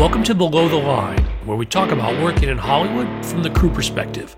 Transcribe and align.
Welcome 0.00 0.24
to 0.24 0.34
Below 0.34 0.66
the 0.66 0.76
Line, 0.76 1.22
where 1.44 1.58
we 1.58 1.66
talk 1.66 1.90
about 1.90 2.22
working 2.22 2.48
in 2.48 2.56
Hollywood 2.56 3.06
from 3.26 3.42
the 3.42 3.50
crew 3.50 3.68
perspective. 3.68 4.34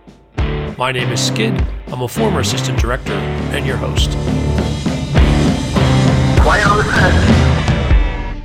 My 0.76 0.90
name 0.90 1.12
is 1.12 1.24
Skid. 1.24 1.64
I'm 1.86 2.02
a 2.02 2.08
former 2.08 2.40
assistant 2.40 2.80
director 2.80 3.12
and 3.12 3.64
your 3.64 3.76
host. 3.76 4.10
Quiet 6.42 6.66
on 6.66 6.78
the 6.78 6.84
set. 6.92 8.42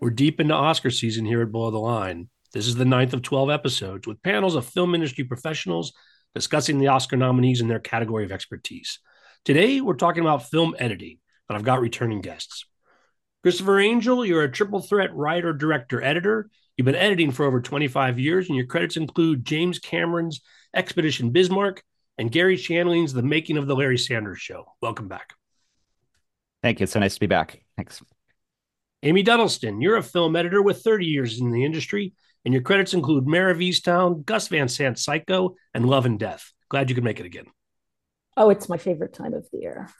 We're 0.00 0.10
deep 0.10 0.38
into 0.38 0.54
Oscar 0.54 0.90
season 0.90 1.24
here 1.24 1.42
at 1.42 1.50
Below 1.50 1.72
the 1.72 1.78
Line. 1.78 2.28
This 2.52 2.68
is 2.68 2.76
the 2.76 2.84
ninth 2.84 3.12
of 3.12 3.22
12 3.22 3.50
episodes 3.50 4.06
with 4.06 4.22
panels 4.22 4.54
of 4.54 4.64
film 4.64 4.94
industry 4.94 5.24
professionals 5.24 5.92
discussing 6.32 6.78
the 6.78 6.86
Oscar 6.86 7.16
nominees 7.16 7.60
in 7.60 7.66
their 7.66 7.80
category 7.80 8.22
of 8.22 8.30
expertise. 8.30 9.00
Today, 9.44 9.80
we're 9.80 9.94
talking 9.94 10.20
about 10.20 10.48
film 10.48 10.76
editing, 10.78 11.18
and 11.48 11.58
I've 11.58 11.64
got 11.64 11.80
returning 11.80 12.20
guests. 12.20 12.66
Christopher 13.44 13.78
Angel, 13.78 14.24
you're 14.24 14.44
a 14.44 14.50
triple 14.50 14.80
threat 14.80 15.14
writer, 15.14 15.52
director, 15.52 16.02
editor. 16.02 16.48
You've 16.78 16.86
been 16.86 16.94
editing 16.94 17.30
for 17.30 17.44
over 17.44 17.60
25 17.60 18.18
years, 18.18 18.48
and 18.48 18.56
your 18.56 18.64
credits 18.64 18.96
include 18.96 19.44
James 19.44 19.78
Cameron's 19.78 20.40
Expedition 20.74 21.28
Bismarck 21.28 21.84
and 22.16 22.32
Garry 22.32 22.56
Shandling's 22.56 23.12
The 23.12 23.22
Making 23.22 23.58
of 23.58 23.66
the 23.66 23.76
Larry 23.76 23.98
Sanders 23.98 24.38
Show. 24.38 24.64
Welcome 24.80 25.08
back. 25.08 25.34
Thank 26.62 26.80
you. 26.80 26.84
It's 26.84 26.92
so 26.94 27.00
nice 27.00 27.12
to 27.12 27.20
be 27.20 27.26
back. 27.26 27.62
Thanks. 27.76 28.02
Amy 29.02 29.22
Duddleston, 29.22 29.82
you're 29.82 29.98
a 29.98 30.02
film 30.02 30.36
editor 30.36 30.62
with 30.62 30.80
30 30.80 31.04
years 31.04 31.38
in 31.38 31.50
the 31.50 31.66
industry, 31.66 32.14
and 32.46 32.54
your 32.54 32.62
credits 32.62 32.94
include 32.94 33.26
Mare 33.26 33.50
of 33.50 33.58
Easttown, 33.58 34.24
Gus 34.24 34.48
Van 34.48 34.68
Sant 34.68 34.98
Psycho, 34.98 35.54
and 35.74 35.84
Love 35.84 36.06
and 36.06 36.18
Death. 36.18 36.50
Glad 36.70 36.88
you 36.88 36.94
could 36.94 37.04
make 37.04 37.20
it 37.20 37.26
again. 37.26 37.48
Oh, 38.38 38.48
it's 38.48 38.70
my 38.70 38.78
favorite 38.78 39.12
time 39.12 39.34
of 39.34 39.46
the 39.52 39.58
year. 39.58 39.90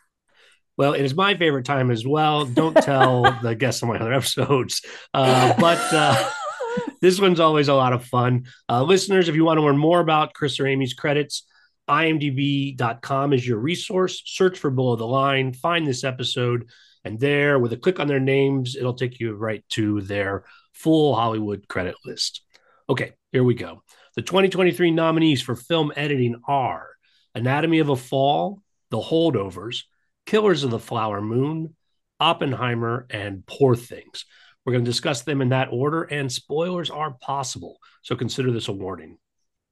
Well, 0.76 0.94
it 0.94 1.02
is 1.02 1.14
my 1.14 1.36
favorite 1.36 1.64
time 1.64 1.90
as 1.90 2.06
well. 2.06 2.44
Don't 2.44 2.74
tell 2.74 3.22
the 3.42 3.54
guests 3.54 3.82
on 3.82 3.88
my 3.88 3.96
other 3.96 4.12
episodes. 4.12 4.82
Uh, 5.12 5.54
but 5.58 5.80
uh, 5.92 6.30
this 7.00 7.20
one's 7.20 7.40
always 7.40 7.68
a 7.68 7.74
lot 7.74 7.92
of 7.92 8.04
fun. 8.04 8.46
Uh, 8.68 8.82
listeners, 8.82 9.28
if 9.28 9.34
you 9.34 9.44
want 9.44 9.58
to 9.58 9.62
learn 9.64 9.78
more 9.78 10.00
about 10.00 10.34
Chris 10.34 10.58
or 10.58 10.66
Amy's 10.66 10.94
credits, 10.94 11.46
imdb.com 11.88 13.32
is 13.32 13.46
your 13.46 13.58
resource. 13.58 14.22
Search 14.24 14.58
for 14.58 14.70
Below 14.70 14.96
the 14.96 15.06
Line, 15.06 15.52
find 15.52 15.86
this 15.86 16.02
episode, 16.02 16.68
and 17.04 17.20
there, 17.20 17.58
with 17.58 17.72
a 17.72 17.76
click 17.76 18.00
on 18.00 18.08
their 18.08 18.20
names, 18.20 18.76
it'll 18.76 18.94
take 18.94 19.20
you 19.20 19.34
right 19.34 19.64
to 19.70 20.00
their 20.00 20.44
full 20.72 21.14
Hollywood 21.14 21.68
credit 21.68 21.96
list. 22.04 22.42
Okay, 22.88 23.12
here 23.30 23.44
we 23.44 23.54
go. 23.54 23.82
The 24.16 24.22
2023 24.22 24.90
nominees 24.90 25.42
for 25.42 25.54
film 25.54 25.92
editing 25.96 26.40
are 26.48 26.90
Anatomy 27.34 27.80
of 27.80 27.90
a 27.90 27.96
Fall, 27.96 28.62
The 28.90 29.00
Holdovers, 29.00 29.82
Killers 30.26 30.64
of 30.64 30.70
the 30.70 30.78
Flower 30.78 31.20
Moon, 31.20 31.74
Oppenheimer, 32.20 33.06
and 33.10 33.44
Poor 33.46 33.74
Things. 33.74 34.24
We're 34.64 34.72
going 34.72 34.84
to 34.84 34.90
discuss 34.90 35.22
them 35.22 35.42
in 35.42 35.50
that 35.50 35.68
order, 35.70 36.04
and 36.04 36.32
spoilers 36.32 36.90
are 36.90 37.12
possible. 37.12 37.78
So 38.02 38.16
consider 38.16 38.50
this 38.50 38.68
a 38.68 38.72
warning. 38.72 39.18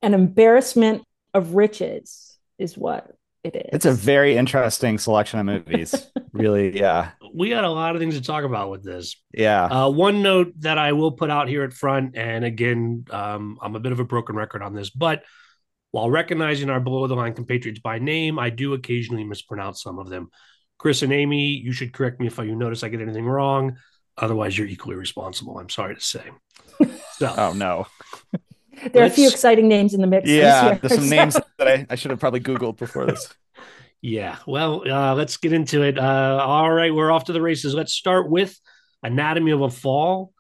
An 0.03 0.15
embarrassment 0.15 1.05
of 1.33 1.55
riches 1.55 2.39
is 2.59 2.77
what 2.77 3.11
it 3.43 3.57
is. 3.57 3.71
It's 3.73 3.87
a 3.87 3.93
very 3.93 4.37
interesting 4.37 4.99
selection 4.99 5.41
of 5.41 5.47
movies. 5.47 6.11
really, 6.33 6.79
yeah. 6.79 7.13
We 7.35 7.49
got 7.49 7.65
a 7.65 7.71
lot 7.71 7.97
of 7.97 8.01
things 8.01 8.17
to 8.17 8.23
talk 8.23 8.45
about 8.45 8.71
with 8.71 8.85
this. 8.85 9.17
Yeah. 9.33 9.65
Uh, 9.65 9.91
one 9.91 10.23
note 10.23 10.53
that 10.59 10.77
I 10.77 10.93
will 10.93 11.13
put 11.13 11.31
out 11.31 11.49
here 11.49 11.65
at 11.65 11.73
front, 11.73 12.17
and 12.17 12.45
again, 12.45 13.07
um, 13.11 13.59
I'm 13.63 13.75
a 13.75 13.81
bit 13.81 13.93
of 13.93 14.01
a 14.01 14.05
broken 14.05 14.37
record 14.37 14.63
on 14.63 14.75
this, 14.75 14.91
but 14.91 15.23
while 15.93 16.11
recognizing 16.11 16.71
our 16.71 16.81
below 16.81 17.07
the 17.07 17.15
line 17.15 17.35
compatriots 17.35 17.81
by 17.81 17.99
name, 17.99 18.39
I 18.39 18.51
do 18.51 18.73
occasionally 18.73 19.25
mispronounce 19.25 19.83
some 19.83 19.99
of 19.99 20.09
them. 20.09 20.31
Chris 20.79 21.03
and 21.03 21.13
Amy, 21.13 21.51
you 21.51 21.73
should 21.73 21.93
correct 21.93 22.19
me 22.19 22.27
if 22.27 22.39
you 22.39 22.57
notice 22.57 22.83
I 22.83 22.89
get 22.89 23.03
anything 23.03 23.27
wrong. 23.27 23.77
Otherwise, 24.19 24.57
you're 24.59 24.67
equally 24.67 24.97
responsible. 24.97 25.59
I'm 25.59 25.69
sorry 25.69 25.95
to 25.95 26.01
say. 26.01 26.25
So, 27.19 27.33
oh 27.39 27.53
no. 27.53 27.87
there 28.93 29.05
are 29.05 29.07
a 29.07 29.11
few 29.11 29.29
exciting 29.29 29.69
names 29.69 29.95
in 29.95 30.01
the 30.01 30.09
mix. 30.09 30.29
Yeah, 30.29 30.75
there's 30.75 30.95
some 30.95 31.05
so. 31.05 31.15
names 31.15 31.35
that 31.59 31.69
I, 31.69 31.87
I 31.89 31.95
should 31.95 32.11
have 32.11 32.19
probably 32.19 32.41
Googled 32.41 32.79
before 32.79 33.07
this. 33.07 33.33
yeah, 34.03 34.39
well, 34.45 34.83
uh, 34.91 35.15
let's 35.15 35.37
get 35.37 35.53
into 35.53 35.83
it. 35.83 35.99
Uh, 35.99 36.43
all 36.43 36.73
right, 36.73 36.93
we're 36.93 37.13
off 37.13 37.27
to 37.27 37.33
the 37.33 37.41
races. 37.41 37.75
Let's 37.75 37.93
start 37.93 38.29
with 38.29 38.59
Anatomy 39.05 39.53
of 39.53 39.61
a 39.61 39.71
Fall, 39.71 40.33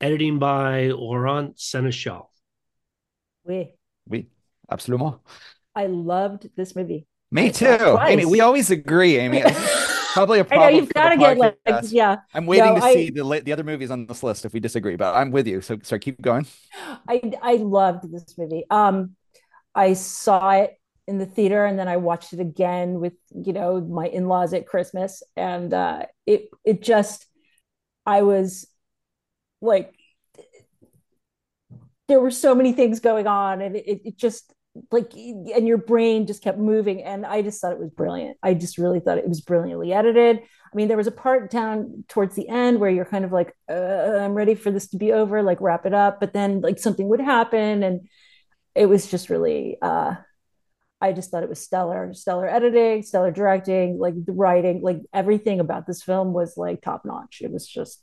editing 0.00 0.38
by 0.38 0.86
Laurent 0.86 1.54
Sénéchal. 1.56 2.28
Oui. 3.44 3.74
Oui. 4.08 4.28
Absolument. 4.72 5.16
I 5.74 5.86
loved 5.86 6.48
this 6.56 6.74
movie. 6.74 7.06
Me 7.30 7.50
too. 7.50 7.98
Amy, 8.02 8.24
we 8.24 8.40
always 8.40 8.70
agree, 8.70 9.18
Amy. 9.18 9.42
Probably 10.12 10.40
a 10.40 10.44
problem. 10.44 10.68
I 10.68 10.70
know, 10.70 10.76
you've 10.76 10.92
got 10.92 11.08
to 11.08 11.16
get 11.16 11.38
like, 11.38 11.56
yeah. 11.90 12.16
I'm 12.34 12.44
waiting 12.44 12.66
no, 12.66 12.80
to 12.80 12.84
I, 12.84 12.94
see 12.94 13.10
the 13.10 13.42
the 13.42 13.52
other 13.52 13.64
movies 13.64 13.90
on 13.90 14.06
this 14.06 14.22
list 14.22 14.44
if 14.44 14.52
we 14.52 14.60
disagree, 14.60 14.96
but 14.96 15.14
I'm 15.14 15.30
with 15.30 15.46
you. 15.46 15.62
So, 15.62 15.78
sorry, 15.82 16.00
keep 16.00 16.20
going. 16.20 16.46
I 17.08 17.32
I 17.40 17.54
loved 17.54 18.12
this 18.12 18.36
movie. 18.36 18.64
Um, 18.68 19.16
I 19.74 19.94
saw 19.94 20.50
it 20.50 20.78
in 21.08 21.16
the 21.16 21.24
theater 21.26 21.64
and 21.64 21.78
then 21.78 21.88
I 21.88 21.96
watched 21.96 22.34
it 22.34 22.40
again 22.40 23.00
with 23.00 23.14
you 23.34 23.54
know 23.54 23.80
my 23.80 24.06
in-laws 24.06 24.52
at 24.52 24.66
Christmas, 24.66 25.22
and 25.34 25.72
uh, 25.72 26.04
it 26.26 26.48
it 26.64 26.82
just 26.82 27.26
I 28.04 28.20
was 28.22 28.66
like 29.62 29.94
there 32.08 32.20
were 32.20 32.30
so 32.30 32.54
many 32.54 32.72
things 32.72 33.00
going 33.00 33.26
on 33.26 33.62
and 33.62 33.76
it, 33.76 34.02
it 34.04 34.16
just 34.18 34.52
like 34.90 35.12
and 35.14 35.66
your 35.66 35.76
brain 35.76 36.26
just 36.26 36.42
kept 36.42 36.58
moving 36.58 37.02
and 37.02 37.26
i 37.26 37.42
just 37.42 37.60
thought 37.60 37.72
it 37.72 37.78
was 37.78 37.90
brilliant. 37.90 38.38
I 38.42 38.54
just 38.54 38.78
really 38.78 39.00
thought 39.00 39.18
it 39.18 39.28
was 39.28 39.42
brilliantly 39.42 39.92
edited. 39.92 40.38
I 40.38 40.76
mean 40.76 40.88
there 40.88 40.96
was 40.96 41.06
a 41.06 41.12
part 41.12 41.50
down 41.50 42.04
towards 42.08 42.34
the 42.34 42.48
end 42.48 42.80
where 42.80 42.90
you're 42.90 43.04
kind 43.04 43.26
of 43.26 43.32
like 43.32 43.54
uh, 43.70 44.18
i'm 44.20 44.32
ready 44.32 44.54
for 44.54 44.70
this 44.70 44.88
to 44.88 44.96
be 44.96 45.12
over 45.12 45.42
like 45.42 45.60
wrap 45.60 45.84
it 45.84 45.92
up 45.92 46.20
but 46.20 46.32
then 46.32 46.62
like 46.62 46.78
something 46.78 47.08
would 47.08 47.20
happen 47.20 47.82
and 47.82 48.08
it 48.74 48.86
was 48.86 49.10
just 49.10 49.28
really 49.28 49.76
uh 49.82 50.14
i 51.02 51.12
just 51.12 51.30
thought 51.30 51.42
it 51.42 51.48
was 51.50 51.62
stellar 51.62 52.14
stellar 52.14 52.48
editing 52.48 53.02
stellar 53.02 53.30
directing 53.30 53.98
like 53.98 54.14
the 54.24 54.32
writing 54.32 54.80
like 54.80 55.00
everything 55.12 55.60
about 55.60 55.86
this 55.86 56.02
film 56.02 56.32
was 56.32 56.56
like 56.56 56.80
top 56.80 57.04
notch 57.04 57.42
it 57.42 57.52
was 57.52 57.66
just 57.66 58.02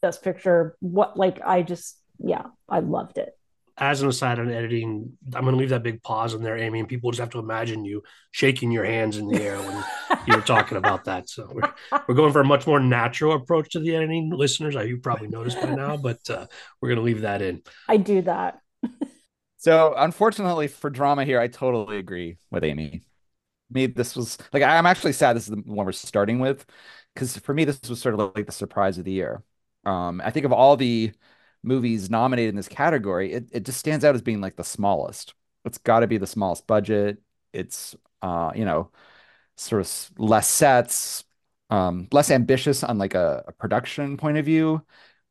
best 0.00 0.22
picture 0.22 0.76
what 0.78 1.16
like 1.16 1.40
i 1.44 1.62
just 1.62 1.98
yeah 2.20 2.44
i 2.68 2.78
loved 2.78 3.18
it 3.18 3.36
as 3.82 4.00
an 4.00 4.08
aside 4.08 4.38
on 4.38 4.48
editing, 4.48 5.12
I'm 5.34 5.42
going 5.42 5.54
to 5.54 5.58
leave 5.58 5.70
that 5.70 5.82
big 5.82 6.04
pause 6.04 6.34
in 6.34 6.42
there, 6.42 6.56
Amy, 6.56 6.78
and 6.78 6.88
people 6.88 7.10
just 7.10 7.18
have 7.18 7.30
to 7.30 7.40
imagine 7.40 7.84
you 7.84 8.04
shaking 8.30 8.70
your 8.70 8.84
hands 8.84 9.16
in 9.16 9.26
the 9.26 9.42
air 9.42 9.58
when 9.58 9.84
you 10.24 10.36
were 10.36 10.42
talking 10.42 10.78
about 10.78 11.04
that. 11.06 11.28
So 11.28 11.50
we're, 11.52 11.74
we're 12.06 12.14
going 12.14 12.32
for 12.32 12.40
a 12.40 12.44
much 12.44 12.64
more 12.64 12.78
natural 12.78 13.32
approach 13.34 13.70
to 13.70 13.80
the 13.80 13.96
editing, 13.96 14.30
listeners. 14.30 14.76
You 14.76 14.98
probably 14.98 15.26
noticed 15.26 15.60
by 15.60 15.74
now, 15.74 15.96
but 15.96 16.20
uh, 16.30 16.46
we're 16.80 16.90
going 16.90 16.98
to 16.98 17.02
leave 17.02 17.22
that 17.22 17.42
in. 17.42 17.62
I 17.88 17.96
do 17.96 18.22
that. 18.22 18.60
so 19.56 19.94
unfortunately 19.96 20.68
for 20.68 20.88
drama 20.88 21.24
here, 21.24 21.40
I 21.40 21.48
totally 21.48 21.98
agree 21.98 22.36
with 22.52 22.62
Amy. 22.62 23.02
Me, 23.68 23.86
this 23.86 24.14
was 24.14 24.38
like 24.52 24.62
I'm 24.62 24.86
actually 24.86 25.14
sad 25.14 25.34
this 25.34 25.48
is 25.48 25.56
the 25.56 25.62
one 25.64 25.86
we're 25.86 25.92
starting 25.92 26.38
with 26.38 26.64
because 27.14 27.36
for 27.38 27.52
me 27.52 27.64
this 27.64 27.80
was 27.88 28.00
sort 28.00 28.14
of 28.14 28.32
like 28.36 28.46
the 28.46 28.52
surprise 28.52 28.96
of 28.98 29.04
the 29.04 29.12
year. 29.12 29.42
Um, 29.84 30.20
I 30.24 30.30
think 30.30 30.46
of 30.46 30.52
all 30.52 30.76
the 30.76 31.12
movies 31.62 32.10
nominated 32.10 32.50
in 32.50 32.56
this 32.56 32.68
category, 32.68 33.32
it, 33.32 33.48
it 33.52 33.64
just 33.64 33.78
stands 33.78 34.04
out 34.04 34.14
as 34.14 34.22
being 34.22 34.40
like 34.40 34.56
the 34.56 34.64
smallest. 34.64 35.34
It's 35.64 35.78
got 35.78 36.00
to 36.00 36.06
be 36.06 36.18
the 36.18 36.26
smallest 36.26 36.66
budget. 36.66 37.18
It's 37.52 37.96
uh, 38.22 38.52
you 38.54 38.64
know, 38.64 38.90
sort 39.56 39.82
of 39.82 40.10
less 40.18 40.48
sets, 40.48 41.24
um, 41.70 42.08
less 42.12 42.30
ambitious 42.30 42.84
on 42.84 42.98
like 42.98 43.14
a, 43.14 43.44
a 43.48 43.52
production 43.52 44.16
point 44.16 44.38
of 44.38 44.44
view. 44.44 44.82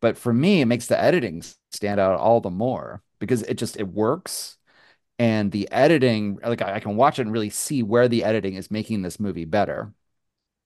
But 0.02 0.18
for 0.18 0.34
me, 0.34 0.62
it 0.62 0.66
makes 0.66 0.88
the 0.88 1.02
editing 1.02 1.44
stand 1.72 2.00
out 2.00 2.19
all 2.19 2.42
the 2.42 2.50
more 2.50 3.03
because 3.19 3.44
it 3.44 3.56
just 3.56 3.78
it 3.78 3.88
works 3.88 4.58
and 5.19 5.52
the 5.52 5.72
editing 5.72 6.40
like 6.44 6.62
I, 6.62 6.75
I, 6.75 6.80
can 6.80 6.96
watch 6.98 7.19
it 7.19 7.24
and 7.24 7.31
really 7.31 7.52
see 7.52 7.84
where 7.84 8.08
the 8.08 8.24
editing 8.24 8.56
is 8.56 8.72
making 8.72 9.03
this 9.03 9.19
movie 9.19 9.46
better 9.46 9.94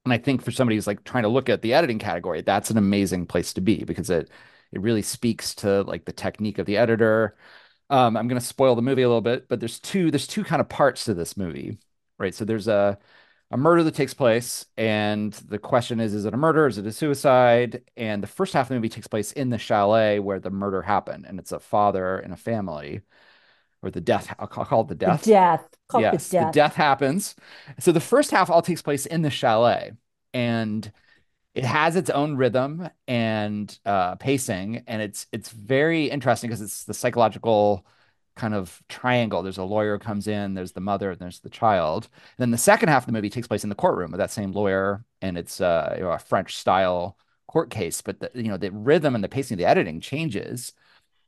and 0.06 0.14
i 0.14 0.18
think 0.18 0.42
for 0.42 0.52
somebody 0.52 0.78
who's 0.78 0.88
like 0.88 1.04
trying 1.04 1.24
to 1.24 1.30
look 1.30 1.50
at 1.50 1.62
the 1.62 1.74
editing 1.74 2.00
category 2.00 2.42
that's 2.42 2.72
an 2.72 2.78
amazing 2.78 3.26
place 3.28 3.54
to 3.54 3.62
be 3.62 3.84
because 3.84 4.10
it 4.10 4.30
it 4.76 4.82
really 4.82 5.02
speaks 5.02 5.56
to 5.56 5.82
like 5.84 6.06
the 6.06 6.12
technique 6.12 6.60
of 6.60 6.66
the 6.66 6.78
editor. 6.78 7.36
Um, 7.90 8.18
I'm 8.18 8.28
going 8.28 8.40
to 8.40 8.46
spoil 8.46 8.76
the 8.76 8.82
movie 8.82 9.04
a 9.04 9.08
little 9.08 9.22
bit, 9.22 9.48
but 9.48 9.60
there's 9.60 9.80
two 9.80 10.12
there's 10.12 10.28
two 10.28 10.44
kind 10.44 10.62
of 10.62 10.70
parts 10.70 11.06
to 11.06 11.14
this 11.14 11.38
movie, 11.38 11.80
right? 12.20 12.36
So 12.36 12.46
there's 12.46 12.68
a 12.68 12.98
a 13.52 13.58
murder 13.58 13.84
that 13.84 13.96
takes 13.96 14.14
place, 14.14 14.66
and 14.76 15.32
the 15.34 15.60
question 15.60 16.00
is: 16.00 16.14
Is 16.14 16.26
it 16.26 16.34
a 16.34 16.38
murder? 16.38 16.68
Is 16.68 16.78
it 16.78 16.86
a 16.86 16.92
suicide? 16.92 17.84
And 17.96 18.22
the 18.22 18.28
first 18.28 18.54
half 18.54 18.66
of 18.66 18.70
the 18.70 18.76
movie 18.76 18.90
takes 18.90 19.08
place 19.08 19.32
in 19.32 19.50
the 19.50 19.58
chalet 19.58 20.20
where 20.20 20.40
the 20.40 20.50
murder 20.50 20.82
happened, 20.82 21.26
and 21.28 21.40
it's 21.40 21.52
a 21.52 21.60
father 21.60 22.18
and 22.18 22.34
a 22.34 22.38
family, 22.38 23.02
or 23.82 23.92
the 23.92 24.02
death. 24.02 24.34
I'll 24.40 24.48
call 24.48 24.82
it 24.82 24.88
the 24.88 24.96
death. 24.96 25.24
The 25.24 25.32
death. 25.32 25.70
Call 25.88 26.02
yes, 26.02 26.28
the 26.28 26.38
death. 26.38 26.48
the 26.48 26.60
death 26.60 26.76
happens. 26.76 27.36
So 27.80 27.92
the 27.92 28.00
first 28.00 28.32
half 28.32 28.50
all 28.50 28.64
takes 28.64 28.82
place 28.82 29.06
in 29.06 29.22
the 29.22 29.30
chalet, 29.30 29.92
and 30.34 30.92
it 31.56 31.64
has 31.64 31.96
its 31.96 32.10
own 32.10 32.36
rhythm 32.36 32.90
and 33.08 33.80
uh, 33.86 34.16
pacing, 34.16 34.84
and 34.88 35.02
it's 35.02 35.26
it's 35.32 35.50
very 35.50 36.10
interesting 36.10 36.50
because 36.50 36.62
it's 36.62 36.84
the 36.84 36.94
psychological 36.94 37.86
kind 38.36 38.54
of 38.54 38.84
triangle. 38.90 39.42
There's 39.42 39.58
a 39.58 39.64
lawyer 39.64 39.98
comes 39.98 40.28
in, 40.28 40.54
there's 40.54 40.74
the 40.74 40.82
mother, 40.82 41.12
and 41.12 41.20
there's 41.20 41.40
the 41.40 41.50
child. 41.50 42.10
And 42.14 42.44
then 42.44 42.52
the 42.52 42.58
second 42.58 42.90
half 42.90 43.04
of 43.04 43.06
the 43.08 43.14
movie 43.14 43.30
takes 43.30 43.48
place 43.48 43.64
in 43.64 43.70
the 43.70 43.76
courtroom 43.76 44.12
with 44.12 44.20
that 44.20 44.32
same 44.32 44.52
lawyer, 44.52 45.06
and 45.22 45.38
it's 45.38 45.62
uh, 45.62 45.94
you 45.98 46.04
know, 46.04 46.12
a 46.12 46.20
French 46.20 46.58
style 46.58 47.18
court 47.48 47.70
case, 47.70 48.02
but 48.02 48.20
the, 48.20 48.30
you 48.36 48.50
know, 48.50 48.58
the 48.58 48.72
rhythm 48.72 49.16
and 49.16 49.24
the 49.24 49.30
pacing 49.30 49.56
of 49.56 49.60
the 49.60 49.66
editing 49.66 50.02
changes. 50.02 50.74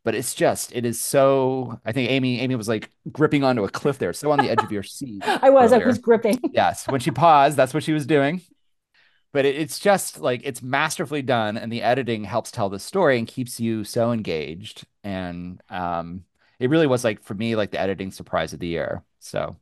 But 0.03 0.15
it's 0.15 0.35
just, 0.35 0.73
it 0.73 0.85
is 0.85 0.99
so. 1.01 1.79
I 1.85 1.91
think 1.93 2.09
Amy, 2.09 2.39
Amy 2.41 2.55
was 2.55 2.67
like 2.67 2.91
gripping 3.11 3.43
onto 3.43 3.63
a 3.63 3.69
cliff 3.69 3.97
there, 3.97 4.13
so 4.13 4.31
on 4.31 4.39
the 4.39 4.49
edge 4.49 4.63
of 4.63 4.71
your 4.71 4.83
seat. 4.97 5.23
I 5.25 5.49
was, 5.49 5.71
I 5.71 5.77
was 5.77 5.97
gripping. 5.97 6.39
Yes, 6.51 6.85
when 6.87 6.99
she 6.99 7.11
paused, 7.11 7.55
that's 7.57 7.73
what 7.73 7.83
she 7.83 7.93
was 7.93 8.05
doing. 8.05 8.41
But 9.37 9.45
it, 9.45 9.55
it's 9.55 9.77
just 9.77 10.19
like 10.19 10.41
it's 10.43 10.63
masterfully 10.63 11.21
done, 11.21 11.57
and 11.57 11.71
the 11.71 11.83
editing 11.83 12.23
helps 12.23 12.49
tell 12.49 12.69
the 12.69 12.79
story 12.79 13.19
and 13.19 13.27
keeps 13.27 13.59
you 13.59 13.83
so 13.83 14.11
engaged. 14.11 14.83
And 15.03 15.61
um, 15.69 16.23
it 16.57 16.71
really 16.71 16.87
was 16.87 17.03
like 17.03 17.21
for 17.21 17.35
me, 17.35 17.55
like 17.55 17.69
the 17.69 17.79
editing 17.79 18.09
surprise 18.09 18.53
of 18.53 18.59
the 18.59 18.65
year. 18.65 19.03
So 19.19 19.55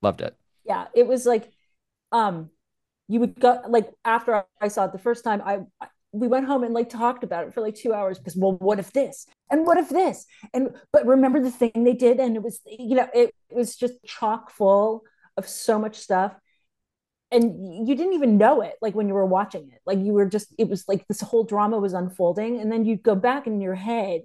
loved 0.00 0.20
it. 0.20 0.36
Yeah, 0.64 0.86
it 0.94 1.08
was 1.08 1.26
like, 1.26 1.50
um, 2.12 2.50
you 3.08 3.18
would 3.18 3.40
go 3.40 3.62
like 3.68 3.90
after 4.04 4.44
I 4.60 4.68
saw 4.68 4.84
it 4.84 4.92
the 4.92 4.98
first 4.98 5.24
time, 5.24 5.42
I 5.44 5.88
we 6.12 6.28
went 6.28 6.46
home 6.46 6.62
and 6.62 6.72
like 6.72 6.88
talked 6.88 7.24
about 7.24 7.48
it 7.48 7.52
for 7.52 7.62
like 7.62 7.74
two 7.74 7.92
hours 7.92 8.20
because 8.20 8.36
well, 8.36 8.52
what 8.52 8.78
if 8.78 8.92
this 8.92 9.26
and 9.50 9.66
what 9.66 9.76
if 9.76 9.88
this 9.88 10.24
and 10.54 10.70
but 10.92 11.04
remember 11.04 11.42
the 11.42 11.50
thing 11.50 11.72
they 11.74 11.94
did 11.94 12.20
and 12.20 12.36
it 12.36 12.44
was 12.44 12.60
you 12.64 12.94
know 12.94 13.08
it 13.12 13.34
was 13.50 13.74
just 13.74 13.94
chock 14.04 14.50
full 14.50 15.02
of 15.36 15.48
so 15.48 15.80
much 15.80 15.96
stuff 15.96 16.32
and 17.36 17.86
you 17.86 17.94
didn't 17.94 18.14
even 18.14 18.38
know 18.38 18.62
it 18.62 18.74
like 18.80 18.94
when 18.94 19.08
you 19.08 19.14
were 19.14 19.26
watching 19.26 19.68
it. 19.70 19.80
Like 19.84 19.98
you 19.98 20.14
were 20.14 20.26
just 20.26 20.54
it 20.58 20.68
was 20.68 20.88
like 20.88 21.06
this 21.06 21.20
whole 21.20 21.44
drama 21.44 21.78
was 21.78 21.92
unfolding 21.92 22.58
and 22.60 22.72
then 22.72 22.86
you'd 22.86 23.02
go 23.02 23.14
back 23.14 23.46
in 23.46 23.60
your 23.60 23.74
head 23.74 24.22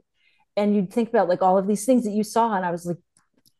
and 0.55 0.73
you'd 0.75 0.93
think 0.93 1.09
about 1.09 1.27
like 1.27 1.41
all 1.41 1.57
of 1.57 1.67
these 1.67 1.85
things 1.85 2.05
that 2.05 2.11
you 2.11 2.23
saw 2.23 2.53
and 2.55 2.65
i 2.65 2.71
was 2.71 2.85
like 2.85 2.97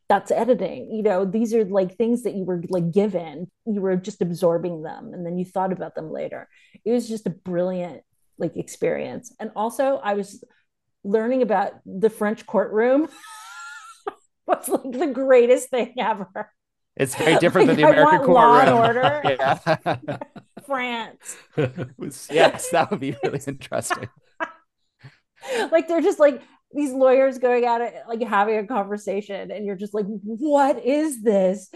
that's 0.10 0.32
editing 0.32 0.92
you 0.92 1.04
know? 1.04 1.24
These 1.24 1.54
are 1.54 1.64
like 1.64 1.96
things 1.96 2.24
that 2.24 2.36
you 2.36 2.44
were 2.44 2.62
like 2.68 2.92
given. 2.92 3.50
You 3.66 3.80
were 3.80 3.96
just 3.96 4.22
absorbing 4.22 4.82
them 4.82 5.14
and 5.14 5.26
then 5.26 5.38
you 5.38 5.46
thought 5.46 5.72
about 5.72 5.96
them 5.96 6.12
later. 6.12 6.50
It 6.84 6.92
was 6.92 7.08
just 7.08 7.28
a 7.28 7.30
brilliant 7.30 8.02
like 8.38 8.58
experience. 8.58 9.34
And 9.40 9.52
also 9.56 9.98
i 10.04 10.14
was 10.14 10.44
learning 11.04 11.42
about 11.42 11.74
the 11.86 12.10
french 12.10 12.46
courtroom. 12.46 13.10
Was 14.48 14.68
like 14.68 14.92
the 14.92 15.08
greatest 15.08 15.70
thing 15.70 15.94
ever 16.00 16.52
It's 16.98 17.16
very 17.16 17.38
different 17.40 17.68
Like, 17.68 17.78
than 17.78 17.86
the 17.86 17.92
American 17.92 18.34
want 18.34 18.34
Law 18.34 18.60
and 18.60 18.70
courtroom. 18.70 19.06
Order. 19.86 19.98
yeah. 20.08 20.18
france 20.66 21.38
was- 21.98 22.28
yes, 22.32 22.70
that 22.70 22.92
would 22.92 23.00
be 23.00 23.16
really 23.24 23.40
interesting. 23.48 24.08
like 25.72 25.88
they're 25.88 26.02
just 26.02 26.20
like 26.20 26.42
these 26.74 26.92
lawyers 26.92 27.40
going 27.40 27.66
at 27.66 27.82
it 27.82 27.96
like 28.08 28.22
having 28.22 28.58
a 28.58 28.66
conversation 28.68 29.52
and 29.52 29.66
you're 29.66 29.76
just 29.76 29.94
like 29.94 30.06
what 30.08 30.84
is 30.86 31.22
this 31.24 31.70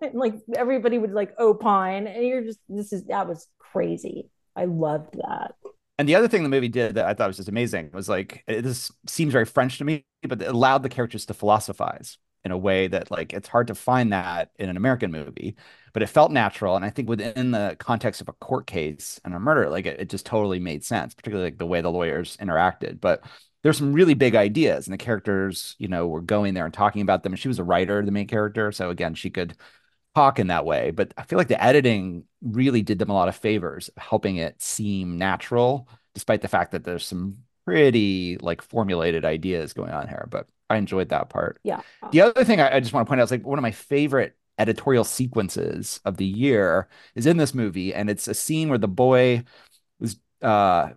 and 0.00 0.14
like 0.14 0.34
everybody 0.56 0.98
would 0.98 1.12
like 1.12 1.32
opine 1.38 2.06
and 2.06 2.24
you're 2.26 2.42
just 2.42 2.58
this 2.68 2.92
is 2.92 3.04
that 3.04 3.28
was 3.28 3.46
crazy 3.58 4.30
i 4.56 4.64
loved 4.64 5.14
that 5.14 5.54
And 5.98 6.08
the 6.08 6.14
other 6.16 6.26
thing 6.28 6.42
the 6.42 6.48
movie 6.48 6.68
did 6.68 6.94
that 6.96 7.04
I 7.06 7.14
thought 7.14 7.28
was 7.28 7.36
just 7.36 7.48
amazing 7.48 7.90
was 7.92 8.08
like 8.08 8.42
this 8.48 8.90
seems 9.06 9.32
very 9.32 9.44
French 9.44 9.78
to 9.78 9.84
me, 9.84 10.04
but 10.26 10.40
it 10.42 10.48
allowed 10.48 10.82
the 10.82 10.88
characters 10.88 11.26
to 11.26 11.34
philosophize 11.34 12.16
in 12.44 12.50
a 12.50 12.58
way 12.58 12.88
that 12.88 13.10
like 13.10 13.32
it's 13.32 13.48
hard 13.48 13.68
to 13.68 13.74
find 13.74 14.12
that 14.12 14.50
in 14.58 14.68
an 14.68 14.76
American 14.76 15.12
movie, 15.12 15.56
but 15.92 16.02
it 16.02 16.08
felt 16.08 16.32
natural. 16.32 16.76
And 16.76 16.84
I 16.84 16.90
think 16.90 17.08
within 17.08 17.50
the 17.52 17.76
context 17.78 18.20
of 18.20 18.28
a 18.28 18.32
court 18.32 18.66
case 18.66 19.20
and 19.24 19.34
a 19.34 19.40
murder, 19.40 19.68
like 19.70 19.86
it, 19.86 20.00
it 20.00 20.08
just 20.08 20.26
totally 20.26 20.58
made 20.58 20.84
sense, 20.84 21.14
particularly 21.14 21.50
like 21.50 21.58
the 21.58 21.66
way 21.66 21.80
the 21.80 21.90
lawyers 21.90 22.36
interacted. 22.38 23.00
But 23.00 23.22
there's 23.62 23.78
some 23.78 23.92
really 23.92 24.14
big 24.14 24.34
ideas, 24.34 24.86
and 24.86 24.92
the 24.92 24.98
characters, 24.98 25.76
you 25.78 25.86
know, 25.88 26.08
were 26.08 26.20
going 26.20 26.54
there 26.54 26.64
and 26.64 26.74
talking 26.74 27.02
about 27.02 27.22
them. 27.22 27.32
And 27.32 27.38
she 27.38 27.48
was 27.48 27.60
a 27.60 27.64
writer, 27.64 28.04
the 28.04 28.10
main 28.10 28.26
character, 28.26 28.72
so 28.72 28.90
again, 28.90 29.14
she 29.14 29.30
could 29.30 29.56
talk 30.14 30.38
in 30.38 30.48
that 30.48 30.66
way. 30.66 30.90
But 30.90 31.14
I 31.16 31.22
feel 31.22 31.38
like 31.38 31.48
the 31.48 31.62
editing 31.62 32.24
really 32.42 32.82
did 32.82 32.98
them 32.98 33.10
a 33.10 33.14
lot 33.14 33.28
of 33.28 33.36
favors, 33.36 33.90
helping 33.96 34.36
it 34.36 34.60
seem 34.60 35.16
natural, 35.16 35.88
despite 36.14 36.42
the 36.42 36.48
fact 36.48 36.72
that 36.72 36.84
there's 36.84 37.06
some 37.06 37.38
pretty 37.64 38.36
like 38.38 38.62
formulated 38.62 39.24
ideas 39.24 39.72
going 39.72 39.92
on 39.92 40.08
here. 40.08 40.26
But 40.30 40.48
I 40.72 40.76
enjoyed 40.76 41.10
that 41.10 41.28
part. 41.28 41.60
yeah 41.64 41.80
The 42.10 42.22
other 42.22 42.44
thing 42.44 42.60
I, 42.60 42.76
I 42.76 42.80
just 42.80 42.92
want 42.92 43.06
to 43.06 43.08
point 43.08 43.20
out 43.20 43.24
is 43.24 43.30
like 43.30 43.46
one 43.46 43.58
of 43.58 43.62
my 43.62 43.70
favorite 43.70 44.36
editorial 44.58 45.04
sequences 45.04 46.00
of 46.04 46.16
the 46.16 46.26
year 46.26 46.88
is 47.14 47.26
in 47.26 47.36
this 47.36 47.54
movie, 47.54 47.94
and 47.94 48.10
it's 48.10 48.28
a 48.28 48.34
scene 48.34 48.68
where 48.68 48.78
the 48.78 48.88
boy 48.88 49.44
was 50.00 50.16
uh 50.42 50.90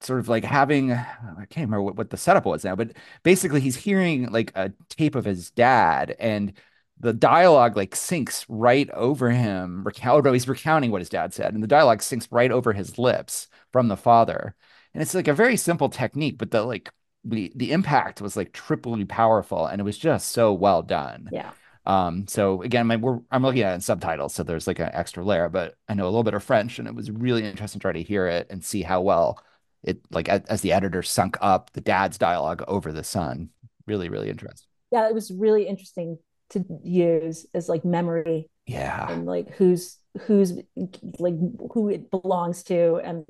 sort 0.00 0.20
of 0.20 0.28
like 0.28 0.44
having 0.44 0.92
I 0.92 1.46
can't 1.50 1.68
remember 1.68 1.82
what, 1.82 1.96
what 1.96 2.10
the 2.10 2.16
setup 2.16 2.44
was 2.46 2.64
now, 2.64 2.76
but 2.76 2.92
basically 3.22 3.60
he's 3.60 3.76
hearing 3.76 4.30
like 4.30 4.52
a 4.56 4.72
tape 4.88 5.14
of 5.14 5.24
his 5.24 5.50
dad 5.50 6.16
and 6.18 6.52
the 7.00 7.12
dialogue 7.12 7.76
like 7.76 7.92
syncs 7.94 8.44
right 8.48 8.88
over 8.90 9.30
him. 9.30 9.84
He's 9.94 10.48
recounting 10.48 10.90
what 10.90 11.00
his 11.00 11.08
dad 11.08 11.34
said, 11.34 11.54
and 11.54 11.62
the 11.62 11.66
dialogue 11.68 12.00
syncs 12.00 12.28
right 12.30 12.50
over 12.52 12.72
his 12.72 12.98
lips 12.98 13.48
from 13.72 13.88
the 13.88 13.96
father. 13.96 14.54
And 14.94 15.02
it's 15.02 15.14
like 15.14 15.28
a 15.28 15.34
very 15.34 15.56
simple 15.56 15.88
technique, 15.88 16.38
but 16.38 16.50
the 16.50 16.62
like 16.62 16.90
the 17.24 17.52
the 17.54 17.72
impact 17.72 18.20
was 18.20 18.36
like 18.36 18.52
triply 18.52 19.04
powerful, 19.04 19.66
and 19.66 19.80
it 19.80 19.84
was 19.84 19.98
just 19.98 20.32
so 20.32 20.52
well 20.52 20.82
done. 20.82 21.32
yeah 21.32 21.52
Um, 21.84 22.26
so 22.28 22.62
again, 22.62 22.86
my, 22.86 22.96
we're, 22.96 23.20
I'm 23.30 23.42
looking 23.42 23.62
at 23.62 23.72
it 23.72 23.74
in 23.76 23.80
subtitles, 23.80 24.34
so 24.34 24.42
there's 24.44 24.66
like 24.68 24.78
an 24.78 24.90
extra 24.92 25.24
layer, 25.24 25.48
but 25.48 25.74
I 25.88 25.94
know 25.94 26.04
a 26.04 26.10
little 26.10 26.22
bit 26.24 26.34
of 26.34 26.44
French, 26.44 26.78
and 26.78 26.86
it 26.88 26.94
was 26.94 27.10
really 27.10 27.44
interesting 27.44 27.80
to 27.80 27.82
try 27.82 27.92
to 27.92 28.02
hear 28.02 28.26
it 28.26 28.46
and 28.50 28.64
see 28.64 28.82
how 28.82 29.00
well 29.02 29.42
it 29.82 30.00
like 30.10 30.28
as, 30.28 30.42
as 30.48 30.60
the 30.60 30.72
editor 30.72 31.02
sunk 31.02 31.36
up 31.40 31.72
the 31.72 31.80
dad's 31.80 32.18
dialogue 32.18 32.62
over 32.68 32.92
the 32.92 33.04
son. 33.04 33.50
Really, 33.86 34.08
really 34.08 34.30
interesting. 34.30 34.68
yeah 34.92 35.08
it 35.08 35.14
was 35.14 35.30
really 35.32 35.66
interesting 35.66 36.18
to 36.50 36.64
use 36.84 37.46
as 37.54 37.68
like 37.68 37.84
memory 37.84 38.48
Yeah. 38.66 39.10
and 39.10 39.26
like 39.26 39.50
who's 39.56 39.98
who's 40.26 40.52
like 41.18 41.34
who 41.72 41.88
it 41.88 42.10
belongs 42.10 42.62
to 42.64 43.00
and 43.02 43.24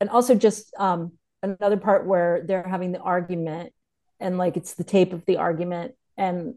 and 0.00 0.10
also 0.10 0.34
just 0.34 0.74
um 0.78 1.12
another 1.44 1.76
part 1.76 2.06
where 2.06 2.42
they're 2.46 2.66
having 2.66 2.92
the 2.92 3.00
argument 3.00 3.72
and 4.20 4.38
like 4.38 4.56
it's 4.56 4.74
the 4.74 4.84
tape 4.84 5.12
of 5.12 5.24
the 5.26 5.36
argument 5.36 5.94
and 6.16 6.54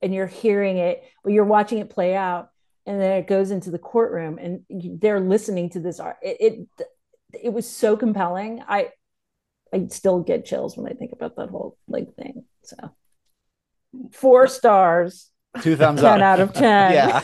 and 0.00 0.14
you're 0.14 0.26
hearing 0.26 0.78
it 0.78 1.02
but 1.24 1.32
you're 1.32 1.44
watching 1.44 1.78
it 1.78 1.90
play 1.90 2.14
out 2.14 2.50
and 2.86 3.00
then 3.00 3.12
it 3.18 3.26
goes 3.26 3.50
into 3.50 3.70
the 3.70 3.78
courtroom 3.78 4.38
and 4.38 4.62
they're 5.00 5.20
listening 5.20 5.70
to 5.70 5.80
this 5.80 6.00
ar- 6.00 6.18
it, 6.22 6.36
it 6.40 6.86
it 7.44 7.52
was 7.52 7.68
so 7.68 7.96
compelling 7.96 8.62
i 8.68 8.88
i 9.72 9.86
still 9.88 10.20
get 10.20 10.44
chills 10.44 10.76
when 10.76 10.90
i 10.90 10.94
think 10.94 11.12
about 11.12 11.36
that 11.36 11.50
whole 11.50 11.76
like 11.88 12.14
thing 12.14 12.44
so 12.62 12.76
four 14.12 14.46
stars 14.46 15.30
Two 15.60 15.76
thumbs 15.76 16.00
10 16.00 16.06
up. 16.06 16.20
out 16.22 16.40
of 16.40 16.52
10 16.54 16.64
yeah. 16.92 17.20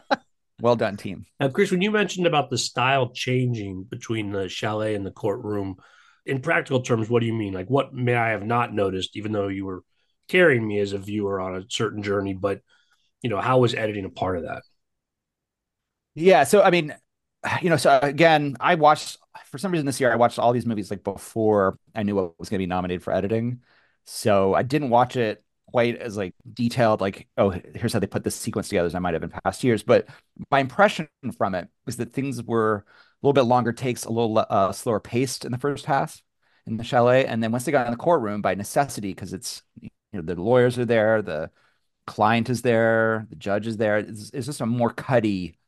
well 0.60 0.74
done, 0.76 0.96
team. 0.96 1.26
Now, 1.38 1.48
Chris, 1.48 1.70
when 1.70 1.82
you 1.82 1.90
mentioned 1.90 2.26
about 2.26 2.50
the 2.50 2.58
style 2.58 3.10
changing 3.10 3.84
between 3.84 4.32
the 4.32 4.48
chalet 4.48 4.94
and 4.94 5.06
the 5.06 5.12
courtroom, 5.12 5.76
in 6.26 6.40
practical 6.40 6.82
terms, 6.82 7.08
what 7.08 7.20
do 7.20 7.26
you 7.26 7.32
mean? 7.32 7.52
Like, 7.52 7.68
what 7.68 7.94
may 7.94 8.14
I 8.14 8.30
have 8.30 8.44
not 8.44 8.74
noticed, 8.74 9.16
even 9.16 9.32
though 9.32 9.48
you 9.48 9.64
were 9.64 9.82
carrying 10.28 10.66
me 10.66 10.78
as 10.80 10.92
a 10.92 10.98
viewer 10.98 11.40
on 11.40 11.56
a 11.56 11.64
certain 11.68 12.02
journey? 12.02 12.34
But, 12.34 12.60
you 13.22 13.30
know, 13.30 13.40
how 13.40 13.58
was 13.58 13.74
editing 13.74 14.04
a 14.04 14.10
part 14.10 14.36
of 14.36 14.44
that? 14.44 14.62
Yeah. 16.14 16.44
So, 16.44 16.62
I 16.62 16.70
mean, 16.70 16.94
you 17.62 17.70
know, 17.70 17.76
so 17.76 17.98
again, 18.02 18.56
I 18.60 18.74
watched 18.74 19.18
for 19.46 19.58
some 19.58 19.72
reason 19.72 19.86
this 19.86 20.00
year, 20.00 20.12
I 20.12 20.16
watched 20.16 20.38
all 20.38 20.52
these 20.52 20.66
movies 20.66 20.90
like 20.90 21.04
before 21.04 21.78
I 21.94 22.02
knew 22.02 22.14
what 22.14 22.38
was 22.38 22.48
going 22.48 22.58
to 22.58 22.62
be 22.62 22.66
nominated 22.66 23.02
for 23.02 23.12
editing. 23.12 23.60
So 24.04 24.54
I 24.54 24.62
didn't 24.62 24.90
watch 24.90 25.16
it 25.16 25.42
quite 25.70 25.96
as 25.96 26.16
like 26.16 26.34
detailed, 26.52 27.00
like, 27.00 27.28
oh, 27.36 27.50
here's 27.50 27.92
how 27.92 28.00
they 28.00 28.06
put 28.06 28.24
this 28.24 28.34
sequence 28.34 28.68
together 28.68 28.86
as 28.86 28.94
I 28.94 28.98
might 28.98 29.14
have 29.14 29.22
in 29.22 29.30
past 29.44 29.62
years. 29.62 29.82
But 29.82 30.08
my 30.50 30.58
impression 30.58 31.08
from 31.38 31.54
it 31.54 31.68
was 31.86 31.96
that 31.96 32.12
things 32.12 32.42
were 32.42 32.84
little 33.22 33.32
bit 33.32 33.42
longer 33.48 33.72
takes, 33.72 34.04
a 34.04 34.10
little 34.10 34.38
uh, 34.48 34.72
slower 34.72 35.00
paced 35.00 35.44
in 35.44 35.52
the 35.52 35.58
first 35.58 35.86
half 35.86 36.22
in 36.66 36.76
the 36.76 36.84
chalet. 36.84 37.26
And 37.26 37.42
then 37.42 37.52
once 37.52 37.64
they 37.64 37.72
got 37.72 37.86
in 37.86 37.92
the 37.92 37.96
courtroom 37.96 38.42
by 38.42 38.54
necessity, 38.54 39.12
because 39.12 39.32
it's, 39.32 39.62
you 39.80 39.90
know, 40.12 40.22
the 40.22 40.40
lawyers 40.40 40.78
are 40.78 40.84
there, 40.84 41.22
the 41.22 41.50
client 42.06 42.50
is 42.50 42.62
there, 42.62 43.26
the 43.30 43.36
judge 43.36 43.66
is 43.66 43.76
there. 43.76 43.98
It's, 43.98 44.30
it's 44.32 44.46
just 44.46 44.60
a 44.60 44.66
more 44.66 44.90
cutty 44.90 45.58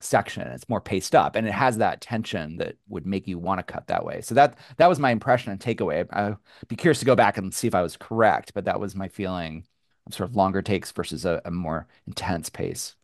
section. 0.00 0.42
It's 0.48 0.68
more 0.68 0.80
paced 0.80 1.14
up 1.14 1.36
and 1.36 1.46
it 1.46 1.52
has 1.52 1.78
that 1.78 2.00
tension 2.00 2.56
that 2.58 2.76
would 2.88 3.06
make 3.06 3.28
you 3.28 3.38
want 3.38 3.58
to 3.58 3.72
cut 3.72 3.86
that 3.88 4.04
way. 4.04 4.22
So 4.22 4.34
that 4.34 4.58
that 4.78 4.88
was 4.88 4.98
my 4.98 5.10
impression 5.10 5.52
and 5.52 5.60
takeaway. 5.60 6.06
I'd 6.10 6.36
be 6.68 6.76
curious 6.76 7.00
to 7.00 7.04
go 7.04 7.14
back 7.16 7.36
and 7.36 7.52
see 7.54 7.66
if 7.66 7.74
I 7.74 7.82
was 7.82 7.96
correct, 7.96 8.54
but 8.54 8.64
that 8.64 8.80
was 8.80 8.94
my 8.94 9.08
feeling 9.08 9.66
of 10.06 10.14
sort 10.14 10.30
of 10.30 10.36
longer 10.36 10.62
takes 10.62 10.90
versus 10.92 11.24
a, 11.26 11.42
a 11.44 11.50
more 11.50 11.86
intense 12.06 12.48
pace. 12.48 12.96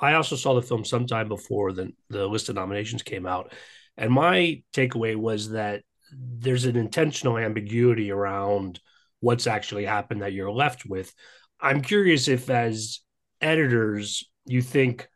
I 0.00 0.14
also 0.14 0.34
saw 0.36 0.54
the 0.54 0.62
film 0.62 0.84
sometime 0.84 1.28
before 1.28 1.72
the, 1.72 1.92
the 2.08 2.26
list 2.26 2.48
of 2.48 2.54
nominations 2.54 3.02
came 3.02 3.26
out. 3.26 3.52
And 3.96 4.12
my 4.12 4.62
takeaway 4.72 5.14
was 5.14 5.50
that 5.50 5.82
there's 6.12 6.64
an 6.64 6.76
intentional 6.76 7.38
ambiguity 7.38 8.10
around 8.10 8.80
what's 9.20 9.46
actually 9.46 9.84
happened 9.84 10.22
that 10.22 10.32
you're 10.32 10.50
left 10.50 10.86
with. 10.86 11.12
I'm 11.60 11.82
curious 11.82 12.28
if, 12.28 12.48
as 12.48 13.00
editors, 13.40 14.24
you 14.46 14.62
think 14.62 15.08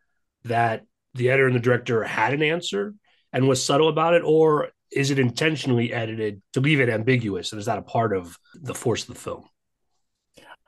that 0.45 0.85
the 1.15 1.31
editor 1.31 1.47
and 1.47 1.57
the 1.57 1.61
director 1.61 2.05
had 2.05 2.35
an 2.35 2.43
answer 2.43 2.95
and 3.33 3.49
was 3.49 3.65
subtle 3.65 3.89
about 3.89 4.15
it, 4.15 4.23
or 4.25 4.71
is 4.93 5.11
it 5.11 5.19
intentionally 5.19 5.93
edited 5.93 6.43
to 6.53 6.61
leave 6.61 6.81
it 6.81 6.89
ambiguous? 6.89 7.53
And 7.53 7.59
is 7.59 7.67
that 7.67 7.79
a 7.79 7.83
part 7.83 8.15
of 8.15 8.37
the 8.55 8.75
force 8.75 9.03
of 9.03 9.15
the 9.15 9.21
film? 9.21 9.49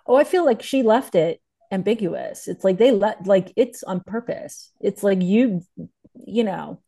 Oh, 0.07 0.17
I 0.17 0.25
feel 0.25 0.45
like 0.45 0.63
she 0.63 0.83
left 0.83 1.15
it 1.15 1.41
ambiguous. 1.73 2.49
It's 2.49 2.65
like 2.65 2.79
they 2.79 2.91
let 2.93 3.27
like 3.27 3.53
it's 3.57 3.83
on 3.85 4.01
purpose. 4.01 4.73
It's 4.81 5.03
like 5.03 5.23
you, 5.23 5.63
you 6.27 6.45
know, 6.45 6.81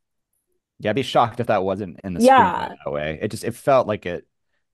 Yeah, 0.78 0.90
I'd 0.90 0.96
be 0.96 1.02
shocked 1.02 1.40
if 1.40 1.46
that 1.48 1.64
wasn't 1.64 2.00
in 2.04 2.14
the 2.14 2.20
Yeah. 2.20 2.76
that 2.84 2.92
way. 2.92 3.18
It 3.20 3.30
just 3.30 3.44
it 3.44 3.54
felt 3.54 3.86
like 3.86 4.06
it 4.06 4.26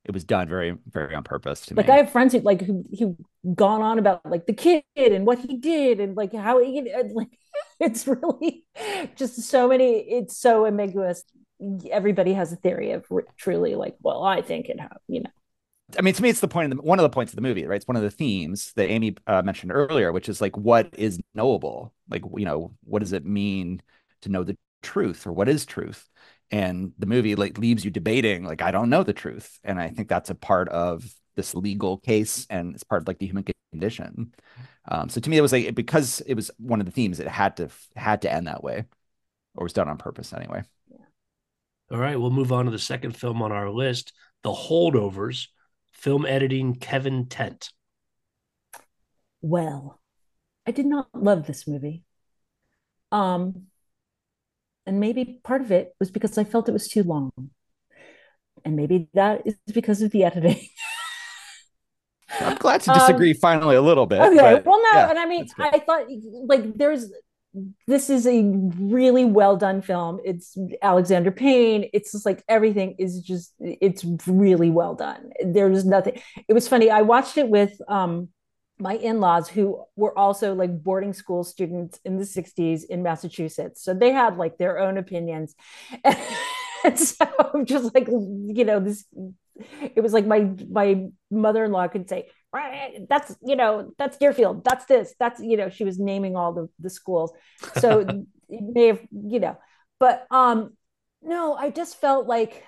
it 0.05 0.13
was 0.13 0.25
done 0.25 0.49
very 0.49 0.77
very 0.87 1.15
on 1.15 1.25
purpose 1.25 1.63
to 1.67 1.75
like 1.77 1.89
me. 1.89 1.91
I 1.91 1.97
have 1.97 2.11
friends 2.11 2.33
who 2.33 2.41
like 2.41 2.61
who 2.63 2.85
who 2.99 3.17
gone 3.55 3.83
on 3.83 3.99
about 3.99 4.25
like 4.25 4.47
the 4.47 4.53
kid 4.53 4.85
and 4.97 5.27
what 5.27 5.39
he 5.39 5.57
did 5.57 6.01
and 6.01 6.17
like 6.17 6.33
how 6.33 6.63
he 6.63 6.93
like 7.13 7.29
it's 7.81 8.07
really 8.07 8.65
just 9.17 9.41
so 9.43 9.69
many 9.69 9.99
it's 9.99 10.37
so 10.37 10.67
ambiguous 10.67 11.25
everybody 11.91 12.33
has 12.33 12.53
a 12.53 12.57
theory 12.57 12.93
of 12.93 13.07
truly 13.37 13.75
like 13.75 13.97
well 14.01 14.23
I 14.25 14.43
think 14.43 14.69
it 14.69 14.81
how 14.81 14.97
you 15.09 15.23
know 15.23 15.31
I 15.99 16.03
mean, 16.03 16.15
to 16.15 16.23
me, 16.23 16.31
it's 16.31 16.41
the 16.41 16.49
point 16.49 16.73
of 16.73 16.79
the, 16.79 16.83
one 16.83 16.99
of 16.99 17.03
the 17.03 17.11
points 17.11 17.33
of 17.33 17.37
the 17.37 17.43
movie, 17.43 17.67
right? 17.67 17.77
It's 17.77 17.87
one 17.87 17.97
of 17.97 18.03
the 18.03 18.11
themes 18.11 18.73
that 18.77 18.91
Amy 18.91 19.17
uh, 19.27 19.43
mentioned 19.43 19.73
earlier, 19.73 20.13
which 20.13 20.29
is 20.29 20.41
like, 20.41 20.57
what 20.57 20.89
is 20.97 21.21
knowable? 21.35 21.93
Like, 22.09 22.23
you 22.37 22.45
know, 22.45 22.73
what 22.85 23.01
does 23.01 23.13
it 23.13 23.25
mean 23.25 23.83
to 24.23 24.29
know 24.29 24.45
the 24.45 24.57
truth, 24.83 25.27
or 25.27 25.33
what 25.33 25.49
is 25.49 25.67
truth? 25.67 26.09
And 26.51 26.93
the 26.99 27.07
movie 27.07 27.35
like 27.35 27.59
leaves 27.59 27.85
you 27.85 27.91
debating, 27.91 28.45
like, 28.45 28.63
I 28.63 28.71
don't 28.71 28.91
know 28.91 29.03
the 29.03 29.13
truth, 29.13 29.59
and 29.63 29.79
I 29.81 29.89
think 29.89 30.09
that's 30.09 30.31
a 30.31 30.35
part 30.35 30.69
of 30.71 31.05
this 31.37 31.55
legal 31.55 31.99
case, 31.99 32.47
and 32.49 32.75
it's 32.75 32.85
part 32.85 33.03
of 33.03 33.09
like 33.09 33.19
the 33.19 33.27
human 33.27 33.45
condition. 33.73 34.33
Um, 34.87 35.09
so 35.09 35.21
to 35.21 35.31
me, 35.31 35.37
it 35.37 35.43
was 35.43 35.53
like 35.53 35.75
because 35.75 36.21
it 36.27 36.35
was 36.35 36.51
one 36.59 36.81
of 36.81 36.87
the 36.87 36.93
themes, 36.93 37.21
it 37.21 37.29
had 37.29 37.57
to 37.59 37.69
had 37.97 38.23
to 38.23 38.33
end 38.33 38.47
that 38.47 38.63
way, 38.63 38.85
or 39.55 39.65
was 39.65 39.73
done 39.73 39.89
on 39.89 39.99
purpose 39.99 40.33
anyway. 40.33 40.63
All 41.91 41.99
right, 41.99 42.19
we'll 42.19 42.31
move 42.31 42.53
on 42.53 42.65
to 42.65 42.71
the 42.71 42.79
second 42.79 43.17
film 43.17 43.43
on 43.43 43.53
our 43.53 43.71
list, 43.71 44.13
The 44.43 44.53
Holdovers, 44.53 45.49
film 46.05 46.27
editing 46.27 46.75
Kevin 46.75 47.27
Tent. 47.27 47.71
well 49.41 50.01
I 50.67 50.71
did 50.71 50.85
not 50.85 51.09
love 51.15 51.47
this 51.47 51.67
movie 51.67 52.05
um 53.11 53.69
and 54.87 55.01
maybe 55.01 55.41
part 55.43 55.63
of 55.63 55.73
it 55.73 55.95
was 55.99 56.11
because 56.11 56.37
I 56.37 56.45
felt 56.45 56.69
it 56.69 56.73
was 56.73 56.89
too 56.89 57.03
long 57.05 57.33
and 58.67 58.77
maybe 58.77 59.09
that 59.15 59.47
is 59.47 59.57
because 59.73 60.03
of 60.03 60.11
the 60.11 60.25
editing 60.25 60.61
I'm 62.41 62.57
glad 62.57 62.83
to 62.83 62.93
Um, 62.93 62.99
disagree 62.99 63.33
finally 63.33 63.77
a 63.77 63.83
little 63.83 64.07
bit. 64.07 64.21
Okay. 64.21 64.37
but 64.37 64.67
well, 64.67 64.83
no, 64.83 64.91
yeah, 64.93 65.11
and 65.11 65.19
I 65.19 65.25
mean. 65.27 65.47
I 65.59 65.79
thought 65.79 66.07
like 66.53 66.75
there's 66.77 67.11
this 67.87 68.11
is 68.11 68.27
a 68.27 68.43
really 68.79 69.25
well 69.25 69.57
done 69.57 69.83
film. 69.83 70.21
It's 70.25 70.57
Alexander 70.83 71.31
Payne. 71.31 71.89
It's 71.93 72.13
just 72.13 72.27
like 72.27 72.43
everything 72.49 72.97
is 72.99 73.21
just 73.21 73.55
it's 73.61 74.05
really 74.27 74.71
well 74.71 74.95
done. 74.95 75.31
There's 75.45 75.85
nothing. 75.85 76.21
It 76.49 76.53
was 76.53 76.67
funny. 76.69 76.91
I 76.91 77.03
watched 77.03 77.39
it 77.39 77.49
with 77.49 77.73
um 77.89 78.29
my 78.79 78.95
in-laws 78.97 79.49
who 79.49 79.85
were 79.95 80.17
also 80.19 80.53
like 80.55 80.83
boarding 80.83 81.13
school 81.13 81.45
students 81.45 82.01
in 82.05 82.19
the 82.19 82.25
60s 82.25 82.85
in 82.85 83.05
Massachusetts. 83.05 83.85
So 83.85 83.95
they 83.95 84.11
had 84.11 84.37
like 84.37 84.59
their 84.59 84.79
own 84.79 84.99
opinions. 84.99 85.55
And 86.85 87.01
so 87.01 87.27
just 87.65 87.95
like 87.95 88.09
you 88.09 88.65
know 88.67 88.79
this 88.79 89.07
it 89.81 90.03
was 90.03 90.13
like 90.13 90.27
my 90.27 90.51
my 90.71 91.07
mother-in-law 91.31 91.89
could 91.89 92.09
say 92.09 92.29
right. 92.61 93.07
That's 93.09 93.37
you 93.45 93.57
know 93.57 93.93
that's 93.99 94.17
deerfield. 94.17 94.65
That's 94.65 94.87
this. 94.87 95.15
That's 95.19 95.41
you 95.41 95.57
know 95.57 95.69
she 95.69 95.85
was 95.85 95.99
naming 95.99 96.37
all 96.37 96.53
the 96.53 96.69
the 96.79 96.91
schools. 96.91 97.33
So 97.79 98.01
it 98.49 98.63
may 98.75 98.87
have 98.89 99.01
you 99.11 99.41
know 99.41 99.57
but 99.99 100.27
um 100.31 100.75
no 101.23 101.55
i 101.55 101.71
just 101.71 101.99
felt 101.99 102.27
like 102.27 102.63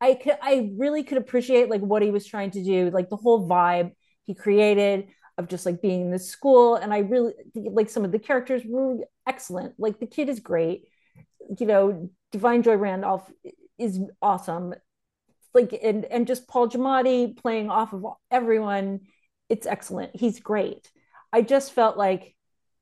i 0.00 0.14
could 0.14 0.36
i 0.42 0.70
really 0.76 1.02
could 1.02 1.16
appreciate 1.16 1.70
like 1.70 1.80
what 1.80 2.02
he 2.02 2.10
was 2.10 2.26
trying 2.26 2.50
to 2.50 2.62
do 2.62 2.90
like 2.90 3.08
the 3.08 3.16
whole 3.16 3.48
vibe 3.48 3.92
he 4.24 4.34
created 4.34 5.08
of 5.36 5.48
just 5.48 5.66
like 5.66 5.82
being 5.82 6.02
in 6.02 6.10
this 6.10 6.28
school. 6.28 6.76
And 6.76 6.92
i 6.92 6.98
really 6.98 7.32
like 7.54 7.90
some 7.90 8.04
of 8.04 8.12
the 8.12 8.18
characters 8.18 8.62
were 8.64 8.98
excellent. 9.26 9.74
Like 9.78 9.98
the 9.98 10.06
kid 10.06 10.28
is 10.28 10.40
great. 10.40 10.84
You 11.58 11.66
know 11.66 12.10
da'vine 12.32 12.62
joy 12.62 12.76
randolph 12.76 13.30
is 13.78 14.00
awesome 14.22 14.74
like 15.54 15.78
and 15.82 16.04
and 16.04 16.26
just 16.26 16.48
Paul 16.48 16.68
Giamatti 16.68 17.36
playing 17.36 17.70
off 17.70 17.92
of 17.92 18.04
everyone, 18.30 19.00
it's 19.48 19.66
excellent. 19.66 20.14
He's 20.14 20.40
great. 20.40 20.90
I 21.32 21.42
just 21.42 21.72
felt 21.72 21.96
like 21.96 22.34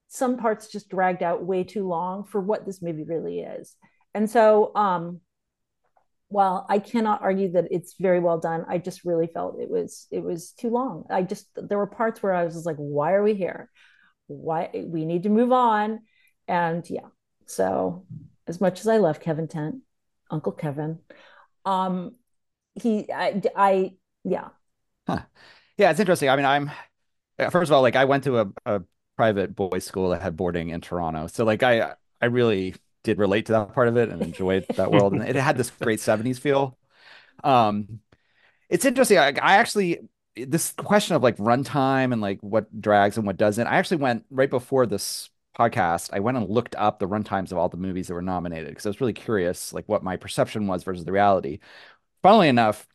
some 0.09 0.37
parts 0.37 0.69
just 0.69 0.89
dragged 0.89 1.23
out 1.23 1.45
way 1.45 1.65
too 1.65 1.87
long 1.87 2.25
for 2.25 2.41
what 2.41 2.67
this 2.67 2.83
movie 2.83 3.05
really 3.05 3.41
is. 3.41 3.77
And 4.15 4.31
so 4.31 4.73
um 4.75 5.21
while 6.29 6.65
I 6.69 6.79
cannot 6.79 7.21
argue 7.21 7.53
that 7.53 7.69
it's 7.71 7.95
very 8.01 8.19
well 8.19 8.39
done, 8.39 8.65
I 8.67 8.79
just 8.79 9.05
really 9.05 9.27
felt 9.27 9.61
it 9.61 9.69
was 9.69 10.07
it 10.11 10.23
was 10.23 10.53
too 10.53 10.71
long. 10.71 11.05
I 11.11 11.23
just 11.23 11.47
there 11.57 11.79
were 11.79 11.87
parts 11.87 12.23
where 12.23 12.33
I 12.33 12.45
was 12.45 12.65
like, 12.65 12.77
why 12.77 13.13
are 13.13 13.23
we 13.23 13.35
here? 13.35 13.71
Why 14.29 14.71
we 14.73 15.05
need 15.05 15.25
to 15.25 15.29
move 15.29 15.53
on. 15.53 16.01
And 16.49 16.89
yeah, 16.89 17.09
so 17.47 18.07
as 18.47 18.61
much 18.61 18.81
as 18.81 18.89
I 18.89 18.97
love 18.97 19.21
Kevin 19.21 19.47
Tent, 19.47 19.77
Uncle 20.31 20.53
Kevin, 20.53 21.01
um, 21.65 22.17
he 22.75 23.11
I, 23.13 23.41
I 23.57 23.95
yeah 24.25 24.49
Yeah, 25.79 25.91
it's 25.91 26.01
interesting. 26.01 26.29
I 26.29 26.37
mean, 26.37 26.45
I'm 26.45 26.71
uh, 27.39 27.51
first 27.51 27.71
of 27.71 27.75
all, 27.75 27.83
like 27.83 27.97
I 27.97 28.05
went 28.05 28.25
to 28.25 28.41
a, 28.41 28.53
a 28.67 28.83
private 29.17 29.55
boys' 29.57 29.85
school 29.85 30.11
that 30.11 30.23
had 30.23 30.37
boarding 30.37 30.71
in 30.71 30.81
Toronto, 30.81 31.27
so 31.27 31.45
like 31.45 31.63
I 31.63 31.95
I 32.21 32.27
really 32.27 32.75
did 33.05 33.19
relate 33.19 33.47
to 33.47 33.53
that 33.53 33.75
part 33.75 33.89
of 33.89 33.97
it 33.97 34.09
and 34.11 34.23
enjoyed 34.23 34.67
that 34.77 34.93
world, 34.93 35.15
and 35.15 35.23
it 35.23 35.37
had 35.37 35.57
this 35.57 35.71
great 35.71 36.01
'70s 36.01 36.39
feel. 36.39 36.79
Um, 37.45 38.01
it's 38.71 38.85
interesting. 38.85 39.19
I, 39.19 39.29
I 39.29 39.57
actually 39.57 40.01
this 40.37 40.73
question 40.73 41.17
of 41.17 41.23
like 41.23 41.37
runtime 41.39 42.13
and 42.13 42.21
like 42.23 42.41
what 42.43 42.81
drags 42.81 43.17
and 43.19 43.27
what 43.27 43.37
doesn't. 43.37 43.67
I 43.67 43.77
actually 43.77 43.99
went 43.99 44.25
right 44.31 44.51
before 44.51 44.87
this 44.87 45.31
podcast. 45.59 46.11
I 46.13 46.21
went 46.21 46.39
and 46.39 46.49
looked 46.49 46.77
up 46.77 46.99
the 46.99 47.09
runtimes 47.09 47.53
of 47.53 47.59
all 47.59 47.69
the 47.69 47.77
movies 47.77 48.09
that 48.09 48.15
were 48.15 48.23
nominated 48.23 48.69
because 48.71 48.87
I 48.87 48.91
was 48.91 49.01
really 49.01 49.13
curious, 49.15 49.73
like 49.73 49.89
what 49.89 50.05
my 50.05 50.17
perception 50.17 50.67
was 50.67 50.85
versus 50.85 51.05
the 51.05 51.13
reality. 51.13 51.61
Funnily 52.23 52.49
enough, 52.49 52.87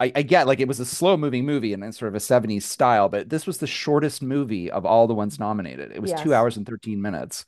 I, 0.00 0.12
I 0.14 0.22
get 0.22 0.46
like 0.46 0.60
it 0.60 0.68
was 0.68 0.80
a 0.80 0.86
slow 0.86 1.16
moving 1.16 1.44
movie 1.44 1.72
and 1.72 1.82
in 1.82 1.92
sort 1.92 2.08
of 2.08 2.14
a 2.14 2.20
70s 2.20 2.64
style, 2.64 3.08
but 3.08 3.28
this 3.28 3.46
was 3.46 3.58
the 3.58 3.66
shortest 3.66 4.22
movie 4.22 4.70
of 4.70 4.86
all 4.86 5.06
the 5.06 5.14
ones 5.14 5.38
nominated. 5.38 5.90
It 5.92 6.00
was 6.00 6.12
two 6.12 6.34
hours 6.34 6.56
and 6.56 6.66
13 6.66 7.02
minutes. 7.02 7.46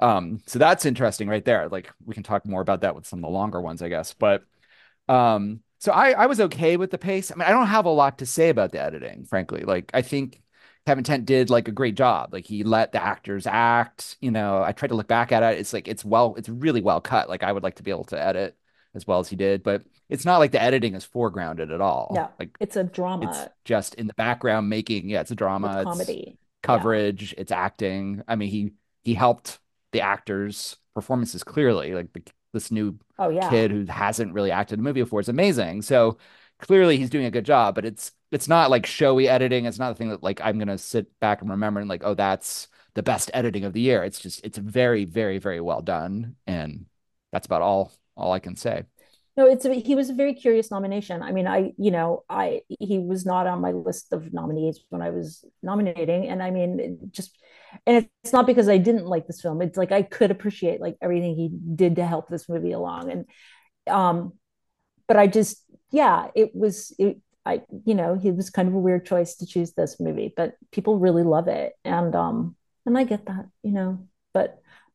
Um, 0.00 0.40
so 0.46 0.60
that's 0.60 0.86
interesting 0.86 1.28
right 1.28 1.44
there. 1.44 1.68
Like 1.68 1.90
we 2.04 2.14
can 2.14 2.22
talk 2.22 2.46
more 2.46 2.60
about 2.60 2.82
that 2.82 2.94
with 2.94 3.06
some 3.06 3.18
of 3.18 3.22
the 3.24 3.30
longer 3.30 3.60
ones, 3.60 3.82
I 3.82 3.88
guess. 3.88 4.14
But 4.14 4.44
um, 5.08 5.60
so 5.78 5.92
I, 5.92 6.12
I 6.12 6.26
was 6.26 6.40
okay 6.40 6.76
with 6.76 6.90
the 6.90 6.98
pace. 6.98 7.32
I 7.32 7.34
mean, 7.34 7.48
I 7.48 7.50
don't 7.50 7.66
have 7.66 7.86
a 7.86 7.90
lot 7.90 8.18
to 8.18 8.26
say 8.26 8.48
about 8.50 8.70
the 8.72 8.80
editing, 8.80 9.24
frankly. 9.24 9.62
Like 9.62 9.90
I 9.92 10.02
think 10.02 10.40
Kevin 10.86 11.04
Tent 11.04 11.26
did 11.26 11.50
like 11.50 11.66
a 11.66 11.72
great 11.72 11.96
job. 11.96 12.32
Like 12.32 12.46
he 12.46 12.62
let 12.62 12.92
the 12.92 13.02
actors 13.02 13.46
act. 13.46 14.16
You 14.20 14.30
know, 14.30 14.62
I 14.62 14.72
tried 14.72 14.88
to 14.88 14.94
look 14.94 15.08
back 15.08 15.32
at 15.32 15.42
it. 15.42 15.58
It's 15.58 15.72
like 15.72 15.88
it's 15.88 16.04
well, 16.04 16.34
it's 16.36 16.48
really 16.48 16.80
well 16.80 17.00
cut. 17.00 17.28
Like 17.28 17.42
I 17.42 17.50
would 17.50 17.64
like 17.64 17.76
to 17.76 17.82
be 17.82 17.90
able 17.90 18.04
to 18.04 18.22
edit 18.22 18.56
as 18.94 19.06
well 19.06 19.18
as 19.20 19.28
he 19.28 19.36
did, 19.36 19.62
but 19.62 19.82
it's 20.08 20.24
not 20.24 20.38
like 20.38 20.52
the 20.52 20.62
editing 20.62 20.94
is 20.94 21.06
foregrounded 21.06 21.72
at 21.72 21.80
all. 21.80 22.08
no 22.14 22.30
Like 22.38 22.56
it's 22.60 22.76
a 22.76 22.84
drama 22.84 23.28
it's 23.30 23.52
just 23.64 23.94
in 23.94 24.06
the 24.06 24.14
background 24.14 24.68
making, 24.68 25.08
yeah, 25.08 25.20
it's 25.20 25.30
a 25.30 25.36
drama, 25.36 25.78
it's 25.78 25.84
comedy 25.84 26.38
coverage, 26.62 27.34
it's 27.38 27.52
acting. 27.52 28.22
I 28.26 28.36
mean, 28.36 28.50
he 28.50 28.72
he 29.04 29.14
helped 29.14 29.58
the 29.92 30.00
actors' 30.00 30.76
performances 30.94 31.44
clearly. 31.44 31.94
Like 31.94 32.12
the, 32.12 32.22
this 32.52 32.70
new 32.70 32.98
oh 33.18 33.28
yeah 33.28 33.50
kid 33.50 33.70
who 33.70 33.84
hasn't 33.86 34.32
really 34.32 34.50
acted 34.50 34.74
in 34.74 34.80
a 34.80 34.82
movie 34.82 35.02
before 35.02 35.20
is 35.20 35.28
amazing. 35.28 35.82
So 35.82 36.18
clearly 36.60 36.96
he's 36.96 37.10
doing 37.10 37.26
a 37.26 37.30
good 37.30 37.44
job, 37.44 37.74
but 37.74 37.84
it's 37.84 38.12
it's 38.30 38.48
not 38.48 38.70
like 38.70 38.86
showy 38.86 39.28
editing. 39.28 39.64
It's 39.64 39.78
not 39.78 39.92
a 39.92 39.94
thing 39.94 40.10
that 40.10 40.22
like 40.22 40.40
I'm 40.42 40.58
gonna 40.58 40.78
sit 40.78 41.18
back 41.20 41.40
and 41.40 41.50
remember 41.50 41.80
and 41.80 41.88
like, 41.88 42.02
oh, 42.04 42.14
that's 42.14 42.68
the 42.94 43.02
best 43.02 43.30
editing 43.34 43.64
of 43.64 43.72
the 43.72 43.80
year. 43.80 44.02
It's 44.04 44.18
just 44.20 44.44
it's 44.44 44.58
very, 44.58 45.04
very, 45.04 45.38
very 45.38 45.60
well 45.60 45.82
done. 45.82 46.36
And 46.46 46.86
that's 47.32 47.46
about 47.46 47.62
all 47.62 47.92
all 48.18 48.32
I 48.32 48.40
can 48.40 48.56
say. 48.56 48.84
no 49.36 49.46
it's 49.46 49.64
a, 49.64 49.72
he 49.74 49.94
was 49.94 50.10
a 50.10 50.14
very 50.14 50.34
curious 50.34 50.70
nomination. 50.70 51.22
I 51.22 51.32
mean 51.32 51.46
i 51.46 51.72
you 51.78 51.90
know 51.90 52.24
i 52.28 52.62
he 52.68 52.98
was 52.98 53.24
not 53.24 53.46
on 53.46 53.60
my 53.60 53.72
list 53.72 54.12
of 54.12 54.32
nominees 54.32 54.80
when 54.90 55.02
i 55.02 55.10
was 55.10 55.44
nominating. 55.62 56.28
And 56.28 56.42
i 56.42 56.50
mean 56.50 56.98
just 57.12 57.30
and 57.86 58.08
it's 58.24 58.32
not 58.32 58.46
because 58.46 58.68
i 58.68 58.78
didn't 58.78 59.06
like 59.06 59.26
this 59.26 59.40
film. 59.40 59.62
It's 59.62 59.78
like 59.78 59.92
i 59.92 60.02
could 60.02 60.30
appreciate 60.30 60.80
like 60.80 60.96
everything 61.00 61.36
he 61.36 61.48
did 61.82 61.96
to 61.96 62.06
help 62.06 62.28
this 62.28 62.48
movie 62.48 62.72
along. 62.72 63.10
And 63.12 63.24
um 64.00 64.32
but 65.06 65.16
i 65.16 65.26
just 65.26 65.64
yeah 65.90 66.28
it 66.34 66.50
was 66.54 66.94
it, 66.98 67.18
i 67.46 67.62
you 67.86 67.94
know 67.94 68.18
it 68.22 68.36
was 68.36 68.50
kind 68.50 68.68
of 68.68 68.74
a 68.74 68.78
weird 68.86 69.06
choice 69.06 69.36
to 69.36 69.46
choose 69.46 69.72
this 69.72 69.98
movie 70.00 70.32
but 70.36 70.54
people 70.72 70.98
really 70.98 71.22
love 71.22 71.48
it. 71.48 71.72
And 71.84 72.14
um 72.14 72.56
and 72.84 72.98
i 72.98 73.04
get 73.04 73.26
that 73.26 73.46
you 73.62 73.72
know 73.72 73.90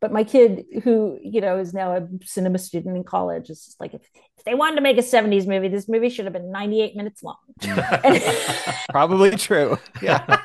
but 0.04 0.10
but 0.10 0.12
my 0.12 0.26
kid 0.26 0.66
who 0.84 1.18
you 1.24 1.40
know 1.40 1.58
is 1.58 1.74
now 1.74 1.96
a 1.96 2.06
cinema 2.26 2.60
student 2.60 2.98
in 2.98 3.06
college 3.06 3.50
is 3.50 3.64
just 3.64 3.80
like 3.80 3.94
if, 3.94 4.02
if 4.38 4.44
they 4.44 4.54
wanted 4.54 4.76
to 4.76 4.82
make 4.82 4.98
a 4.98 5.02
70s 5.02 5.48
movie 5.48 5.70
this 5.70 5.88
movie 5.88 6.10
should 6.10 6.26
have 6.26 6.34
been 6.34 6.52
98 6.52 6.98
minutes 6.98 7.24
long 7.24 7.38
Probably 8.92 9.32
true. 9.38 9.80
Yeah, 10.02 10.42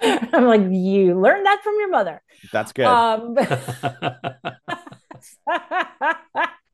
i'm 0.00 0.44
like 0.44 0.60
you 0.70 1.20
learned 1.20 1.46
that 1.46 1.64
from 1.64 1.74
your 1.80 1.90
mother 1.90 2.22
that's 2.52 2.72
good. 2.72 2.86
um 2.86 3.36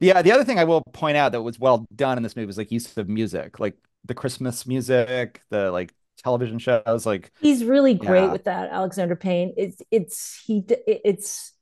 Yeah, 0.00 0.20
the 0.20 0.32
other 0.32 0.44
thing 0.44 0.58
I 0.58 0.64
will 0.64 0.82
point 0.92 1.16
out 1.16 1.32
that 1.32 1.40
was 1.40 1.58
well 1.58 1.86
done 1.94 2.18
in 2.18 2.22
this 2.22 2.36
movie 2.36 2.50
is 2.50 2.58
like 2.58 2.70
use 2.70 2.94
of 2.98 3.08
music, 3.08 3.58
like 3.58 3.78
the 4.04 4.12
Christmas 4.12 4.66
music, 4.66 5.40
the 5.48 5.70
like 5.70 5.94
television 6.16 6.58
shows, 6.58 7.06
like 7.06 7.30
he's 7.40 7.64
really 7.64 7.94
great 7.94 8.24
Yeah. 8.24 8.32
with 8.32 8.44
that 8.44 8.70
alexander 8.70 9.16
payne. 9.16 9.54
It's 9.56 9.80
it's 9.90 10.42
he 10.46 10.64
it's 10.86 11.52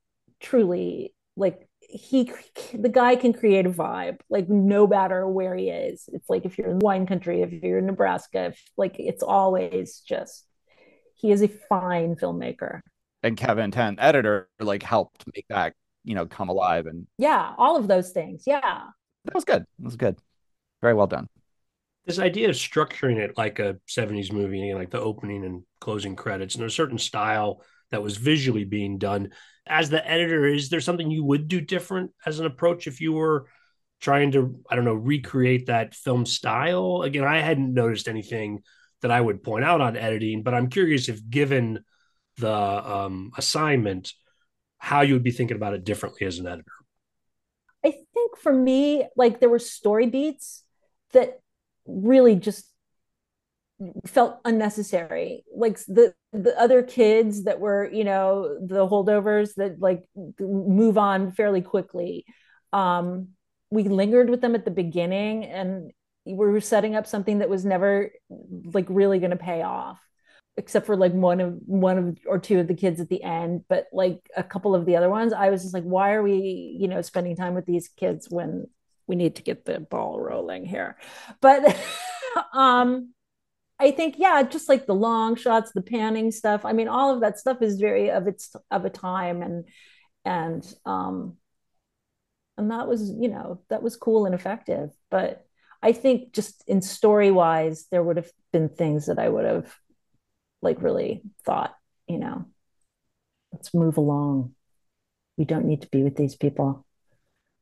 truly 0.41 1.15
like 1.37 1.69
he 1.81 2.33
the 2.75 2.89
guy 2.89 3.17
can 3.17 3.33
create 3.33 3.67
a 3.67 3.71
vibe 3.71 4.21
like 4.31 4.49
no 4.49 4.87
matter 4.87 5.27
where 5.29 5.55
he 5.55 5.69
is. 5.69 6.09
It's 6.13 6.29
like 6.31 6.45
if 6.45 6.59
you're 6.59 6.71
in 6.71 6.79
wine 6.79 7.07
country 7.07 7.43
if 7.43 7.53
you're 7.53 7.79
in 7.79 7.87
nebraska 7.87 8.47
if, 8.47 8.63
like 8.77 8.97
it's 8.99 9.23
always 9.23 10.01
just 10.01 10.47
he 11.15 11.31
is 11.31 11.43
a 11.43 11.49
fine 11.49 12.17
filmmaker. 12.17 12.81
And 13.23 13.37
kevin 13.37 13.71
tent 13.71 13.99
editor 14.01 14.49
like 14.59 14.83
helped 14.83 15.25
make 15.35 15.47
that 15.49 15.75
you 16.05 16.15
know 16.15 16.27
come 16.27 16.49
alive 16.49 16.87
and 16.87 17.07
yeah 17.19 17.53
all 17.59 17.77
of 17.77 17.89
those 17.89 18.11
things. 18.11 18.45
Yeah. 18.47 18.61
That 19.25 19.35
was 19.35 19.45
good. 19.45 19.63
That 19.79 19.85
was 19.85 19.97
good. 19.97 20.19
Very 20.81 20.95
well 20.95 21.07
done 21.07 21.29
this 22.07 22.19
idea 22.19 22.49
of 22.49 22.57
structuring 22.57 23.19
it 23.19 23.39
like 23.39 23.59
a 23.59 23.77
70s 23.89 24.33
movie 24.33 24.75
like 24.75 24.91
the 24.91 25.01
opening 25.01 25.45
and 25.45 25.63
closing 25.81 26.17
credits 26.17 26.55
and 26.55 26.65
a 26.65 26.71
certain 26.71 26.99
style 26.99 27.63
that 27.91 28.03
was 28.03 28.17
visually 28.17 28.65
being 28.65 28.99
done. 28.99 29.31
As 29.67 29.91
the 29.91 30.07
editor 30.09 30.47
is 30.47 30.69
there 30.69 30.81
something 30.81 31.11
you 31.11 31.25
would 31.25 31.49
do 31.49 31.61
different 31.61 32.11
as 32.27 32.41
an 32.41 32.47
approach 32.47 32.87
if 32.87 33.01
you 33.01 33.13
were 33.13 33.47
trying 34.01 34.33
to 34.33 34.61
i 34.69 34.75
don't 34.75 34.85
know 34.85 34.95
recreate 34.95 35.67
that 35.67 35.95
film 35.95 36.27
style? 36.27 37.03
Again 37.03 37.25
i 37.25 37.39
hadn't 37.39 37.73
noticed 37.73 38.09
anything 38.09 38.63
that 39.03 39.11
i 39.11 39.21
would 39.21 39.43
point 39.43 39.65
out 39.65 39.81
on 39.81 39.97
editing 39.97 40.43
but 40.43 40.55
i'm 40.55 40.69
curious 40.69 41.09
if 41.09 41.29
given 41.29 41.85
the 42.39 42.53
um, 42.53 43.31
assignment 43.37 44.13
how 44.79 45.03
you 45.03 45.15
would 45.15 45.23
be 45.23 45.31
thinking 45.31 45.57
about 45.57 45.75
it 45.75 45.85
differently 45.85 46.27
as 46.27 46.39
an 46.39 46.47
editor. 46.47 46.73
I 47.85 47.93
think 47.93 48.37
for 48.37 48.53
me 48.53 49.07
like 49.17 49.39
there 49.39 49.49
were 49.49 49.61
story 49.61 50.07
beats 50.07 50.65
that 51.13 51.42
really 51.87 52.37
just 52.37 52.67
felt 54.07 54.41
unnecessary. 54.45 55.45
Like 55.55 55.79
the 55.87 56.15
the 56.33 56.59
other 56.59 56.83
kids 56.83 57.45
that 57.45 57.61
were 57.61 57.91
you 57.93 58.05
know 58.05 58.59
the 58.61 58.87
holdovers 58.87 59.55
that 59.57 59.81
like 59.81 60.03
move 60.41 60.97
on 60.97 61.31
fairly 61.33 61.61
quickly 61.61 62.25
um 62.73 63.29
we 63.71 63.85
lingered 63.85 64.31
with 64.31 64.41
them 64.41 64.55
at 64.55 64.65
the 64.65 64.71
beginning 64.71 65.45
and 65.45 65.91
we 66.25 66.35
were 66.35 66.61
setting 66.61 66.95
up 66.95 67.07
something 67.07 67.39
that 67.39 67.49
was 67.49 67.65
never 67.65 68.11
like 68.73 68.87
really 68.89 69.19
going 69.19 69.31
to 69.31 69.37
pay 69.37 69.62
off 69.62 69.99
except 70.57 70.87
for 70.87 70.97
like 70.97 71.12
one 71.12 71.41
of 71.41 71.59
one 71.67 71.99
of 71.99 72.19
or 72.27 72.39
two 72.39 72.61
of 72.61 72.69
the 72.69 72.75
kids 72.75 73.01
at 73.01 73.09
the 73.09 73.23
end 73.23 73.62
but 73.69 73.87
like 73.93 74.21
a 74.37 74.43
couple 74.43 74.75
of 74.75 74.87
the 74.87 74.97
other 74.97 75.11
ones. 75.11 75.33
I 75.33 75.51
was 75.51 75.62
just 75.62 75.75
like 75.75 75.85
why 75.85 76.12
are 76.12 76.23
we 76.23 76.77
you 76.79 76.89
know 76.89 77.03
spending 77.03 77.37
time 77.37 77.55
with 77.55 77.67
these 77.67 77.89
kids 77.89 78.29
when 78.31 78.67
we 79.07 79.17
need 79.17 79.37
to 79.37 79.43
get 79.43 79.65
the 79.65 79.81
ball 79.81 80.21
rolling 80.21 80.65
here 80.65 80.97
but 81.41 81.77
um 82.53 83.13
I 83.83 83.91
think, 83.91 84.15
yeah, 84.17 84.45
just 84.45 84.69
like 84.69 84.87
the 84.87 84.95
long 84.95 85.35
shots, 85.35 85.73
the 85.73 85.83
panning 85.83 86.31
stuff. 86.31 86.65
I 86.65 86.73
mean, 86.73 86.87
all 86.87 87.13
of 87.13 87.21
that 87.23 87.41
stuff 87.41 87.63
is 87.63 87.81
very 87.81 88.13
of 88.13 88.29
its 88.29 88.55
of 88.71 88.85
a 88.85 88.91
time, 88.91 89.43
and 89.43 89.65
and 90.25 90.75
um, 90.87 91.37
and 92.57 92.71
that 92.71 92.87
was, 92.87 93.11
you 93.11 93.29
know, 93.29 93.61
that 93.71 93.83
was 93.83 93.97
cool 93.97 94.25
and 94.25 94.37
effective. 94.37 94.91
But 95.11 95.45
I 95.83 95.93
think 95.93 96.33
just 96.33 96.63
in 96.69 96.81
story 96.81 97.33
wise, 97.33 97.87
there 97.91 98.05
would 98.05 98.19
have 98.19 98.31
been 98.53 98.69
things 98.69 99.07
that 99.07 99.19
I 99.19 99.29
would 99.29 99.45
have 99.45 99.75
like 100.61 100.81
really 100.81 101.23
thought, 101.45 101.75
you 102.07 102.19
know, 102.19 102.47
let's 103.53 103.75
move 103.75 103.97
along. 103.97 104.55
We 105.37 105.45
don't 105.45 105.67
need 105.67 105.83
to 105.83 105.89
be 105.89 106.05
with 106.05 106.15
these 106.15 106.37
people. 106.37 106.87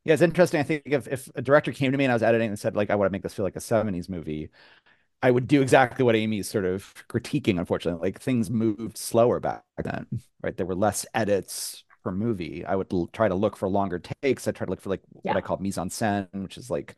Yeah, 0.05 0.15
it's 0.15 0.23
interesting. 0.23 0.61
I 0.61 0.63
think 0.63 0.83
if, 0.87 1.07
if 1.09 1.29
a 1.35 1.43
director 1.43 1.73
came 1.73 1.93
to 1.93 1.99
me 1.99 2.05
and 2.05 2.13
I 2.13 2.15
was 2.15 2.23
editing 2.23 2.49
and 2.49 2.59
said, 2.59 2.75
like, 2.75 2.91
I 2.91 2.95
want 2.95 3.09
to 3.09 3.13
make 3.13 3.23
this 3.23 3.35
feel 3.35 3.45
like 3.45 3.57
a 3.57 3.61
70s 3.61 4.09
movie, 4.09 4.49
I 5.23 5.31
would 5.31 5.49
do 5.49 5.63
exactly 5.63 6.05
what 6.05 6.17
Amy's 6.17 6.49
sort 6.49 6.65
of 6.67 6.95
critiquing, 7.09 7.59
unfortunately. 7.59 8.09
Like 8.11 8.21
things 8.21 8.51
moved 8.51 8.99
slower 8.99 9.41
back 9.41 9.65
then, 9.85 10.07
right? 10.43 10.57
There 10.57 10.67
were 10.67 10.75
less 10.77 11.07
edits 11.15 11.85
per 12.05 12.13
movie. 12.13 12.65
I 12.65 12.77
would 12.77 12.93
l- 12.93 13.09
try 13.13 13.29
to 13.29 13.35
look 13.35 13.57
for 13.57 13.69
longer 13.69 14.01
takes. 14.23 14.49
I 14.49 14.53
try 14.53 14.67
to 14.67 14.71
look 14.71 14.83
for 14.83 14.91
like 14.91 15.03
Yeah. 15.23 15.33
what 15.33 15.39
I 15.39 15.43
call 15.43 15.59
mise 15.59 15.79
en 15.79 15.91
scène, 15.91 16.29
which 16.43 16.59
is 16.59 16.71
like 16.71 16.97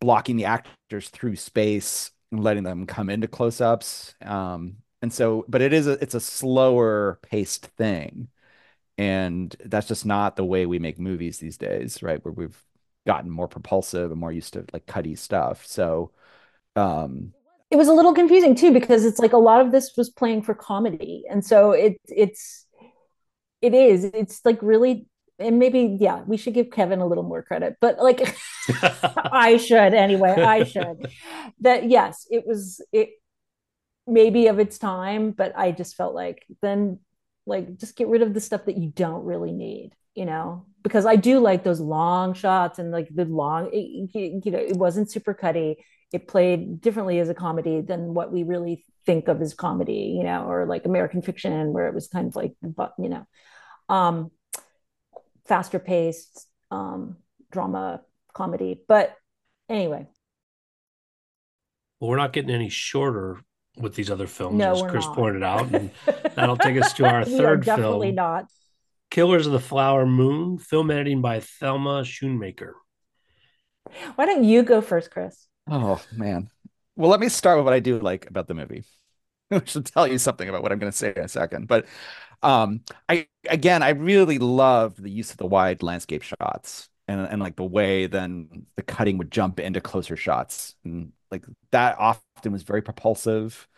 blocking 0.00 0.36
the 0.36 0.46
actors 0.46 1.08
through 1.10 1.36
space 1.36 2.10
and 2.32 2.42
letting 2.44 2.62
them 2.64 2.86
come 2.86 3.10
into 3.10 3.28
close-ups. 3.28 4.14
Um, 4.22 4.78
and 5.02 5.12
so, 5.12 5.44
but 5.48 5.62
it 5.62 5.72
is 5.72 5.86
a 5.86 5.92
it's 6.02 6.14
a 6.14 6.20
slower 6.20 7.18
paced 7.22 7.66
thing. 7.78 8.28
And 8.98 9.54
that's 9.64 9.88
just 9.88 10.04
not 10.04 10.36
the 10.36 10.44
way 10.44 10.66
we 10.66 10.78
make 10.78 10.98
movies 10.98 11.38
these 11.38 11.56
days, 11.56 12.02
right? 12.02 12.22
Where 12.24 12.32
we've 12.32 12.60
gotten 13.06 13.30
more 13.30 13.48
propulsive 13.48 14.10
and 14.10 14.20
more 14.20 14.32
used 14.32 14.52
to 14.54 14.66
like 14.72 14.86
cutty 14.86 15.14
stuff. 15.14 15.64
So 15.66 16.10
um 16.76 17.32
it 17.70 17.76
was 17.76 17.88
a 17.88 17.92
little 17.92 18.14
confusing 18.14 18.54
too 18.54 18.72
because 18.72 19.04
it's 19.04 19.18
like 19.18 19.32
a 19.32 19.38
lot 19.38 19.60
of 19.60 19.72
this 19.72 19.96
was 19.96 20.08
playing 20.08 20.42
for 20.42 20.54
comedy 20.54 21.24
and 21.28 21.44
so 21.44 21.72
it 21.72 22.00
it's 22.06 22.66
it 23.60 23.74
is 23.74 24.04
it's 24.04 24.40
like 24.44 24.58
really 24.62 25.06
and 25.38 25.58
maybe 25.58 25.96
yeah 26.00 26.22
we 26.26 26.36
should 26.36 26.54
give 26.54 26.70
kevin 26.70 27.00
a 27.00 27.06
little 27.06 27.24
more 27.24 27.42
credit 27.42 27.76
but 27.80 27.98
like 27.98 28.36
i 29.32 29.56
should 29.56 29.94
anyway 29.94 30.30
i 30.30 30.64
should 30.64 31.06
that 31.60 31.88
yes 31.88 32.26
it 32.30 32.46
was 32.46 32.80
it 32.92 33.10
maybe 34.06 34.46
of 34.46 34.58
its 34.58 34.78
time 34.78 35.32
but 35.32 35.52
i 35.56 35.70
just 35.70 35.96
felt 35.96 36.14
like 36.14 36.46
then 36.62 36.98
like 37.48 37.78
just 37.78 37.96
get 37.96 38.08
rid 38.08 38.22
of 38.22 38.34
the 38.34 38.40
stuff 38.40 38.64
that 38.66 38.78
you 38.78 38.92
don't 38.94 39.24
really 39.24 39.52
need 39.52 39.92
you 40.18 40.24
know? 40.24 40.66
Because 40.82 41.06
i 41.06 41.16
do 41.16 41.38
like 41.38 41.62
those 41.62 41.80
long 41.80 42.34
shots 42.34 42.78
and 42.78 42.90
like 42.90 43.08
the 43.14 43.24
long 43.24 43.70
it, 43.72 44.10
you 44.44 44.50
know 44.50 44.58
it 44.58 44.76
wasn't 44.76 45.10
super 45.10 45.32
cutty. 45.32 45.84
It 46.12 46.26
played 46.26 46.80
differently 46.80 47.20
as 47.20 47.28
a 47.28 47.34
comedy 47.34 47.82
than 47.82 48.14
what 48.14 48.32
we 48.32 48.42
really 48.42 48.84
think 49.04 49.28
of 49.28 49.40
as 49.42 49.54
comedy, 49.54 50.14
you 50.16 50.24
know, 50.24 50.44
or 50.48 50.66
like 50.66 50.86
American 50.86 51.22
fiction, 51.22 51.72
where 51.72 51.86
it 51.86 51.94
was 51.94 52.08
kind 52.08 52.26
of 52.26 52.34
like, 52.34 52.54
but 52.62 52.94
you 52.98 53.10
know, 53.10 53.26
um, 53.88 54.30
faster 55.46 55.78
paced 55.78 56.48
um, 56.70 57.16
drama 57.52 58.00
comedy. 58.32 58.80
But 58.88 59.14
anyway, 59.68 60.06
well 62.00 62.10
we're 62.10 62.16
not 62.16 62.32
getting 62.32 62.50
any 62.50 62.70
shorter 62.70 63.40
with 63.80 63.94
these 63.94 64.10
other 64.10 64.26
films 64.26 64.58
no, 64.58 64.72
as 64.72 64.82
chris 64.82 65.06
not. 65.06 65.16
pointed 65.16 65.42
out 65.42 65.72
and 65.72 65.90
that'll 66.34 66.56
take 66.56 66.76
us 66.78 66.92
to 66.92 67.06
our 67.06 67.24
third 67.38 67.64
definitely 67.64 68.08
film 68.08 68.16
not. 68.16 68.46
killers 69.10 69.46
of 69.46 69.52
the 69.52 69.60
flower 69.60 70.06
moon 70.06 70.58
film 70.58 70.90
editing 70.90 71.20
by 71.20 71.40
thelma 71.40 72.02
schoonmaker 72.02 72.72
Why 74.16 74.26
don't 74.26 74.44
you 74.44 74.62
go 74.62 74.80
first, 74.80 75.10
Chris? 75.10 75.46
Oh 75.70 76.02
man. 76.12 76.50
Well, 76.96 77.10
let 77.10 77.20
me 77.20 77.28
start 77.28 77.58
with 77.58 77.64
what 77.64 77.74
I 77.74 77.80
do 77.80 77.98
like 78.00 78.28
about 78.28 78.48
the 78.48 78.54
movie. 78.54 78.84
Which 79.48 79.74
will 79.74 79.82
tell 79.82 80.06
you 80.06 80.18
something 80.18 80.48
about 80.48 80.62
what 80.62 80.72
I'm 80.72 80.78
going 80.78 80.92
to 80.92 80.96
say 80.98 81.12
in 81.16 81.22
a 81.24 81.28
second. 81.28 81.68
But 81.68 81.86
um, 82.42 82.82
I 83.08 83.28
again, 83.48 83.82
I 83.82 83.90
really 83.90 84.38
love 84.38 84.96
the 85.00 85.10
use 85.10 85.30
of 85.30 85.38
the 85.38 85.46
wide 85.46 85.82
landscape 85.82 86.22
shots 86.22 86.88
and 87.08 87.20
and 87.20 87.40
like 87.42 87.56
the 87.56 87.64
way 87.64 88.06
then 88.06 88.66
the 88.76 88.82
cutting 88.82 89.18
would 89.18 89.30
jump 89.30 89.60
into 89.60 89.80
closer 89.80 90.16
shots 90.16 90.74
and 90.84 91.12
like 91.30 91.44
that 91.72 91.96
often 91.98 92.52
was 92.52 92.62
very 92.62 92.82
propulsive, 92.82 93.68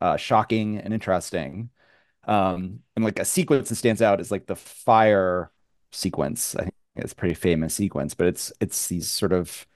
uh, 0.00 0.16
shocking 0.16 0.78
and 0.78 0.94
interesting. 0.94 1.70
Um, 2.26 2.80
and 2.96 3.04
like 3.04 3.18
a 3.20 3.24
sequence 3.24 3.70
that 3.70 3.76
stands 3.76 4.02
out 4.02 4.20
is 4.20 4.30
like 4.30 4.46
the 4.46 4.56
fire 4.56 5.52
sequence. 5.92 6.56
I 6.56 6.62
think 6.64 6.74
it's 6.96 7.12
a 7.12 7.16
pretty 7.16 7.34
famous 7.36 7.74
sequence, 7.74 8.14
but 8.14 8.28
it's 8.28 8.52
it's 8.60 8.88
these 8.88 9.08
sort 9.10 9.32
of 9.32 9.66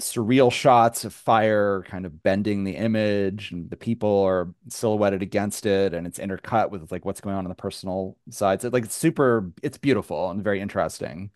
surreal 0.00 0.50
shots 0.50 1.04
of 1.04 1.14
fire 1.14 1.84
kind 1.86 2.04
of 2.04 2.20
bending 2.24 2.64
the 2.64 2.74
image 2.74 3.52
and 3.52 3.70
the 3.70 3.76
people 3.76 4.22
are 4.24 4.52
silhouetted 4.68 5.22
against 5.22 5.66
it 5.66 5.94
and 5.94 6.04
it's 6.04 6.18
intercut 6.18 6.70
with 6.70 6.90
like 6.90 7.04
what's 7.04 7.20
going 7.20 7.36
on 7.36 7.44
on 7.44 7.48
the 7.48 7.54
personal 7.54 8.16
sides. 8.28 8.64
It, 8.64 8.72
like 8.72 8.84
it's 8.84 8.94
super 8.94 9.52
it's 9.62 9.78
beautiful 9.78 10.30
and 10.30 10.42
very 10.42 10.60
interesting. 10.60 11.30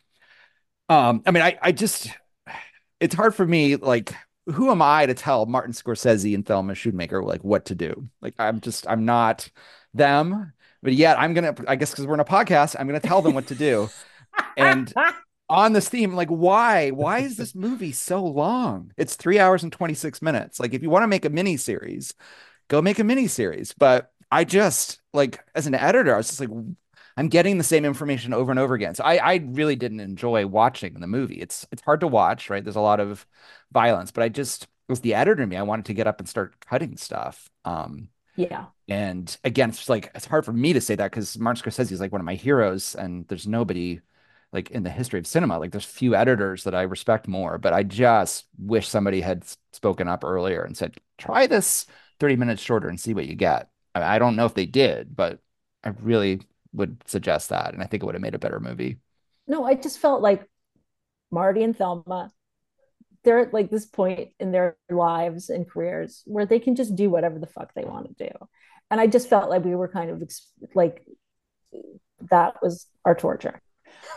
Um 0.88 1.22
I 1.26 1.32
mean 1.32 1.42
I 1.42 1.58
I 1.62 1.72
just 1.72 2.08
it's 3.00 3.14
hard 3.14 3.34
for 3.34 3.46
me 3.46 3.76
like 3.76 4.14
who 4.52 4.70
am 4.70 4.82
I 4.82 5.06
to 5.06 5.14
tell 5.14 5.46
Martin 5.46 5.72
Scorsese 5.72 6.34
and 6.34 6.44
Thelma 6.44 6.72
Schoonmaker 6.72 7.24
like 7.24 7.44
what 7.44 7.66
to 7.66 7.74
do? 7.74 8.08
Like 8.20 8.34
I'm 8.38 8.60
just 8.60 8.86
I'm 8.88 9.04
not 9.04 9.48
them, 9.94 10.52
but 10.82 10.94
yet 10.94 11.18
I'm 11.18 11.34
gonna 11.34 11.54
I 11.66 11.76
guess 11.76 11.90
because 11.90 12.06
we're 12.06 12.14
in 12.14 12.20
a 12.20 12.24
podcast, 12.24 12.76
I'm 12.78 12.86
gonna 12.86 13.00
tell 13.00 13.22
them 13.22 13.34
what 13.34 13.48
to 13.48 13.54
do. 13.54 13.88
And 14.56 14.92
on 15.48 15.72
this 15.72 15.88
theme, 15.88 16.14
like 16.14 16.28
why? 16.28 16.90
Why 16.90 17.20
is 17.20 17.36
this 17.36 17.54
movie 17.54 17.92
so 17.92 18.24
long? 18.24 18.92
It's 18.96 19.16
three 19.16 19.38
hours 19.38 19.62
and 19.62 19.72
26 19.72 20.22
minutes. 20.22 20.60
Like 20.60 20.74
if 20.74 20.82
you 20.82 20.90
want 20.90 21.02
to 21.02 21.08
make 21.08 21.24
a 21.24 21.30
mini 21.30 21.56
series, 21.56 22.14
go 22.68 22.80
make 22.80 22.98
a 22.98 23.04
mini 23.04 23.26
series. 23.26 23.74
But 23.74 24.10
I 24.30 24.44
just 24.44 25.00
like 25.12 25.40
as 25.54 25.66
an 25.66 25.74
editor, 25.74 26.14
I 26.14 26.18
was 26.18 26.28
just 26.28 26.40
like, 26.40 26.50
I'm 27.16 27.28
getting 27.28 27.58
the 27.58 27.64
same 27.64 27.84
information 27.84 28.32
over 28.32 28.50
and 28.50 28.60
over 28.60 28.74
again. 28.74 28.94
So 28.94 29.02
I, 29.04 29.16
I 29.16 29.34
really 29.44 29.74
didn't 29.74 30.00
enjoy 30.00 30.46
watching 30.46 30.94
the 31.00 31.06
movie. 31.06 31.40
It's 31.40 31.66
it's 31.72 31.82
hard 31.82 32.00
to 32.00 32.06
watch, 32.06 32.48
right? 32.48 32.62
There's 32.62 32.76
a 32.76 32.80
lot 32.80 33.00
of 33.00 33.26
violence, 33.72 34.10
but 34.10 34.22
I 34.22 34.28
just 34.28 34.66
was 34.88 35.00
the 35.00 35.14
editor 35.14 35.42
in 35.42 35.48
me. 35.48 35.56
I 35.56 35.62
wanted 35.62 35.86
to 35.86 35.94
get 35.94 36.06
up 36.06 36.20
and 36.20 36.28
start 36.28 36.60
cutting 36.60 36.96
stuff. 36.96 37.50
Um, 37.64 38.08
yeah. 38.36 38.66
and 38.88 39.36
again, 39.44 39.70
it's 39.70 39.88
like 39.88 40.10
it's 40.14 40.26
hard 40.26 40.44
for 40.44 40.52
me 40.52 40.72
to 40.72 40.80
say 40.80 40.94
that 40.94 41.10
because 41.10 41.38
Martin 41.38 41.62
Scorsese 41.62 41.92
is 41.92 42.00
like 42.00 42.12
one 42.12 42.20
of 42.20 42.24
my 42.24 42.34
heroes, 42.36 42.94
and 42.94 43.26
there's 43.28 43.46
nobody 43.46 44.00
like 44.52 44.70
in 44.70 44.82
the 44.82 44.90
history 44.90 45.18
of 45.18 45.26
cinema. 45.26 45.58
Like 45.58 45.72
there's 45.72 45.84
few 45.84 46.14
editors 46.14 46.64
that 46.64 46.74
I 46.74 46.82
respect 46.82 47.28
more, 47.28 47.58
but 47.58 47.72
I 47.72 47.82
just 47.82 48.46
wish 48.58 48.88
somebody 48.88 49.20
had 49.20 49.44
spoken 49.72 50.08
up 50.08 50.24
earlier 50.24 50.62
and 50.62 50.76
said, 50.76 50.96
try 51.18 51.46
this 51.46 51.86
30 52.20 52.36
minutes 52.36 52.62
shorter 52.62 52.88
and 52.88 52.98
see 52.98 53.14
what 53.14 53.26
you 53.26 53.34
get. 53.34 53.70
I, 53.94 54.16
I 54.16 54.18
don't 54.18 54.36
know 54.36 54.46
if 54.46 54.54
they 54.54 54.66
did, 54.66 55.14
but 55.14 55.40
I 55.84 55.90
really 56.00 56.40
would 56.72 57.02
suggest 57.06 57.50
that. 57.50 57.74
And 57.74 57.82
I 57.82 57.86
think 57.86 58.02
it 58.02 58.06
would 58.06 58.14
have 58.14 58.22
made 58.22 58.34
a 58.34 58.38
better 58.38 58.60
movie. 58.60 58.98
no, 59.46 59.64
I 59.64 59.74
just 59.74 59.98
felt 59.98 60.22
like 60.22 60.48
Marty 61.30 61.62
and 61.62 61.76
Thelma, 61.76 62.32
they're 63.24 63.40
at 63.40 63.52
like 63.54 63.70
this 63.70 63.86
point 63.86 64.30
in 64.38 64.52
their 64.52 64.76
lives 64.90 65.50
and 65.50 65.68
careers 65.68 66.22
where 66.26 66.46
they 66.46 66.60
can 66.60 66.76
just 66.76 66.94
do 66.96 67.10
whatever 67.10 67.38
the 67.38 67.46
fuck 67.46 67.72
they 67.74 67.84
want 67.84 68.06
to 68.16 68.28
do. 68.28 68.34
And 68.90 69.00
I 69.00 69.06
just 69.06 69.28
felt 69.28 69.50
like 69.50 69.64
we 69.64 69.74
were 69.74 69.88
kind 69.88 70.10
of 70.10 70.22
like 70.74 71.04
that 72.30 72.62
was 72.62 72.86
our 73.04 73.14
torture. 73.14 73.60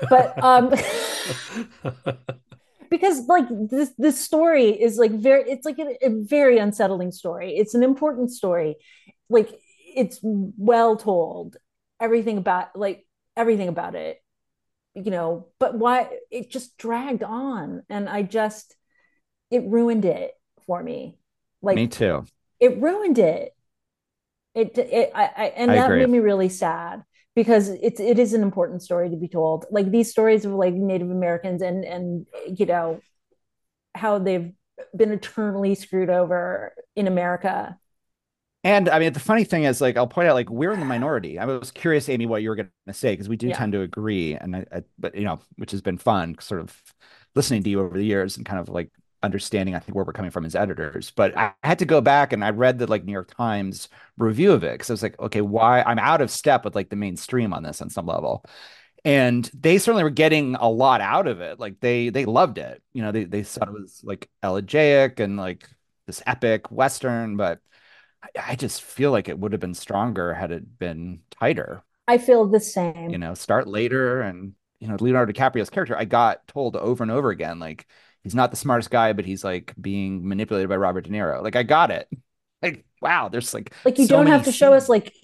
But 0.09 0.41
um 0.43 0.69
because 2.89 3.27
like 3.27 3.47
this 3.69 3.91
this 3.97 4.19
story 4.19 4.69
is 4.69 4.97
like 4.97 5.11
very 5.11 5.49
it's 5.49 5.65
like 5.65 5.79
a, 5.79 6.05
a 6.05 6.09
very 6.23 6.57
unsettling 6.57 7.11
story. 7.11 7.57
It's 7.57 7.73
an 7.73 7.83
important 7.83 8.31
story. 8.31 8.75
Like 9.29 9.49
it's 9.95 10.19
well 10.23 10.95
told. 10.95 11.57
Everything 11.99 12.37
about 12.37 12.75
like 12.75 13.05
everything 13.37 13.67
about 13.67 13.95
it 13.95 14.21
you 14.93 15.11
know 15.11 15.47
but 15.59 15.75
why 15.75 16.09
it 16.29 16.49
just 16.49 16.77
dragged 16.77 17.23
on 17.23 17.81
and 17.89 18.09
i 18.09 18.21
just 18.21 18.75
it 19.51 19.63
ruined 19.65 20.05
it 20.05 20.33
for 20.65 20.81
me 20.83 21.17
like 21.61 21.81
Me 21.81 21.87
too. 21.87 22.25
it 22.59 22.81
ruined 22.81 23.19
it 23.19 23.55
it, 24.53 24.77
it 24.77 25.11
I, 25.15 25.23
I 25.25 25.43
and 25.55 25.73
I 25.73 25.75
that 25.75 25.95
agree. 25.95 25.97
made 25.97 26.09
me 26.09 26.19
really 26.19 26.49
sad 26.49 27.03
because 27.35 27.69
it's 27.69 27.99
it 27.99 28.19
is 28.19 28.33
an 28.33 28.41
important 28.43 28.81
story 28.81 29.09
to 29.09 29.15
be 29.15 29.27
told 29.27 29.65
like 29.71 29.89
these 29.91 30.09
stories 30.11 30.45
of 30.45 30.51
like 30.53 30.73
native 30.73 31.09
americans 31.09 31.61
and 31.61 31.85
and 31.85 32.25
you 32.47 32.65
know 32.65 33.03
how 33.95 34.19
they've 34.19 34.51
been 34.95 35.11
eternally 35.11 35.75
screwed 35.75 36.09
over 36.09 36.73
in 36.95 37.07
america 37.07 37.77
And 38.63 38.89
I 38.89 38.99
mean, 38.99 39.11
the 39.13 39.19
funny 39.19 39.43
thing 39.43 39.63
is, 39.63 39.81
like, 39.81 39.97
I'll 39.97 40.05
point 40.07 40.27
out, 40.27 40.35
like, 40.35 40.49
we're 40.49 40.71
in 40.71 40.79
the 40.79 40.85
minority. 40.85 41.39
I 41.39 41.45
was 41.45 41.71
curious, 41.71 42.07
Amy, 42.09 42.27
what 42.27 42.43
you 42.43 42.49
were 42.49 42.55
going 42.55 42.69
to 42.87 42.93
say 42.93 43.13
because 43.13 43.27
we 43.27 43.35
do 43.35 43.49
Yeah. 43.49 43.51
tend 43.51 43.73
to 43.73 43.81
agree, 43.81 44.35
and 44.35 44.55
I, 44.55 44.65
I, 44.71 44.83
but 44.99 45.15
you 45.15 45.23
know, 45.23 45.39
which 45.57 45.71
has 45.71 45.81
been 45.81 45.97
fun, 45.97 46.35
sort 46.39 46.61
of 46.61 46.79
listening 47.33 47.63
to 47.63 47.69
you 47.71 47.79
over 47.81 47.97
the 47.97 48.05
years 48.05 48.37
and 48.37 48.45
kind 48.45 48.59
of 48.59 48.69
like 48.69 48.91
understanding, 49.23 49.75
I 49.75 49.79
think, 49.79 49.95
where 49.95 50.05
we're 50.05 50.13
coming 50.13 50.31
from 50.31 50.45
as 50.45 50.55
editors. 50.55 51.11
But 51.11 51.37
I 51.37 51.53
had 51.63 51.79
to 51.79 51.85
go 51.85 52.01
back 52.01 52.33
and 52.33 52.43
I 52.43 52.49
read 52.51 52.79
the 52.79 52.87
like 52.87 53.05
New 53.05 53.11
York 53.11 53.33
Times 53.35 53.89
review 54.17 54.51
of 54.51 54.63
it 54.63 54.73
because 54.73 54.89
I 54.89 54.93
was 54.93 55.03
like, 55.03 55.19
okay, 55.19 55.41
why? 55.41 55.81
I'm 55.83 55.99
out 55.99 56.21
of 56.21 56.31
step 56.31 56.65
with 56.65 56.75
like 56.75 56.89
the 56.89 56.95
mainstream 56.95 57.53
on 57.53 57.63
this 57.63 57.81
on 57.81 57.89
some 57.89 58.05
level. 58.05 58.45
And 59.03 59.49
they 59.53 59.77
certainly 59.79 60.03
were 60.03 60.09
getting 60.11 60.55
a 60.55 60.69
lot 60.69 61.01
out 61.01 61.27
of 61.27 61.41
it. 61.41 61.59
Like 61.59 61.79
they 61.79 62.09
they 62.09 62.25
loved 62.25 62.57
it. 62.59 62.83
You 62.93 63.01
know, 63.03 63.11
they 63.11 63.23
they 63.25 63.43
thought 63.43 63.69
it 63.69 63.73
was 63.73 64.01
like 64.03 64.29
elegiac 64.43 65.19
and 65.19 65.37
like 65.37 65.67
this 66.07 66.21
epic 66.27 66.71
western, 66.71 67.37
but 67.37 67.61
I, 68.23 68.53
I 68.53 68.55
just 68.55 68.81
feel 68.83 69.11
like 69.11 69.29
it 69.29 69.39
would 69.39 69.53
have 69.53 69.61
been 69.61 69.73
stronger 69.75 70.33
had 70.33 70.51
it 70.51 70.77
been 70.79 71.21
tighter. 71.31 71.83
i 72.07 72.17
feel 72.17 72.47
the 72.47 72.59
same 72.59 73.09
You 73.11 73.17
know, 73.17 73.33
start 73.33 73.67
later 73.67 74.21
and 74.21 74.53
you 74.79 74.87
know, 74.87 74.97
Leonardo 74.99 75.31
DiCaprio's 75.31 75.69
character, 75.69 75.95
I 75.95 76.05
got 76.05 76.47
told 76.47 76.75
over 76.75 77.03
and 77.03 77.11
over 77.11 77.29
again, 77.29 77.59
like 77.59 77.85
he's 78.23 78.35
not 78.35 78.51
the 78.51 78.57
smartest 78.57 78.89
guy, 78.91 79.13
but 79.13 79.25
he's 79.25 79.43
like 79.43 79.73
being 79.79 80.27
manipulated 80.27 80.69
by 80.69 80.77
Robert 80.77 81.01
De 81.01 81.09
Niro. 81.09 81.41
Like 81.43 81.55
I 81.55 81.63
got 81.63 81.91
it. 81.91 82.07
Like 82.63 82.85
wow, 83.01 83.27
there's 83.27 83.55
like 83.55 83.73
like 83.83 83.97
you 83.97 84.05
so 84.05 84.17
don't 84.17 84.27
have 84.27 84.43
to 84.43 84.51
show 84.51 84.71
us 84.75 84.87
like 84.87 85.15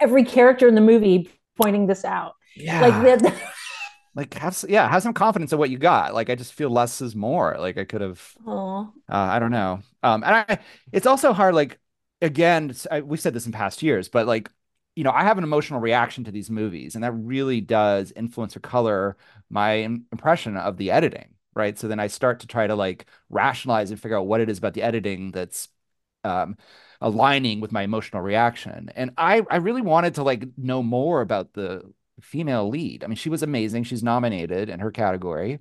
every 0.00 0.24
character 0.24 0.66
in 0.66 0.74
the 0.74 0.80
movie 0.80 1.30
pointing 1.56 1.86
this 1.86 2.04
out 2.04 2.34
yeah, 2.56 2.80
like 2.80 3.20
that 3.20 3.40
like 4.14 4.34
have 4.34 4.64
yeah, 4.68 4.88
have 4.88 5.02
some 5.02 5.14
confidence 5.14 5.52
in 5.52 5.58
what 5.58 5.70
you 5.70 5.78
got. 5.78 6.14
Like 6.14 6.30
I 6.30 6.34
just 6.34 6.54
feel 6.54 6.70
less 6.70 7.00
is 7.00 7.14
more. 7.14 7.56
Like 7.58 7.78
I 7.78 7.84
could 7.84 8.00
have 8.00 8.34
oh 8.46 8.92
Uh, 9.10 9.16
I 9.16 9.38
don't 9.38 9.50
know. 9.50 9.80
Um, 10.02 10.24
and 10.24 10.44
I, 10.48 10.58
it's 10.92 11.06
also 11.06 11.32
hard. 11.32 11.54
Like 11.54 11.78
again, 12.22 12.74
I, 12.90 13.00
we've 13.02 13.20
said 13.20 13.34
this 13.34 13.46
in 13.46 13.52
past 13.52 13.82
years, 13.82 14.08
but 14.08 14.26
like, 14.26 14.50
you 14.94 15.04
know, 15.04 15.10
I 15.12 15.24
have 15.24 15.38
an 15.38 15.44
emotional 15.44 15.80
reaction 15.80 16.24
to 16.24 16.32
these 16.32 16.50
movies, 16.50 16.94
and 16.94 17.04
that 17.04 17.12
really 17.12 17.60
does 17.60 18.12
influence 18.16 18.56
or 18.56 18.60
color 18.60 19.16
my 19.50 19.72
impression 19.74 20.56
of 20.56 20.76
the 20.78 20.90
editing, 20.90 21.35
right? 21.56 21.78
So 21.78 21.88
then 21.88 22.00
I 22.00 22.06
start 22.08 22.40
to 22.40 22.46
try 22.46 22.66
to 22.66 22.74
like 22.76 23.06
rationalize 23.30 23.90
and 23.90 24.00
figure 24.00 24.16
out 24.18 24.26
what 24.26 24.40
it 24.40 24.48
is 24.50 24.58
about 24.58 24.74
the 24.74 24.82
editing 24.82 25.32
that's 25.32 25.68
um, 26.24 26.56
aligning 27.00 27.60
with 27.60 27.72
my 27.72 27.82
emotional 27.82 28.22
reaction. 28.22 28.90
And 28.96 29.12
I, 29.18 29.42
I 29.50 29.56
really 29.56 29.82
wanted 29.82 30.14
to 30.16 30.22
like 30.24 30.44
know 30.58 30.82
more 30.82 31.20
about 31.22 31.54
the 31.54 31.82
female 32.20 32.68
lead. 32.68 33.04
I 33.04 33.08
mean, 33.08 33.16
she 33.16 33.30
was 33.30 33.42
amazing. 33.42 33.84
She's 33.84 34.02
nominated 34.02 34.68
in 34.68 34.80
her 34.80 34.90
category. 34.90 35.60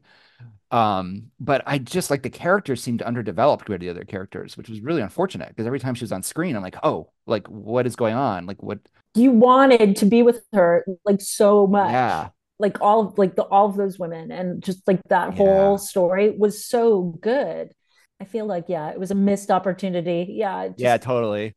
Um, 0.72 1.32
but 1.40 1.64
I 1.68 1.78
just 1.78 2.10
like 2.10 2.24
the 2.24 2.30
characters 2.30 2.82
seemed 2.84 3.02
underdeveloped 3.02 3.66
compared 3.66 3.82
to 3.82 3.86
the 3.88 3.92
other 3.92 4.06
characters, 4.06 4.58
which 4.58 4.70
was 4.70 4.82
really 4.82 5.02
unfortunate 5.02 5.50
because 5.50 5.68
every 5.68 5.80
time 5.80 5.96
she 5.96 6.04
was 6.04 6.12
on 6.12 6.24
screen, 6.24 6.56
I'm 6.56 6.64
like, 6.64 6.78
oh, 6.84 7.12
like 7.28 7.48
what 7.48 7.88
is 7.88 7.96
going 7.96 8.16
on? 8.16 8.46
Like 8.46 8.62
what? 8.64 8.80
you 9.16 9.32
wanted 9.32 9.96
to 9.98 10.06
be 10.06 10.24
with 10.24 10.44
her 10.54 10.86
like 11.06 11.22
so 11.22 11.68
much 11.68 11.96
Yeah, 11.96 12.32
like 12.60 12.82
all 12.82 13.08
of 13.08 13.18
like 13.18 13.36
the 13.36 13.44
all 13.44 13.68
of 13.68 13.76
those 13.76 14.00
women 14.00 14.32
and 14.32 14.64
just 14.64 14.88
like 14.88 15.02
that 15.10 15.34
Yeah. 15.34 15.34
whole 15.34 15.78
story 15.78 16.32
was 16.32 16.66
so 16.66 17.04
good 17.22 17.74
i 18.22 18.26
feel 18.26 18.46
like 18.46 18.66
yeah 18.70 18.90
it 18.92 19.00
was 19.00 19.12
a 19.12 19.16
missed 19.16 19.52
opportunity 19.52 20.28
yeah 20.30 20.64
it 20.64 20.76
yeah, 20.76 20.98
totally. 20.98 21.56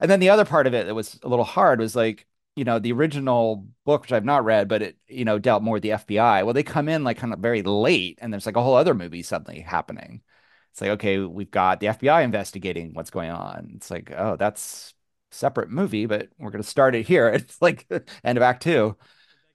And 0.00 0.10
then 0.10 0.20
the 0.20 0.30
other 0.30 0.44
part 0.44 0.66
of 0.66 0.74
it 0.74 0.86
that 0.86 0.94
was 0.94 1.18
a 1.22 1.28
little 1.28 1.44
hard 1.46 1.80
was 1.80 1.96
like, 1.96 2.26
you 2.56 2.64
know, 2.64 2.78
the 2.80 2.92
original 2.92 3.68
book, 3.86 4.02
which 4.02 4.12
I've 4.12 4.24
not 4.24 4.44
read, 4.44 4.68
but 4.68 4.82
it, 4.82 4.98
you 5.08 5.24
know, 5.24 5.38
dealt 5.38 5.62
more 5.62 5.74
with 5.74 5.84
the 5.84 5.92
FBI. 5.92 6.42
Well, 6.44 6.54
they 6.54 6.62
come 6.64 6.88
in 6.88 7.04
like 7.04 7.18
kind 7.18 7.32
of 7.34 7.40
very 7.40 7.62
late, 7.62 8.18
and 8.22 8.32
there's 8.32 8.46
like 8.46 8.56
a 8.56 8.62
whole 8.62 8.76
other 8.76 8.94
movie 8.94 9.22
suddenly 9.22 9.60
happening. 9.60 10.22
It's 10.72 10.80
like, 10.82 10.90
okay, 10.92 11.18
we've 11.20 11.50
got 11.50 11.80
the 11.80 11.88
FBI 11.88 12.22
investigating 12.22 12.94
what's 12.94 13.10
going 13.10 13.30
on. 13.30 13.72
It's 13.76 13.90
like, 13.90 14.12
oh, 14.16 14.36
that's 14.36 14.94
separate 15.32 15.70
movie, 15.70 16.06
but 16.06 16.30
we're 16.38 16.50
gonna 16.52 16.64
start 16.64 16.94
it 16.96 17.06
here. 17.06 17.28
It's 17.34 17.62
like 17.62 17.88
end 18.24 18.38
of 18.38 18.42
act 18.42 18.62
two. 18.64 18.96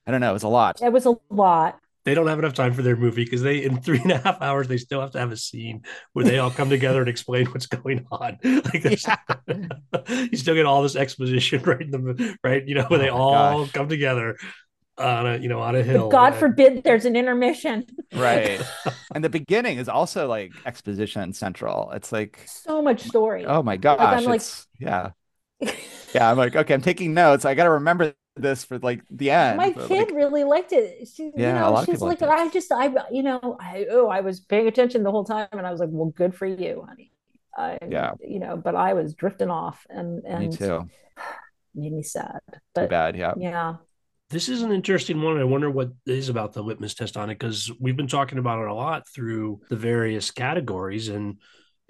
I 0.09 0.11
don't 0.11 0.21
know, 0.21 0.33
it's 0.33 0.43
a 0.43 0.47
lot. 0.49 0.81
it 0.81 0.91
was 0.91 1.05
a 1.05 1.15
lot 1.29 1.79
They 2.05 2.15
don't 2.15 2.25
have 2.27 2.39
enough 2.39 2.55
time 2.55 2.73
for 2.73 2.81
their 2.81 2.95
movie 2.95 3.23
because 3.23 3.43
they, 3.43 3.63
in 3.63 3.79
three 3.79 3.99
and 4.01 4.11
a 4.11 4.17
half 4.17 4.41
hours, 4.41 4.67
they 4.67 4.77
still 4.77 4.99
have 5.01 5.11
to 5.11 5.19
have 5.19 5.31
a 5.31 5.37
scene 5.37 5.83
where 6.13 6.25
they 6.25 6.39
all 6.39 6.49
come 6.49 6.69
together 6.69 6.99
and 7.01 7.09
explain 7.09 7.45
what's 7.47 7.67
going 7.67 8.07
on. 8.11 8.39
Like, 8.43 8.81
there's- 8.81 9.05
you 10.31 10.37
still 10.37 10.55
get 10.55 10.65
all 10.65 10.81
this 10.81 10.95
exposition 10.95 11.61
right 11.69 11.81
in 11.81 11.91
the 11.91 12.35
right, 12.43 12.67
you 12.67 12.73
know, 12.73 12.85
where 12.85 12.97
they 12.99 13.09
Oh 13.11 13.17
my 13.17 13.19
all 13.19 13.65
gosh. 13.65 13.71
come 13.73 13.87
together 13.89 14.37
on 14.97 15.27
a, 15.27 15.37
you 15.37 15.47
know, 15.47 15.59
on 15.59 15.75
a 15.75 15.83
hill. 15.83 16.09
but 16.09 16.11
god 16.11 16.31
and- 16.33 16.39
forbid 16.39 16.83
there's 16.83 17.05
an 17.05 17.15
intermission 17.15 17.85
Right. 18.15 18.59
And 19.13 19.23
the 19.23 19.29
beginning 19.29 19.77
is 19.77 19.87
also 19.87 20.27
like 20.27 20.51
exposition 20.65 21.31
central. 21.33 21.91
It's 21.91 22.11
like, 22.11 22.39
so 22.47 22.81
much 22.81 23.01
story 23.03 23.45
oh 23.45 23.61
my 23.61 23.77
gosh, 23.77 23.99
I'm 23.99 24.23
like- 24.25 24.41
yeah. 24.79 25.11
Yeah, 26.15 26.31
I'm 26.31 26.37
like, 26.37 26.55
okay, 26.55 26.73
I'm 26.73 26.81
taking 26.81 27.13
notes. 27.13 27.45
I 27.45 27.53
gotta 27.53 27.69
remember 27.71 28.13
this 28.41 28.63
for 28.63 28.79
like 28.79 29.01
the 29.09 29.31
end. 29.31 29.57
my 29.57 29.69
but, 29.71 29.87
kid 29.87 30.07
like, 30.07 30.11
really 30.11 30.43
liked 30.43 30.71
it 30.73 31.07
she 31.07 31.31
Yeah, 31.35 31.53
you 31.53 31.59
a 31.59 31.59
know 31.59 31.71
lot 31.71 31.83
of 31.83 31.85
she's 31.85 31.95
people 31.95 32.07
like 32.07 32.21
i 32.21 32.47
just 32.49 32.71
i 32.71 32.89
you 33.11 33.23
know 33.23 33.57
i 33.59 33.85
oh 33.89 34.07
i 34.07 34.21
was 34.21 34.39
paying 34.39 34.67
attention 34.67 35.03
the 35.03 35.11
whole 35.11 35.25
time 35.25 35.47
and 35.51 35.65
i 35.65 35.71
was 35.71 35.79
like 35.79 35.89
well 35.91 36.09
good 36.15 36.35
for 36.35 36.45
you 36.45 36.85
honey 36.87 37.11
I, 37.57 37.77
Yeah. 37.89 38.13
you 38.21 38.39
know 38.39 38.57
but 38.57 38.75
i 38.75 38.93
was 38.93 39.13
drifting 39.13 39.49
off 39.49 39.85
and 39.89 40.23
and 40.25 40.51
me 40.51 40.55
too. 40.57 40.89
made 41.75 41.93
me 41.93 42.03
sad 42.03 42.39
Too 42.75 42.87
bad. 42.87 43.15
Yeah. 43.15 43.33
yeah 43.37 43.75
This 44.29 44.49
is 44.49 44.61
an 44.61 44.71
interesting 44.71 45.21
one. 45.21 45.37
I 45.39 45.43
wonder 45.43 45.69
what 45.71 45.89
is 46.05 46.29
about 46.29 46.53
the 46.53 46.61
litmus 46.63 46.93
test 46.93 47.17
on 47.17 47.29
it 47.29 47.35
because 47.39 47.71
we've 47.79 47.97
been 47.97 48.07
talking 48.07 48.37
about 48.37 48.61
it 48.61 48.67
a 48.67 48.73
lot 48.73 49.07
through 49.07 49.61
the 49.69 49.75
various 49.75 50.31
categories, 50.31 51.09
and 51.09 51.37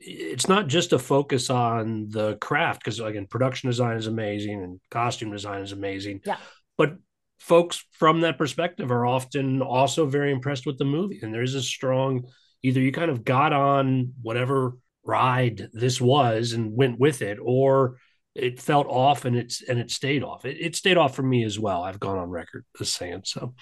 it's 0.02 0.48
not 0.48 0.68
just 0.68 0.94
a 0.94 1.00
focus 1.00 1.50
on 1.50 2.10
the 2.10 2.36
craft 2.38 2.84
because 2.84 3.00
again, 3.00 3.28
production 3.28 3.70
design 3.70 3.98
is 3.98 4.08
amazing 4.08 4.64
and 4.64 4.80
costume 4.90 5.32
design 5.32 5.62
is 5.62 5.72
amazing. 5.72 6.22
Yeah. 6.26 6.38
but 6.78 6.98
folks 7.40 7.86
from 7.94 8.22
that 8.22 8.38
perspective 8.38 8.92
are 8.92 9.06
often 9.06 9.62
also 9.62 10.06
very 10.06 10.32
impressed 10.32 10.66
with 10.66 10.78
the 10.78 10.86
movie, 10.86 11.20
and 11.22 11.34
there's 11.34 11.56
a 11.56 11.62
strong 11.62 12.26
either 12.62 12.80
you 12.80 12.92
kind 12.92 13.12
of 13.12 13.24
got 13.24 13.54
on 13.54 14.14
whatever 14.22 14.78
ride 15.04 15.70
this 15.74 16.00
was 16.00 16.54
and 16.54 16.76
went 16.76 17.00
with 17.00 17.22
it, 17.22 17.38
or 17.42 17.98
it 18.36 18.62
felt 18.62 18.88
off 18.88 19.26
and 19.26 19.36
it's 19.36 19.62
and 19.62 19.80
it 19.80 19.92
stayed 19.92 20.24
off. 20.24 20.46
It, 20.46 20.58
it 20.60 20.76
stayed 20.76 20.98
off 20.98 21.16
for 21.16 21.24
me 21.24 21.44
as 21.44 21.60
well. 21.60 21.84
I've 21.84 22.00
gone 22.00 22.18
on 22.18 22.30
record 22.30 22.66
as 22.80 22.90
saying 22.90 23.22
so. 23.26 23.54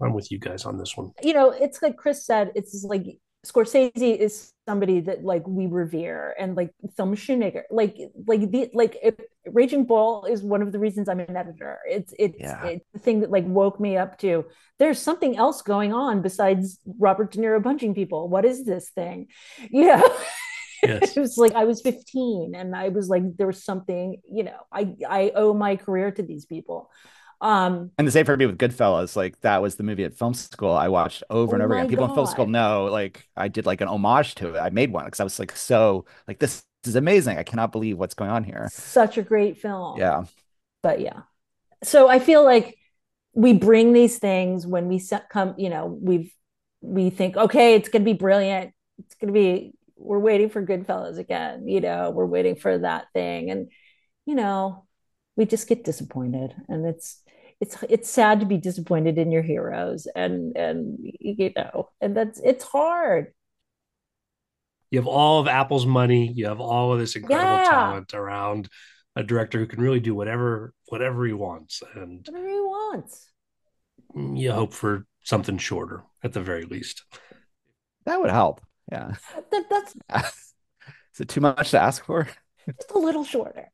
I'm 0.00 0.12
with 0.12 0.30
you 0.30 0.38
guys 0.38 0.66
on 0.66 0.76
this 0.76 0.94
one. 0.94 1.12
you 1.22 1.32
know, 1.32 1.50
it's 1.50 1.80
like 1.80 1.96
Chris 1.96 2.26
said, 2.26 2.52
it's 2.54 2.84
like 2.84 3.18
Scorsese 3.50 4.16
is 4.16 4.52
somebody 4.66 5.00
that 5.00 5.22
like 5.24 5.46
we 5.46 5.66
revere 5.66 6.34
and 6.38 6.56
like 6.56 6.72
Thelma 6.96 7.16
Schoonmaker, 7.16 7.62
like 7.70 7.96
like 8.26 8.50
the 8.50 8.70
like 8.74 8.96
if, 9.02 9.14
Raging 9.46 9.84
Bull 9.84 10.24
is 10.24 10.42
one 10.42 10.62
of 10.62 10.72
the 10.72 10.78
reasons 10.78 11.08
I'm 11.08 11.20
an 11.20 11.36
editor. 11.36 11.78
It's 11.88 12.12
it's 12.18 12.38
Yeah. 12.38 12.64
it's 12.66 12.84
the 12.92 12.98
thing 12.98 13.20
that 13.20 13.30
like 13.30 13.44
woke 13.46 13.78
me 13.78 13.96
up 13.96 14.18
to 14.18 14.44
there's 14.78 15.00
something 15.00 15.36
else 15.36 15.62
going 15.62 15.92
on 15.92 16.22
besides 16.22 16.80
Robert 16.98 17.32
De 17.32 17.38
Niro 17.38 17.62
punching 17.62 17.94
people. 17.94 18.28
What 18.28 18.44
is 18.44 18.64
this 18.64 18.90
thing? 18.90 19.28
You 19.70 19.86
know. 19.86 20.16
Yes. 20.82 21.16
it 21.16 21.20
was 21.20 21.38
like 21.38 21.54
I 21.54 21.64
was 21.64 21.80
15 21.80 22.54
and 22.54 22.76
I 22.76 22.90
was 22.90 23.08
like 23.08 23.22
there 23.38 23.46
was 23.46 23.64
something, 23.64 24.20
you 24.30 24.44
know, 24.44 24.58
I 24.72 24.94
I 25.08 25.32
owe 25.34 25.54
my 25.54 25.76
career 25.76 26.10
to 26.12 26.22
these 26.22 26.44
people. 26.44 26.90
Um 27.40 27.90
And 27.98 28.06
the 28.06 28.12
same 28.12 28.24
for 28.24 28.36
me 28.36 28.46
with 28.46 28.58
Goodfellas. 28.58 29.16
Like 29.16 29.40
that 29.40 29.62
was 29.62 29.76
the 29.76 29.82
movie 29.82 30.04
at 30.04 30.14
film 30.14 30.34
school 30.34 30.72
I 30.72 30.88
watched 30.88 31.22
over 31.30 31.54
and 31.54 31.62
Oh 31.62 31.66
over 31.66 31.74
again. 31.74 31.88
People 31.88 32.04
in 32.06 32.14
film 32.14 32.26
school 32.26 32.46
know, 32.46 32.86
like 32.86 33.28
I 33.36 33.48
did 33.48 33.66
like 33.66 33.80
an 33.80 33.88
homage 33.88 34.34
to 34.36 34.54
it. 34.54 34.58
I 34.58 34.70
made 34.70 34.92
one 34.92 35.04
because 35.04 35.20
I 35.20 35.24
was 35.24 35.38
like 35.38 35.54
so 35.56 36.04
like 36.28 36.38
this 36.38 36.64
is 36.84 36.96
amazing. 36.96 37.38
I 37.38 37.42
cannot 37.42 37.72
believe 37.72 37.98
what's 37.98 38.14
going 38.14 38.30
on 38.30 38.44
here. 38.44 38.68
such 38.72 39.18
a 39.18 39.22
great 39.22 39.58
film. 39.58 39.98
Yeah. 39.98 40.24
but 40.82 41.00
yeah 41.00 41.22
so 41.84 42.08
i 42.08 42.18
feel 42.18 42.42
like 42.44 42.76
we 43.34 43.52
bring 43.52 43.92
these 43.92 44.18
things 44.18 44.66
when 44.66 44.88
we 44.88 45.00
come, 45.28 45.54
you 45.58 45.68
know, 45.68 45.86
we've 45.86 46.32
we 46.80 47.10
think, 47.10 47.36
okay, 47.36 47.74
it's 47.74 47.88
going 47.90 48.02
to 48.02 48.10
be 48.10 48.16
brilliant. 48.16 48.72
It's 48.98 49.14
going 49.14 49.32
to 49.32 49.38
be. 49.38 49.72
We're 49.96 50.18
waiting 50.18 50.48
for 50.48 50.64
Goodfellas 50.64 51.18
again. 51.18 51.68
You 51.68 51.80
know, 51.80 52.10
we're 52.10 52.26
waiting 52.26 52.56
for 52.56 52.78
that 52.78 53.06
thing, 53.12 53.50
and 53.50 53.70
you 54.24 54.34
know, 54.34 54.86
we 55.36 55.44
just 55.44 55.68
get 55.68 55.84
disappointed, 55.84 56.54
and 56.68 56.86
it's 56.86 57.22
it's 57.60 57.76
it's 57.88 58.10
sad 58.10 58.40
to 58.40 58.46
be 58.46 58.58
disappointed 58.58 59.18
in 59.18 59.30
your 59.30 59.42
heroes, 59.42 60.06
and 60.14 60.56
and 60.56 60.98
you 61.00 61.52
know, 61.56 61.90
and 62.00 62.16
that's 62.16 62.40
it's 62.40 62.64
hard. 62.64 63.32
You 64.90 64.98
have 64.98 65.06
all 65.06 65.40
of 65.40 65.48
Apple's 65.48 65.86
money. 65.86 66.30
You 66.32 66.46
have 66.46 66.60
all 66.60 66.92
of 66.92 66.98
this 66.98 67.16
incredible 67.16 67.64
yeah. 67.64 67.70
talent 67.70 68.14
around 68.14 68.68
a 69.16 69.22
director 69.22 69.58
who 69.58 69.66
can 69.66 69.80
really 69.80 70.00
do 70.00 70.14
whatever 70.14 70.74
whatever 70.86 71.24
he 71.24 71.32
wants, 71.32 71.82
and 71.94 72.26
whatever 72.26 72.48
he 72.48 72.60
wants. 72.60 73.30
You 74.14 74.52
hope 74.52 74.72
for 74.72 75.06
something 75.24 75.58
shorter 75.58 76.02
at 76.22 76.32
the 76.32 76.42
very 76.42 76.64
least. 76.64 77.04
That 78.04 78.20
would 78.20 78.30
help. 78.30 78.60
Yeah. 78.90 79.14
That, 79.50 79.64
that's 79.68 79.94
is 81.14 81.20
it 81.20 81.28
too 81.28 81.40
much 81.40 81.70
to 81.70 81.80
ask 81.80 82.04
for? 82.04 82.28
Just 82.66 82.90
a 82.92 82.98
little 82.98 83.24
shorter. 83.24 83.70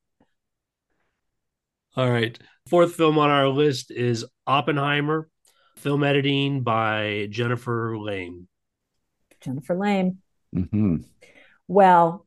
All 1.94 2.11
right. 2.11 2.38
Fourth 2.68 2.94
film 2.94 3.18
on 3.18 3.28
our 3.28 3.48
list 3.48 3.90
is 3.90 4.24
Oppenheimer, 4.46 5.28
film 5.76 6.02
editing 6.02 6.62
by 6.62 7.26
Jennifer 7.31 7.98
Lame. 7.98 8.48
Jennifer 9.42 9.76
Lame. 9.76 10.18
Mm-hmm. 10.57 10.96
Well, 11.68 12.26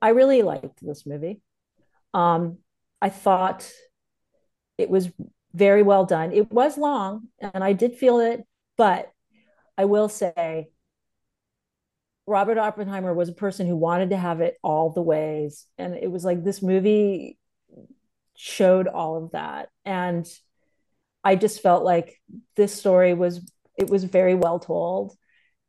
I 0.00 0.10
really 0.10 0.40
liked 0.42 0.80
this 0.80 1.04
movie. 1.04 1.42
Um, 2.14 2.58
I 3.02 3.10
thought 3.10 3.70
it 4.78 4.88
was 4.88 5.10
very 5.52 5.82
well 5.82 6.06
done. 6.06 6.32
It 6.32 6.50
was 6.50 6.78
long, 6.78 7.28
and 7.38 7.62
I 7.62 7.74
did 7.74 7.96
feel 7.96 8.20
it, 8.20 8.42
but 8.78 9.12
I 9.76 9.84
will 9.84 10.08
say 10.08 10.68
Robert 12.26 12.56
Oppenheimer 12.56 13.12
was 13.12 13.28
a 13.28 13.34
person 13.34 13.66
who 13.66 13.76
wanted 13.76 14.10
to 14.10 14.16
have 14.16 14.40
it 14.40 14.56
all 14.62 14.90
the 14.90 15.02
ways. 15.02 15.66
And 15.76 15.94
it 15.94 16.10
was 16.10 16.24
like 16.24 16.42
this 16.42 16.62
movie 16.62 17.36
showed 18.36 18.86
all 18.86 19.22
of 19.22 19.32
that. 19.32 19.68
And 19.84 20.26
I 21.24 21.36
just 21.36 21.62
felt 21.62 21.84
like 21.84 22.20
this 22.56 22.74
story 22.74 23.14
was, 23.14 23.40
it 23.76 23.88
was 23.88 24.04
very 24.04 24.34
well 24.34 24.58
told 24.58 25.16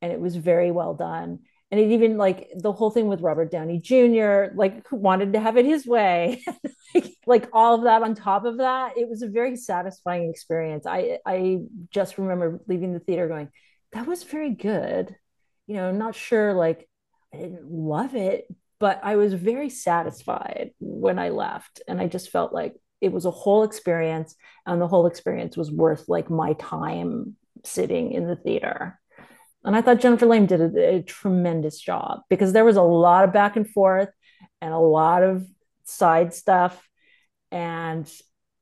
and 0.02 0.12
it 0.12 0.20
was 0.20 0.36
very 0.36 0.72
well 0.72 0.94
done. 0.94 1.40
And 1.72 1.80
it 1.80 1.92
even 1.92 2.18
like 2.18 2.50
the 2.56 2.72
whole 2.72 2.92
thing 2.92 3.08
with 3.08 3.22
Robert 3.22 3.50
Downey 3.50 3.80
Jr., 3.80 4.54
like 4.54 4.86
wanted 4.92 5.34
to 5.34 5.40
have 5.40 5.58
it 5.58 5.66
his 5.66 5.88
way, 5.88 6.44
like 7.26 7.50
all 7.52 7.74
of 7.74 7.86
that 7.86 8.04
on 8.04 8.14
top 8.14 8.46
of 8.46 8.58
that. 8.58 8.96
It 8.96 9.10
was 9.10 9.24
a 9.24 9.28
very 9.28 9.56
satisfying 9.56 10.30
experience. 10.30 10.86
I 10.86 11.18
I 11.26 11.62
just 11.90 12.20
remember 12.20 12.60
leaving 12.68 12.94
the 12.94 13.00
theater 13.00 13.28
going, 13.28 13.50
that 13.94 14.06
was 14.06 14.22
very 14.24 14.52
good. 14.52 15.16
You 15.66 15.78
know, 15.78 15.92
not 15.92 16.14
sure 16.14 16.54
like 16.54 16.88
I 17.34 17.38
didn't 17.38 17.72
love 17.72 18.14
it, 18.14 18.46
but 18.84 19.00
I 19.02 19.16
was 19.16 19.34
very 19.34 19.70
satisfied 19.70 20.72
when 20.82 21.18
I 21.18 21.30
left. 21.30 21.82
And 21.88 22.02
I 22.02 22.08
just 22.08 22.32
felt 22.32 22.52
like 22.52 22.76
it 23.00 23.14
was 23.14 23.24
a 23.24 23.32
whole 23.32 23.64
experience 23.64 24.36
and 24.66 24.82
the 24.82 24.90
whole 24.90 25.08
experience 25.08 25.56
was 25.56 25.72
worth 25.72 26.10
like 26.10 26.30
my 26.30 26.52
time 26.60 27.38
sitting 27.64 28.12
in 28.12 28.28
the 28.28 28.36
theater. 28.36 29.00
And 29.64 29.74
I 29.74 29.82
thought 29.82 30.02
Jennifer 30.02 30.26
Lame 30.26 30.48
did 30.48 30.60
a, 30.60 30.96
a 30.96 31.02
tremendous 31.02 31.80
job 31.80 32.24
because 32.30 32.52
there 32.52 32.66
was 32.66 32.76
a 32.76 32.82
lot 32.82 33.24
of 33.24 33.32
back 33.32 33.56
and 33.56 33.70
forth 33.70 34.10
and 34.60 34.74
a 34.74 34.80
lot 34.80 35.24
of 35.24 35.46
side 35.86 36.34
stuff. 36.34 36.86
And 37.54 38.06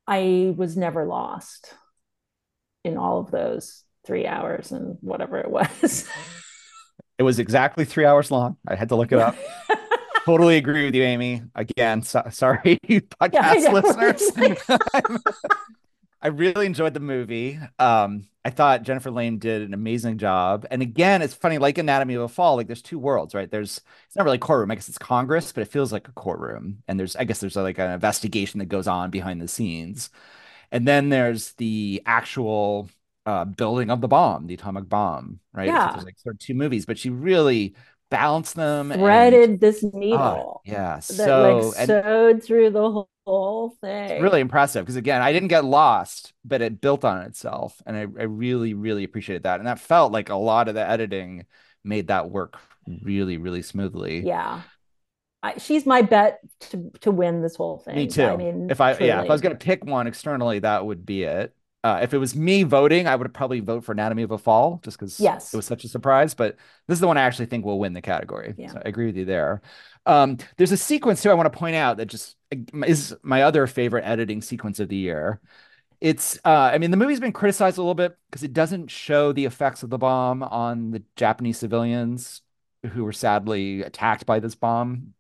I 0.06 0.54
was 0.56 0.78
never 0.78 1.08
lost 1.08 1.74
in 2.84 2.96
all 2.96 3.22
of 3.22 3.32
those 3.32 3.84
three 4.06 4.28
hours 4.28 4.72
and 4.72 5.00
whatever 5.02 5.40
it 5.40 5.50
was. 5.50 6.08
it 7.18 7.24
was 7.24 7.40
exactly 7.40 7.86
three 7.86 8.06
hours 8.06 8.30
long. 8.30 8.58
I 8.68 8.76
had 8.76 8.90
to 8.90 8.96
look 8.96 9.12
it 9.12 9.18
up. 9.18 9.36
totally 10.26 10.58
agree 10.58 10.86
with 10.86 10.96
you, 10.96 11.04
Amy. 11.04 11.42
Again, 11.56 12.02
so, 12.02 12.24
sorry, 12.32 12.80
podcast 12.88 13.32
yeah, 13.34 13.72
listeners. 13.72 14.32
I 16.22 16.28
really 16.28 16.68
enjoyed 16.68 16.94
the 16.94 17.00
movie. 17.00 17.60
Um, 17.80 18.28
I 18.46 18.52
thought 18.52 18.84
Jennifer 18.84 19.10
Lame 19.10 19.38
did 19.38 19.64
an 19.64 19.74
amazing 19.74 20.18
job. 20.18 20.68
And 20.70 20.82
again, 20.82 21.22
it's 21.22 21.34
funny, 21.34 21.58
like 21.58 21.78
Anatomy 21.78 22.14
of 22.16 22.22
a 22.22 22.28
Fall, 22.28 22.56
like 22.56 22.68
there's 22.68 22.82
two 22.82 23.00
worlds, 23.00 23.34
right? 23.34 23.50
There's 23.50 23.82
it's 24.08 24.16
not 24.16 24.26
really 24.26 24.38
courtroom. 24.38 24.72
I 24.72 24.76
guess 24.76 24.90
it's 24.90 24.98
Congress, 24.98 25.52
but 25.52 25.62
it 25.62 25.72
feels 25.72 25.92
like 25.92 26.08
a 26.08 26.12
courtroom. 26.14 26.84
And 26.88 27.00
there's 27.00 27.16
I 27.16 27.24
guess 27.24 27.40
there's 27.40 27.56
like 27.56 27.80
an 27.80 27.92
investigation 27.92 28.60
that 28.60 28.66
goes 28.66 28.88
on 28.88 29.10
behind 29.10 29.42
the 29.42 29.48
scenes. 29.48 30.10
And 30.72 30.88
then 30.88 31.10
there's 31.10 31.54
the 31.54 32.02
actual 32.06 32.90
uh, 33.26 33.46
building 33.46 33.90
of 33.90 34.02
the 34.02 34.08
bomb, 34.08 34.48
the 34.48 34.54
atomic 34.56 34.90
bomb, 34.90 35.40
right? 35.54 35.68
Yeah. 35.68 35.90
So 35.90 35.94
there's 35.94 36.06
like 36.06 36.20
sort 36.20 36.36
of 36.36 36.40
two 36.40 36.54
movies, 36.54 36.86
but 36.86 36.98
she 36.98 37.10
really 37.10 37.76
balanced 38.12 38.56
them, 38.56 38.92
threaded 38.92 39.50
and, 39.50 39.60
this 39.60 39.84
oh, 39.84 39.92
needle. 39.94 40.20
Oh, 40.20 40.62
yeah, 40.64 40.98
that 40.98 41.04
so 41.04 41.74
like 41.76 41.88
sewed 41.88 42.44
through 42.44 42.70
the 42.70 43.06
whole 43.26 43.76
thing. 43.82 44.10
It's 44.12 44.22
really 44.22 44.42
impressive 44.42 44.86
because 44.86 44.98
again, 44.98 45.24
I 45.24 45.34
didn't 45.34 45.48
get 45.48 45.66
lost, 45.66 46.34
but 46.46 46.62
it 46.62 46.80
built 46.80 47.04
on 47.04 47.24
itself, 47.24 47.82
and 47.88 47.98
I, 47.98 48.02
I 48.02 48.26
really, 48.26 48.76
really 48.76 49.04
appreciated 49.04 49.44
that. 49.44 49.60
And 49.60 49.68
that 49.68 49.80
felt 49.80 50.12
like 50.12 50.30
a 50.30 50.36
lot 50.36 50.68
of 50.68 50.76
the 50.76 50.88
editing 50.88 51.48
made 51.84 52.08
that 52.08 52.30
work 52.30 52.60
really, 53.02 53.38
really 53.38 53.64
smoothly. 53.64 54.20
Yeah. 54.20 54.62
I, 55.44 55.58
she's 55.58 55.88
my 55.88 56.04
bet 56.04 56.40
to 56.70 56.92
to 57.02 57.10
win 57.10 57.42
this 57.42 57.56
whole 57.56 57.80
thing. 57.80 57.96
Me 57.96 58.06
too. 58.06 58.26
I 58.26 58.36
mean, 58.38 58.70
if 58.70 58.80
I 58.80 58.94
truly. 58.94 59.08
yeah, 59.08 59.24
if 59.24 59.30
I 59.30 59.34
was 59.34 59.42
gonna 59.42 59.56
pick 59.56 59.84
one 59.84 60.06
externally, 60.06 60.60
that 60.60 60.86
would 60.86 61.04
be 61.04 61.24
it. 61.24 61.56
Uh, 61.84 62.00
if 62.04 62.14
it 62.14 62.20
was 62.20 62.36
me 62.36 62.62
voting, 62.62 63.08
I 63.08 63.16
would 63.16 63.34
probably 63.34 63.60
vote 63.60 63.84
for 63.84 63.92
Anatomy 63.92 64.22
of 64.22 64.32
a 64.32 64.38
Fall 64.38 64.80
just 64.84 65.00
because 65.00 65.20
yes. 65.20 65.52
it 65.54 65.58
was 65.58 65.66
such 65.66 65.84
a 65.84 65.88
surprise. 65.88 66.36
But 66.36 66.58
this 66.88 66.96
is 66.96 67.00
the 67.00 67.08
one 67.08 67.18
I 67.18 67.24
actually 67.24 67.48
think 67.48 67.66
will 67.66 67.80
win 67.80 67.94
the 67.94 68.02
category. 68.02 68.54
Yeah. 68.56 68.72
So 68.72 68.82
I 68.86 68.88
agree 68.88 69.08
with 69.08 69.18
you 69.18 69.26
there. 69.26 69.62
Um, 70.06 70.38
there's 70.58 70.72
a 70.72 70.78
sequence 70.78 71.24
too 71.24 71.32
I 71.32 71.34
want 71.34 71.52
to 71.52 71.58
point 71.58 71.76
out 71.76 71.98
that 71.98 72.06
just 72.06 72.36
is 72.52 73.16
my 73.24 73.44
other 73.44 73.66
favorite 73.66 74.04
editing 74.04 74.42
sequence 74.42 74.80
of 74.80 74.90
the 74.90 74.96
year. 74.96 75.42
It's, 76.00 76.40
uh, 76.46 76.72
I 76.74 76.78
mean, 76.78 76.92
the 76.92 76.98
movie's 76.98 77.20
been 77.20 77.32
criticized 77.32 77.78
a 77.78 77.82
little 77.82 77.94
bit 77.96 78.18
because 78.30 78.44
it 78.44 78.54
doesn't 78.54 78.90
show 78.90 79.32
the 79.32 79.46
effects 79.46 79.84
of 79.84 79.90
the 79.90 80.00
bomb 80.00 80.42
on 80.44 80.92
the 80.92 81.04
Japanese 81.16 81.60
civilians 81.60 82.42
who 82.94 83.04
were 83.04 83.14
sadly 83.14 83.84
attacked 83.84 84.26
by 84.26 84.40
this 84.40 84.56
bomb 84.56 85.14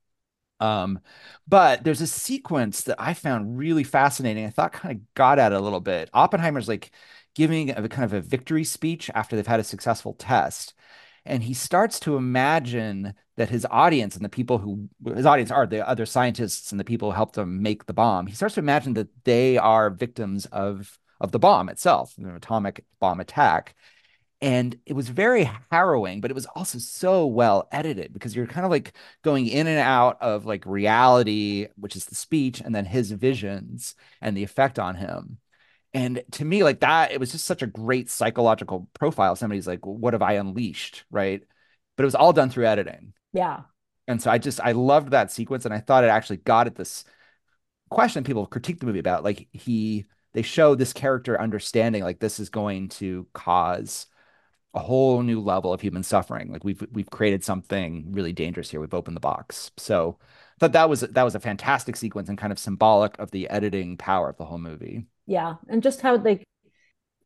um, 0.61 0.99
but 1.47 1.83
there's 1.83 2.01
a 2.01 2.07
sequence 2.07 2.83
that 2.83 3.01
I 3.01 3.13
found 3.13 3.57
really 3.57 3.83
fascinating. 3.83 4.45
I 4.45 4.51
thought 4.51 4.73
kind 4.73 4.95
of 4.97 5.13
got 5.15 5.39
at 5.39 5.51
it 5.51 5.57
a 5.57 5.61
little 5.61 5.79
bit. 5.79 6.09
Oppenheimer's 6.13 6.67
like 6.67 6.91
giving 7.33 7.71
a 7.71 7.89
kind 7.89 8.05
of 8.05 8.13
a 8.13 8.21
victory 8.21 8.63
speech 8.63 9.09
after 9.15 9.35
they've 9.35 9.47
had 9.47 9.59
a 9.59 9.63
successful 9.63 10.13
test. 10.13 10.75
And 11.25 11.43
he 11.43 11.53
starts 11.53 11.99
to 12.01 12.15
imagine 12.15 13.13
that 13.37 13.49
his 13.49 13.65
audience 13.69 14.15
and 14.15 14.23
the 14.25 14.29
people 14.29 14.59
who 14.59 14.87
his 15.15 15.25
audience 15.25 15.51
are 15.51 15.65
the 15.65 15.87
other 15.87 16.05
scientists 16.05 16.71
and 16.71 16.79
the 16.79 16.83
people 16.83 17.09
who 17.09 17.15
helped 17.15 17.37
him 17.37 17.61
make 17.61 17.85
the 17.85 17.93
bomb. 17.93 18.27
He 18.27 18.35
starts 18.35 18.55
to 18.55 18.61
imagine 18.61 18.93
that 18.93 19.09
they 19.23 19.57
are 19.57 19.89
victims 19.89 20.45
of 20.47 20.97
of 21.19 21.31
the 21.31 21.39
bomb 21.39 21.69
itself, 21.69 22.15
an 22.17 22.35
atomic 22.35 22.83
bomb 22.99 23.19
attack 23.19 23.75
and 24.41 24.75
it 24.85 24.93
was 24.93 25.07
very 25.07 25.49
harrowing 25.71 26.19
but 26.19 26.31
it 26.31 26.33
was 26.33 26.47
also 26.47 26.79
so 26.79 27.27
well 27.27 27.67
edited 27.71 28.11
because 28.11 28.35
you're 28.35 28.47
kind 28.47 28.65
of 28.65 28.71
like 28.71 28.93
going 29.23 29.47
in 29.47 29.67
and 29.67 29.79
out 29.79 30.17
of 30.21 30.45
like 30.45 30.65
reality 30.65 31.67
which 31.75 31.95
is 31.95 32.05
the 32.05 32.15
speech 32.15 32.59
and 32.59 32.73
then 32.73 32.85
his 32.85 33.11
visions 33.11 33.95
and 34.21 34.35
the 34.35 34.43
effect 34.43 34.79
on 34.79 34.95
him. 34.95 35.37
And 35.93 36.23
to 36.31 36.45
me 36.45 36.63
like 36.63 36.79
that 36.79 37.11
it 37.11 37.19
was 37.19 37.31
just 37.31 37.45
such 37.45 37.61
a 37.61 37.67
great 37.67 38.09
psychological 38.09 38.89
profile. 38.93 39.35
Somebody's 39.35 39.67
like 39.67 39.85
what 39.85 40.13
have 40.13 40.21
i 40.21 40.33
unleashed? 40.33 41.03
Right? 41.11 41.43
But 41.95 42.03
it 42.03 42.05
was 42.05 42.15
all 42.15 42.33
done 42.33 42.49
through 42.49 42.65
editing. 42.65 43.13
Yeah. 43.33 43.61
And 44.07 44.21
so 44.21 44.31
i 44.31 44.37
just 44.37 44.59
i 44.61 44.71
loved 44.71 45.11
that 45.11 45.31
sequence 45.31 45.65
and 45.65 45.73
i 45.73 45.79
thought 45.79 46.03
it 46.03 46.09
actually 46.09 46.37
got 46.37 46.67
at 46.67 46.75
this 46.75 47.05
question 47.89 48.23
people 48.23 48.47
critique 48.47 48.79
the 48.79 48.85
movie 48.85 48.99
about 48.99 49.23
like 49.23 49.47
he 49.51 50.05
they 50.33 50.41
show 50.41 50.75
this 50.75 50.93
character 50.93 51.39
understanding 51.39 52.03
like 52.03 52.19
this 52.19 52.39
is 52.39 52.49
going 52.49 52.87
to 52.87 53.27
cause 53.33 54.07
a 54.73 54.79
whole 54.79 55.21
new 55.21 55.41
level 55.41 55.73
of 55.73 55.81
human 55.81 56.03
suffering. 56.03 56.51
Like 56.51 56.63
we've 56.63 56.85
we've 56.91 57.09
created 57.09 57.43
something 57.43 58.05
really 58.11 58.33
dangerous 58.33 58.69
here. 58.69 58.79
We've 58.79 58.93
opened 58.93 59.17
the 59.17 59.21
box. 59.21 59.71
So 59.77 60.17
I 60.21 60.59
thought 60.59 60.71
that 60.73 60.89
was 60.89 61.01
that 61.01 61.23
was 61.23 61.35
a 61.35 61.39
fantastic 61.39 61.95
sequence 61.95 62.29
and 62.29 62.37
kind 62.37 62.51
of 62.53 62.59
symbolic 62.59 63.17
of 63.19 63.31
the 63.31 63.49
editing 63.49 63.97
power 63.97 64.29
of 64.29 64.37
the 64.37 64.45
whole 64.45 64.57
movie. 64.57 65.07
Yeah, 65.25 65.55
and 65.67 65.83
just 65.83 66.01
how 66.01 66.17
they 66.17 66.43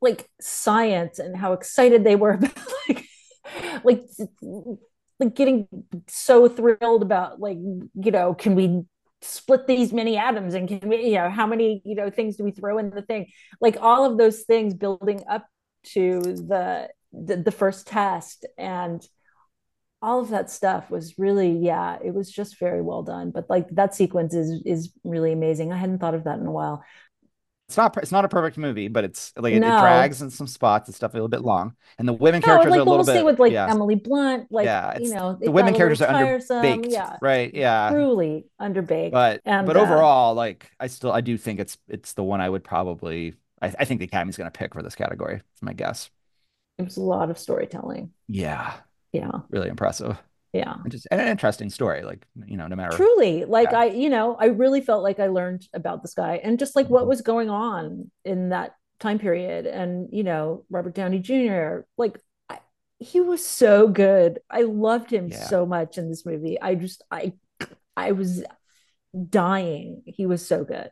like 0.01 0.27
science 0.41 1.19
and 1.19 1.35
how 1.35 1.53
excited 1.53 2.03
they 2.03 2.15
were 2.15 2.31
about 2.33 2.57
like 2.87 3.05
like 3.83 4.05
like 5.19 5.35
getting 5.35 5.67
so 6.07 6.47
thrilled 6.47 7.01
about 7.01 7.39
like 7.39 7.57
you 7.57 8.11
know 8.11 8.33
can 8.33 8.55
we 8.55 8.81
split 9.21 9.65
these 9.65 9.91
many 9.91 10.17
atoms 10.17 10.53
and 10.53 10.67
can 10.67 10.87
we 10.87 11.07
you 11.07 11.15
know 11.15 11.29
how 11.29 11.47
many 11.47 11.81
you 11.85 11.95
know 11.95 12.09
things 12.09 12.35
do 12.35 12.43
we 12.43 12.51
throw 12.51 12.77
in 12.77 12.89
the 12.91 13.01
thing 13.01 13.25
like 13.59 13.77
all 13.81 14.05
of 14.05 14.17
those 14.17 14.41
things 14.41 14.73
building 14.73 15.23
up 15.29 15.47
to 15.83 16.21
the 16.21 16.89
the, 17.23 17.37
the 17.37 17.51
first 17.51 17.87
test 17.87 18.45
and 18.57 19.07
all 20.01 20.19
of 20.19 20.29
that 20.29 20.49
stuff 20.49 20.89
was 20.89 21.17
really 21.17 21.51
yeah 21.51 21.97
it 22.03 22.13
was 22.13 22.31
just 22.31 22.59
very 22.59 22.81
well 22.81 23.03
done 23.03 23.31
but 23.31 23.49
like 23.49 23.67
that 23.71 23.95
sequence 23.95 24.33
is 24.33 24.61
is 24.65 24.91
really 25.03 25.31
amazing 25.31 25.71
i 25.71 25.77
hadn't 25.77 25.99
thought 25.99 26.13
of 26.13 26.25
that 26.25 26.39
in 26.39 26.45
a 26.45 26.51
while 26.51 26.83
it's 27.67 27.77
not 27.77 27.97
it's 27.97 28.11
not 28.11 28.25
a 28.25 28.29
perfect 28.29 28.57
movie, 28.57 28.87
but 28.89 29.03
it's 29.03 29.33
like 29.37 29.53
it, 29.53 29.63
it 29.63 29.75
drags 29.75 30.21
in 30.21 30.29
some 30.29 30.45
spots 30.45 30.87
and 30.87 30.95
stuff 30.95 31.13
a 31.13 31.17
little 31.17 31.27
bit 31.27 31.41
long, 31.41 31.75
and 31.97 32.07
the 32.07 32.13
women 32.13 32.39
No, 32.45 32.53
characters 32.53 32.71
like 32.71 32.77
are 32.77 32.81
a 32.81 32.83
little 32.83 33.03
bit 33.03 33.25
with 33.25 33.39
like 33.39 33.53
yeah, 33.53 33.65
Emily 33.71 33.95
Blunt, 33.95 34.51
like 34.51 34.65
Yeah, 34.65 34.99
you 34.99 35.09
know, 35.09 35.37
the 35.41 35.49
women 35.49 35.73
characters 35.73 36.01
are 36.01 36.13
tiresome, 36.13 36.83
underbaked, 36.83 36.91
yeah, 36.91 37.17
right? 37.21 37.51
Yeah, 37.53 37.89
truly 37.91 38.45
underbaked. 38.61 39.11
but 39.11 39.41
and, 39.45 39.65
but 39.65 39.77
uh, 39.77 39.81
overall, 39.81 40.35
like 40.35 40.69
I 40.79 40.87
still 40.87 41.11
I 41.11 41.21
do 41.21 41.37
think 41.37 41.59
it's 41.59 41.77
it's 41.87 42.13
the 42.13 42.23
one 42.23 42.39
I 42.39 42.49
would 42.49 42.63
probably 42.63 43.33
I, 43.61 43.73
I 43.79 43.85
think 43.85 43.99
the 43.99 44.05
Academy's 44.05 44.37
going 44.37 44.51
to 44.51 44.57
pick 44.57 44.73
for 44.73 44.83
this 44.83 44.95
category. 44.95 45.41
My 45.61 45.73
guess. 45.73 46.11
It 46.77 46.83
was 46.83 46.97
a 46.97 47.01
lot 47.01 47.29
of 47.29 47.37
storytelling. 47.39 48.11
Yeah, 48.27 48.73
Yeah, 49.11 49.31
really 49.49 49.69
impressive. 49.69 50.17
yeah. 50.53 50.73
And 50.83 50.91
just 50.91 51.07
and 51.11 51.21
an 51.21 51.27
interesting 51.27 51.69
story. 51.69 52.03
Like 52.03 52.25
you 52.45 52.57
know, 52.57 52.67
no 52.67 52.75
matter 52.75 52.95
truly 52.95 53.45
like 53.45 53.71
Yeah. 53.71 53.79
i 53.79 53.85
you 53.85 54.09
know 54.09 54.35
i 54.39 54.45
really 54.47 54.81
felt 54.81 55.03
like 55.03 55.19
i 55.19 55.27
learned 55.27 55.67
about 55.73 56.01
this 56.01 56.13
guy 56.13 56.39
and 56.43 56.57
just 56.59 56.75
like 56.75 56.87
what 56.89 57.03
Mhm. 57.05 57.07
was 57.07 57.21
going 57.21 57.49
on 57.49 58.09
in 58.23 58.49
that 58.49 58.75
time 58.99 59.19
period 59.19 59.65
and 59.67 60.07
you 60.13 60.23
know 60.23 60.63
robert 60.69 60.93
downey 60.95 61.19
jr 61.19 61.85
like 61.97 62.17
I, 62.49 62.59
he 62.99 63.19
was 63.19 63.45
so 63.45 63.87
good 63.89 64.39
i 64.49 64.61
loved 64.61 65.11
him 65.11 65.27
Yeah. 65.27 65.43
so 65.47 65.65
much 65.65 65.97
in 65.97 66.09
this 66.09 66.25
movie 66.25 66.57
i 66.61 66.75
just 66.75 67.03
i 67.11 67.33
i 67.97 68.13
was 68.13 68.43
dying 69.29 70.01
he 70.05 70.25
was 70.25 70.45
so 70.45 70.63
good 70.63 70.89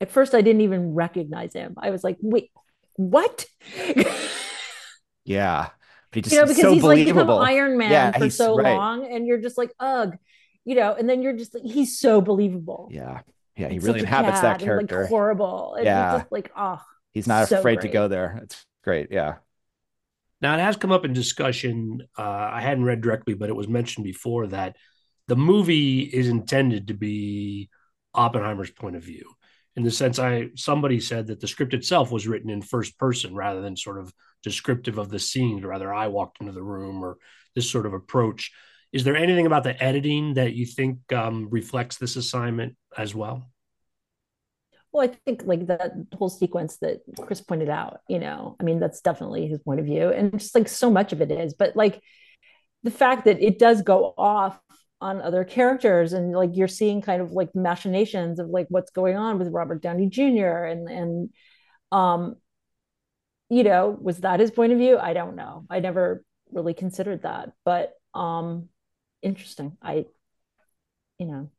at 0.00 0.10
first 0.10 0.34
i 0.34 0.40
didn't 0.40 0.62
even 0.62 0.94
recognize 0.94 1.52
him 1.52 1.74
i 1.78 1.90
was 1.90 2.02
like 2.04 2.16
wait 2.22 2.50
what 2.96 3.44
yeah, 5.26 5.68
but 6.10 6.16
he 6.16 6.22
just 6.22 6.32
you 6.32 6.40
know 6.40 6.46
he's 6.46 6.56
because 6.56 6.62
so 6.62 6.72
he's 6.74 6.82
like 6.82 7.04
become 7.06 7.30
iron 7.30 7.76
man 7.78 7.90
Yeah, 7.90 8.12
for 8.18 8.30
so 8.30 8.56
right. 8.56 8.74
long 8.76 9.06
and 9.06 9.26
you're 9.26 9.38
just 9.40 9.58
like 9.58 9.72
ugh 9.80 10.16
you 10.64 10.74
know 10.74 10.94
and 10.94 11.08
then 11.08 11.22
you're 11.22 11.32
just 11.36 11.54
like 11.54 11.64
he's 11.64 11.98
so 11.98 12.20
believable 12.20 12.88
yeah, 12.90 13.20
yeah, 13.56 13.68
he 13.68 13.74
and 13.76 13.84
really 13.84 14.00
inhabits 14.00 14.40
that 14.40 14.58
cad 14.60 14.68
and, 14.68 14.76
like, 14.78 14.88
character. 14.88 15.06
horrible 15.06 15.74
and 15.74 15.84
Yeah. 15.84 16.12
yeah 16.12 16.18
just 16.20 16.32
like 16.32 16.50
oh 16.56 16.80
He's 17.12 17.26
not 17.26 17.48
so 17.48 17.58
afraid 17.58 17.80
to 17.80 17.88
go 17.88 18.08
there. 18.08 18.40
It's 18.42 18.66
great. 18.84 19.08
Yeah. 19.10 19.36
Now, 20.42 20.54
it 20.54 20.60
has 20.60 20.76
come 20.76 20.92
up 20.92 21.06
in 21.06 21.14
discussion. 21.14 22.02
Uh, 22.18 22.22
I 22.52 22.60
hadn't 22.60 22.84
read 22.84 23.00
directly, 23.00 23.32
but 23.32 23.48
it 23.48 23.56
was 23.56 23.68
mentioned 23.68 24.04
before 24.04 24.48
that 24.48 24.76
the 25.28 25.36
movie 25.36 26.00
is 26.00 26.28
intended 26.28 26.88
to 26.88 26.94
be 26.94 27.70
Oppenheimer's 28.12 28.70
point 28.70 28.96
of 28.96 29.02
view. 29.02 29.30
In 29.76 29.82
the 29.82 29.90
sense, 29.90 30.18
I 30.18 30.48
somebody 30.54 31.00
said 31.00 31.26
that 31.26 31.40
the 31.40 31.48
script 31.48 31.74
itself 31.74 32.10
was 32.10 32.26
written 32.26 32.50
in 32.50 32.62
first 32.62 32.98
person 32.98 33.34
rather 33.34 33.60
than 33.60 33.76
sort 33.76 33.98
of 33.98 34.12
descriptive 34.42 34.98
of 34.98 35.10
the 35.10 35.18
scenes. 35.18 35.64
Rather, 35.64 35.92
I 35.92 36.08
walked 36.08 36.40
into 36.40 36.52
the 36.52 36.62
room 36.62 37.02
or 37.02 37.18
this 37.54 37.70
sort 37.70 37.86
of 37.86 37.92
approach. 37.92 38.52
Is 38.92 39.04
there 39.04 39.16
anything 39.16 39.46
about 39.46 39.64
the 39.64 39.82
editing 39.82 40.34
that 40.34 40.54
you 40.54 40.64
think 40.64 41.12
um, 41.12 41.48
reflects 41.50 41.98
this 41.98 42.16
assignment 42.16 42.76
as 42.96 43.14
well? 43.14 43.50
well 44.96 45.06
i 45.06 45.12
think 45.26 45.42
like 45.44 45.66
that 45.66 45.92
whole 46.14 46.30
sequence 46.30 46.78
that 46.78 47.02
chris 47.20 47.40
pointed 47.40 47.68
out 47.68 48.00
you 48.08 48.18
know 48.18 48.56
i 48.58 48.62
mean 48.62 48.80
that's 48.80 49.00
definitely 49.02 49.46
his 49.46 49.60
point 49.60 49.78
of 49.78 49.86
view 49.86 50.08
and 50.08 50.32
just 50.38 50.54
like 50.54 50.68
so 50.68 50.90
much 50.90 51.12
of 51.12 51.20
it 51.20 51.30
is 51.30 51.54
but 51.54 51.76
like 51.76 52.00
the 52.82 52.90
fact 52.90 53.26
that 53.26 53.40
it 53.42 53.58
does 53.58 53.82
go 53.82 54.14
off 54.16 54.58
on 55.00 55.20
other 55.20 55.44
characters 55.44 56.12
and 56.12 56.32
like 56.32 56.50
you're 56.54 56.68
seeing 56.68 57.02
kind 57.02 57.20
of 57.20 57.32
like 57.32 57.54
machinations 57.54 58.38
of 58.38 58.48
like 58.48 58.66
what's 58.70 58.90
going 58.90 59.16
on 59.16 59.38
with 59.38 59.48
robert 59.48 59.82
downey 59.82 60.08
jr 60.08 60.64
and 60.64 60.88
and 60.88 61.30
um 61.92 62.36
you 63.50 63.62
know 63.62 63.96
was 64.00 64.18
that 64.18 64.40
his 64.40 64.50
point 64.50 64.72
of 64.72 64.78
view 64.78 64.98
i 64.98 65.12
don't 65.12 65.36
know 65.36 65.66
i 65.68 65.80
never 65.80 66.24
really 66.50 66.74
considered 66.74 67.22
that 67.22 67.52
but 67.64 67.92
um 68.14 68.68
interesting 69.22 69.76
i 69.82 70.06
you 71.18 71.26
know 71.26 71.50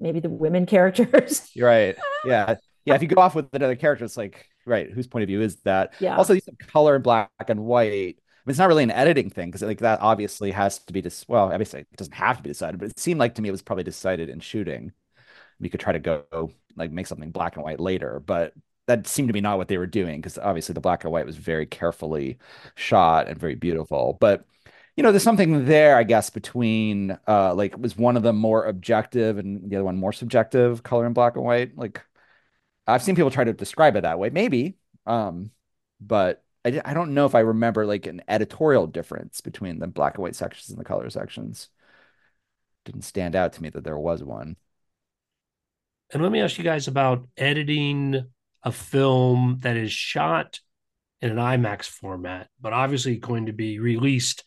maybe 0.00 0.20
the 0.20 0.30
women 0.30 0.64
characters 0.74 1.50
right. 1.58 1.96
Yeah. 2.24 2.56
Yeah. 2.84 2.94
If 2.94 3.02
you 3.02 3.08
go 3.08 3.20
off 3.20 3.34
with 3.34 3.48
another 3.52 3.76
character, 3.76 4.04
it's 4.04 4.16
like, 4.16 4.46
right, 4.64 4.90
whose 4.90 5.06
point 5.06 5.22
of 5.22 5.28
view 5.28 5.42
is 5.42 5.56
that? 5.62 5.94
Yeah. 6.00 6.16
Also, 6.16 6.34
of 6.34 6.42
color 6.68 6.96
in 6.96 7.02
black 7.02 7.30
and 7.48 7.60
white. 7.60 8.18
Mean, 8.48 8.52
it's 8.52 8.58
not 8.58 8.68
really 8.68 8.82
an 8.84 8.90
editing 8.90 9.30
thing 9.30 9.48
because 9.50 9.62
like 9.62 9.80
that 9.80 10.00
obviously 10.00 10.52
has 10.52 10.78
to 10.80 10.92
be 10.92 11.02
dis 11.02 11.26
well, 11.28 11.52
obviously 11.52 11.80
it 11.80 11.96
doesn't 11.96 12.14
have 12.14 12.38
to 12.38 12.42
be 12.42 12.50
decided, 12.50 12.80
but 12.80 12.90
it 12.90 12.98
seemed 12.98 13.20
like 13.20 13.34
to 13.36 13.42
me 13.42 13.48
it 13.48 13.52
was 13.52 13.62
probably 13.62 13.84
decided 13.84 14.28
in 14.30 14.40
shooting. 14.40 14.92
We 15.60 15.68
could 15.70 15.80
try 15.80 15.92
to 15.92 16.00
go 16.00 16.52
like 16.76 16.92
make 16.92 17.06
something 17.08 17.30
black 17.32 17.56
and 17.56 17.64
white 17.64 17.80
later, 17.80 18.20
but 18.20 18.54
that 18.86 19.06
seemed 19.06 19.28
to 19.28 19.32
be 19.34 19.40
not 19.42 19.58
what 19.58 19.68
they 19.68 19.78
were 19.78 19.86
doing 19.86 20.18
because 20.20 20.38
obviously 20.38 20.74
the 20.74 20.80
black 20.80 21.04
and 21.04 21.12
white 21.12 21.26
was 21.26 21.36
very 21.36 21.66
carefully 21.66 22.38
shot 22.76 23.28
and 23.28 23.38
very 23.38 23.54
beautiful. 23.56 24.18
But 24.20 24.46
you 24.96 25.02
know, 25.04 25.12
there's 25.12 25.22
something 25.24 25.66
there, 25.66 25.96
I 25.96 26.04
guess, 26.04 26.30
between 26.30 27.18
uh 27.28 27.54
like 27.54 27.76
was 27.78 27.96
one 27.96 28.16
of 28.16 28.22
them 28.24 28.36
more 28.36 28.66
objective 28.66 29.38
and 29.38 29.70
the 29.70 29.76
other 29.76 29.84
one 29.84 29.96
more 29.96 30.12
subjective, 30.12 30.82
color 30.82 31.06
in 31.06 31.12
black 31.14 31.36
and 31.36 31.44
white. 31.44 31.76
Like 31.78 32.02
I've 32.86 33.02
seen 33.02 33.16
people 33.16 33.30
try 33.30 33.44
to 33.44 33.52
describe 33.52 33.96
it 33.96 34.02
that 34.02 34.18
way, 34.18 34.30
maybe. 34.30 34.78
Um, 35.06 35.50
but 36.00 36.44
I, 36.68 36.90
I 36.90 36.94
don't 36.94 37.14
know 37.14 37.26
if 37.26 37.34
I 37.34 37.40
remember 37.40 37.86
like 37.86 38.06
an 38.06 38.22
editorial 38.28 38.86
difference 38.86 39.40
between 39.40 39.78
the 39.78 39.86
black 39.86 40.14
and 40.14 40.22
white 40.22 40.36
sections 40.36 40.70
and 40.70 40.78
the 40.78 40.84
color 40.84 41.08
sections. 41.10 41.68
Didn't 42.84 43.02
stand 43.02 43.36
out 43.36 43.54
to 43.54 43.62
me 43.62 43.70
that 43.70 43.84
there 43.84 43.98
was 43.98 44.22
one. 44.22 44.56
And 46.12 46.22
let 46.22 46.32
me 46.32 46.40
ask 46.40 46.56
you 46.56 46.64
guys 46.64 46.88
about 46.88 47.28
editing 47.36 48.24
a 48.62 48.72
film 48.72 49.58
that 49.60 49.76
is 49.76 49.92
shot 49.92 50.60
in 51.20 51.30
an 51.30 51.36
IMAX 51.36 51.84
format, 51.84 52.48
but 52.60 52.72
obviously 52.72 53.16
going 53.16 53.46
to 53.46 53.52
be 53.52 53.78
released 53.78 54.44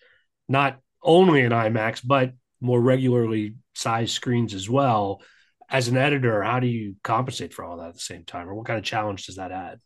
not 0.48 0.80
only 1.04 1.42
in 1.42 1.52
IMAX, 1.52 2.02
but 2.04 2.34
more 2.60 2.80
regularly 2.80 3.56
sized 3.76 4.14
screens 4.14 4.54
as 4.54 4.70
well. 4.70 5.22
As 5.70 5.88
an 5.88 5.98
editor, 5.98 6.42
how 6.42 6.60
do 6.60 6.68
you 6.68 6.96
compensate 7.04 7.54
for 7.54 7.64
all 7.64 7.78
that 7.78 7.90
at 7.90 7.94
the 7.94 8.00
same 8.00 8.24
time? 8.24 8.50
Or 8.50 8.56
what 8.56 8.66
kind 8.66 8.80
of 8.80 8.86
challenge 8.86 9.26
does 9.26 9.36
that 9.38 9.52
add? 9.52 9.80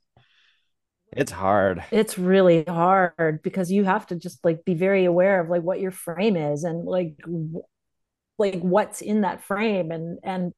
It's 1.16 1.32
hard. 1.32 1.84
it's 1.92 2.18
really 2.18 2.64
hard 2.64 3.42
because 3.44 3.72
you 3.72 3.84
have 3.84 4.08
to 4.08 4.16
just 4.16 4.44
like 4.44 4.66
be 4.66 4.74
very 4.74 5.06
aware 5.06 5.40
of 5.40 5.50
like 5.50 5.62
what 5.62 5.80
your 5.80 5.92
frame 5.92 6.36
is 6.36 6.64
and 6.64 6.86
like 6.86 7.16
like 8.38 8.60
what's 8.60 9.02
in 9.02 9.22
that 9.22 9.42
frame 9.44 9.92
and 9.92 10.20
and 10.24 10.54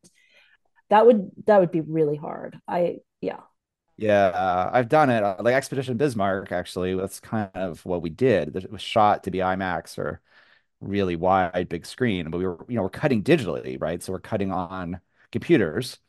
that 0.89 1.05
would 1.05 1.31
that 1.45 1.59
would 1.59 1.71
be 1.71 1.81
really 1.81 2.15
hard 2.17 2.59
i 2.67 2.97
yeah 3.21 3.41
Yeah, 3.97 4.27
uh, 4.27 4.69
I've 4.73 4.89
done 4.89 5.09
it. 5.09 5.21
Like 5.41 5.55
Expedition 5.55 5.97
Bismarck, 5.97 6.51
actually, 6.51 6.95
that's 6.95 7.19
kind 7.19 7.49
of 7.55 7.83
what 7.85 8.01
we 8.01 8.09
did. 8.11 8.55
It 8.55 8.71
was 8.71 8.81
shot 8.81 9.23
to 9.23 9.31
be 9.31 9.39
IMAX 9.39 9.97
or 9.97 10.21
really 10.81 11.15
wide, 11.15 11.69
big 11.69 11.85
screen, 11.85 12.29
but 12.31 12.37
we 12.39 12.47
were, 12.47 12.65
you 12.69 12.75
know, 12.75 12.83
we're 12.83 12.89
cutting 12.91 13.23
digitally, 13.23 13.81
right? 13.81 14.03
So 14.03 14.13
we're 14.13 14.19
cutting 14.21 14.51
on 14.51 15.01
computers. 15.31 15.99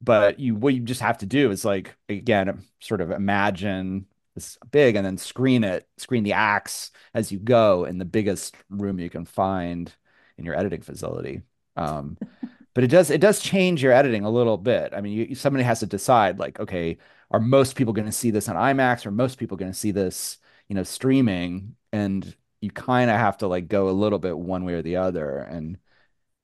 But 0.00 0.38
you, 0.38 0.54
what 0.54 0.74
you 0.74 0.80
just 0.80 1.00
have 1.00 1.18
to 1.18 1.26
do 1.26 1.50
is 1.50 1.64
like, 1.64 1.96
again, 2.08 2.62
sort 2.80 3.00
of 3.00 3.10
imagine 3.10 4.06
this 4.34 4.56
big 4.70 4.94
and 4.96 5.04
then 5.04 5.18
screen 5.18 5.64
it, 5.64 5.88
screen 5.96 6.22
the 6.22 6.34
acts 6.34 6.92
as 7.14 7.32
you 7.32 7.38
go 7.38 7.84
in 7.84 7.98
the 7.98 8.04
biggest 8.04 8.56
room 8.70 9.00
you 9.00 9.10
can 9.10 9.24
find 9.24 9.92
in 10.36 10.44
your 10.44 10.56
editing 10.56 10.82
facility. 10.82 11.42
Um, 11.76 12.16
but 12.74 12.84
it 12.84 12.88
does 12.88 13.10
it 13.10 13.20
does 13.20 13.40
change 13.40 13.82
your 13.82 13.92
editing 13.92 14.24
a 14.24 14.30
little 14.30 14.56
bit. 14.56 14.92
I 14.94 15.00
mean, 15.00 15.30
you, 15.30 15.34
somebody 15.34 15.64
has 15.64 15.80
to 15.80 15.86
decide 15.86 16.38
like, 16.38 16.60
okay, 16.60 16.98
are 17.30 17.40
most 17.40 17.76
people 17.76 17.92
going 17.92 18.06
to 18.06 18.12
see 18.12 18.30
this 18.30 18.48
on 18.48 18.56
IMAX 18.56 19.04
or 19.04 19.10
most 19.10 19.38
people 19.38 19.56
going 19.56 19.72
to 19.72 19.78
see 19.78 19.90
this, 19.90 20.38
you 20.68 20.74
know, 20.76 20.84
streaming? 20.84 21.74
And 21.92 22.34
you 22.60 22.70
kind 22.70 23.10
of 23.10 23.16
have 23.16 23.38
to 23.38 23.48
like 23.48 23.68
go 23.68 23.88
a 23.88 23.90
little 23.90 24.18
bit 24.18 24.36
one 24.38 24.64
way 24.64 24.74
or 24.74 24.82
the 24.82 24.96
other 24.96 25.38
and 25.38 25.78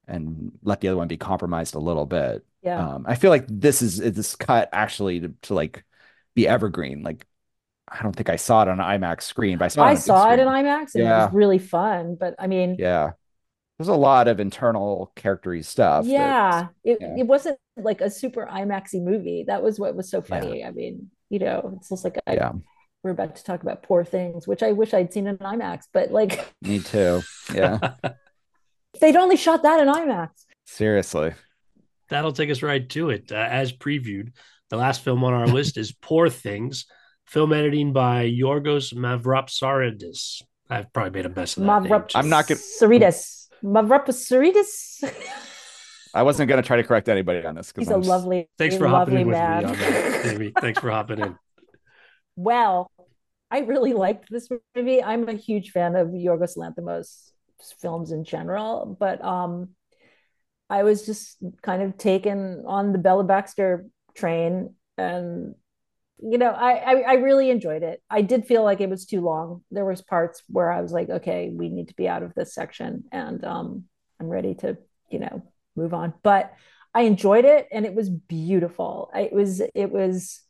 and 0.07 0.53
let 0.63 0.81
the 0.81 0.89
other 0.89 0.97
one 0.99 1.09
be 1.09 1.17
compromised 1.17 1.75
a 1.75 1.79
little 1.79 2.07
bit. 2.07 2.45
Yeah 2.65 2.95
Um, 2.95 3.05
I 3.07 3.15
feel 3.15 3.31
like 3.31 3.45
this 3.49 3.83
is 3.83 3.99
this 3.99 4.37
cut 4.37 4.69
actually 4.73 5.21
to, 5.21 5.29
to 5.43 5.55
like 5.55 5.85
be 6.35 6.49
evergreen. 6.49 7.03
Like 7.03 7.27
I 7.87 8.03
don't 8.03 8.17
think 8.17 8.31
I 8.31 8.37
saw 8.37 8.63
it 8.63 8.69
on 8.69 8.81
an 8.81 8.87
IMAX 9.01 9.23
screen, 9.23 9.59
but 9.59 9.67
I 9.67 9.69
saw 9.69 9.85
it 9.85 9.87
i 9.91 9.95
big 9.95 10.03
saw 10.03 10.33
it 10.33 10.39
in 10.41 10.49
imax 10.49 10.95
and 10.95 11.05
it 11.05 11.07
was 11.07 11.33
really 11.35 11.59
fun 11.59 12.17
but 12.19 12.35
i 12.39 12.47
mean 12.47 12.77
Yeah. 12.79 13.13
There's 13.79 13.89
a 13.89 13.95
lot 13.95 14.29
of 14.29 14.39
internal 14.41 15.13
charactery 15.17 15.65
stuff. 15.65 16.07
yeah 16.07 16.69
it, 16.85 16.99
yeah. 17.01 17.17
it 17.19 17.27
wasn't 17.27 17.59
like 17.77 18.01
a 18.01 18.09
super 18.09 18.47
imaxy 18.47 19.03
movie 19.03 19.45
that 19.49 19.63
was 19.63 19.79
what 19.81 19.95
was 19.97 20.09
so 20.11 20.23
funny 20.23 20.65
i 20.65 20.71
mean 20.71 21.11
you 21.29 21.41
know 21.41 21.75
it's 21.77 21.89
just 21.89 22.05
like 22.05 22.17
I, 22.27 22.35
yeah, 22.35 22.53
we're 23.03 23.11
about 23.11 23.35
to 23.37 23.45
talk 23.45 23.63
about 23.63 23.83
poor 23.83 24.05
things 24.05 24.47
which 24.47 24.63
i 24.63 24.73
wish 24.73 24.95
i'd 24.95 25.13
seen 25.13 25.27
in 25.27 25.39
imax 25.39 25.83
but 25.93 26.11
like 26.13 26.47
me 26.63 26.79
too. 26.81 27.23
Yeah. 27.53 27.95
they'd 29.01 29.17
only 29.17 29.37
shot 29.37 29.63
that 29.65 29.81
in 29.81 29.89
imax 29.89 30.31
Seriously. 30.67 31.35
That'll 32.15 32.33
take 32.33 32.49
us 32.49 32.63
right 32.63 32.89
to 32.91 33.11
it. 33.11 33.33
Uh, 33.33 33.35
as 33.35 33.73
previewed, 33.73 34.35
the 34.71 34.77
last 34.77 35.03
film 35.03 35.25
on 35.25 35.33
our 35.33 35.49
list 35.49 35.77
is 35.77 35.91
Poor 35.91 36.31
Things, 36.31 36.87
film 37.27 37.53
editing 37.53 37.93
by 37.93 38.31
Yorgos 38.31 38.95
Mavropsaridis. 38.95 40.41
I've 40.71 40.93
probably 40.93 41.11
made 41.11 41.27
a 41.27 41.29
mess 41.31 41.57
of 41.57 41.65
that. 41.65 41.83
name, 41.83 42.05
I'm 42.15 42.29
not 42.29 42.47
gonna- 42.47 42.61
Saritas. 42.61 43.49
Mavrapasaritas. 43.65 45.13
I 46.15 46.23
wasn't 46.23 46.49
going 46.49 46.63
to 46.63 46.67
try 46.67 46.77
to 46.77 46.85
correct 46.85 47.09
anybody 47.09 47.45
on 47.45 47.57
this 47.57 47.73
because 47.73 47.89
He's 47.89 47.95
a 47.97 47.99
lovely, 47.99 48.49
Thanks 48.59 48.77
for 48.77 48.87
hopping 48.87 49.15
lovely 49.15 49.21
in 49.23 49.27
with 49.27 49.37
man. 49.37 49.65
me 49.65 49.71
on 49.71 49.77
that, 49.77 50.27
Amy. 50.27 50.53
Thanks 50.61 50.79
for 50.79 50.93
hopping 50.93 51.19
in. 51.19 51.37
well, 52.37 52.93
I 53.51 53.59
really 53.63 53.93
liked 53.93 54.31
this 54.31 54.49
movie. 54.77 55.03
I'm 55.03 55.29
a 55.29 55.33
huge 55.33 55.73
fan 55.73 55.97
of 55.97 56.11
Yorgos 56.11 56.57
Lanthimos 56.57 57.31
films 57.81 58.13
in 58.13 58.23
general, 58.23 58.97
but 59.01 59.21
um, 59.25 59.71
I 60.71 60.83
was 60.83 61.07
just 61.07 61.39
kind 61.63 61.83
of 61.83 61.97
taken 61.97 62.65
on 62.67 62.93
the 62.93 62.99
Bella 62.99 63.25
Baxter 63.25 63.87
train, 64.15 64.75
and 64.97 65.55
you 66.19 66.39
know, 66.39 66.51
I, 66.51 66.73
I 66.73 67.01
I 67.01 67.13
really 67.15 67.51
enjoyed 67.51 67.83
it. 67.83 68.03
I 68.09 68.23
did 68.23 68.47
feel 68.47 68.65
like 68.65 68.81
it 68.81 68.89
was 68.91 69.07
too 69.07 69.21
long. 69.21 69.63
There 69.71 69.85
was 69.85 70.03
parts 70.03 70.43
where 70.49 70.71
I 70.71 70.81
was 70.81 70.93
like, 70.93 71.11
okay, 71.11 71.51
we 71.53 71.69
need 71.69 71.89
to 71.89 71.95
be 71.97 72.09
out 72.09 72.23
of 72.23 72.35
this 72.35 72.55
section, 72.55 73.05
and 73.13 73.45
um, 73.45 73.85
I'm 74.21 74.29
ready 74.29 74.55
to, 74.57 74.79
you 75.11 75.19
know, 75.21 75.43
move 75.77 75.93
on. 75.93 76.15
But 76.23 76.53
I 76.95 77.03
enjoyed 77.03 77.45
it, 77.45 77.69
and 77.73 77.85
it 77.85 77.95
was 77.95 78.09
beautiful. 78.09 79.11
It 79.15 79.33
was 79.33 79.61
it 79.61 79.91
was 79.91 80.41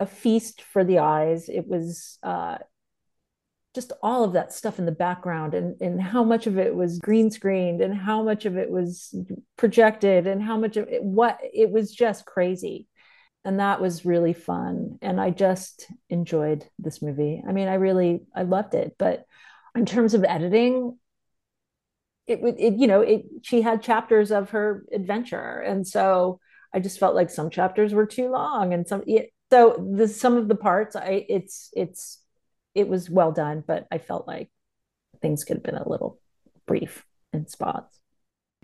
a 0.00 0.06
feast 0.06 0.62
for 0.62 0.84
the 0.84 0.98
eyes. 0.98 1.48
It 1.48 1.66
was 1.66 2.18
uh, 2.22 2.58
just 3.74 3.92
all 4.02 4.24
of 4.24 4.34
that 4.34 4.52
stuff 4.52 4.78
in 4.78 4.86
the 4.86 4.92
background, 4.92 5.54
and 5.54 5.80
and 5.80 6.00
how 6.00 6.22
much 6.24 6.46
of 6.46 6.58
it 6.58 6.74
was 6.74 6.98
green 6.98 7.30
screened, 7.30 7.80
and 7.80 7.94
how 7.94 8.22
much 8.22 8.46
of 8.46 8.56
it 8.56 8.70
was 8.70 9.14
projected, 9.56 10.26
and 10.26 10.42
how 10.42 10.56
much 10.56 10.76
of 10.76 10.88
it 10.88 11.02
what 11.02 11.38
it 11.52 11.70
was 11.70 11.92
just 11.92 12.24
crazy. 12.24 12.86
And 13.46 13.60
that 13.60 13.80
was 13.80 14.06
really 14.06 14.32
fun. 14.32 14.98
And 15.02 15.20
i 15.20 15.30
just 15.30 15.86
enjoyed 16.08 16.64
this 16.78 17.02
movie. 17.02 17.42
I 17.46 17.52
mean 17.52 17.68
i 17.68 17.74
really 17.74 18.22
i 18.34 18.42
loved 18.42 18.74
it. 18.74 18.94
But 18.98 19.26
in 19.74 19.86
terms 19.86 20.14
of 20.14 20.24
editing 20.24 20.98
it 22.26 22.40
would 22.40 22.58
it 22.58 22.74
you 22.74 22.86
know 22.86 23.02
it 23.02 23.24
she 23.42 23.60
had 23.60 23.82
chapters 23.82 24.30
of 24.30 24.50
her 24.50 24.84
adventure. 24.92 25.60
And 25.60 25.86
so 25.86 26.40
i 26.72 26.80
just 26.80 26.98
felt 26.98 27.14
like 27.14 27.30
some 27.30 27.50
chapters 27.50 27.92
were 27.92 28.06
too 28.06 28.30
long 28.30 28.72
and 28.72 28.86
some 28.88 29.02
it, 29.06 29.30
so 29.50 29.76
the 29.96 30.08
some 30.08 30.36
of 30.36 30.48
the 30.48 30.56
parts 30.56 30.96
i 30.96 31.26
it's 31.28 31.70
it's 31.74 32.23
it 32.74 32.88
was 32.88 33.10
well 33.10 33.32
done 33.32 33.62
but 33.66 33.86
i 33.90 33.98
felt 33.98 34.26
like 34.26 34.48
things 35.20 35.44
could 35.44 35.56
have 35.56 35.62
been 35.62 35.76
a 35.76 35.88
little 35.88 36.18
brief 36.66 37.04
in 37.32 37.46
spots 37.46 38.00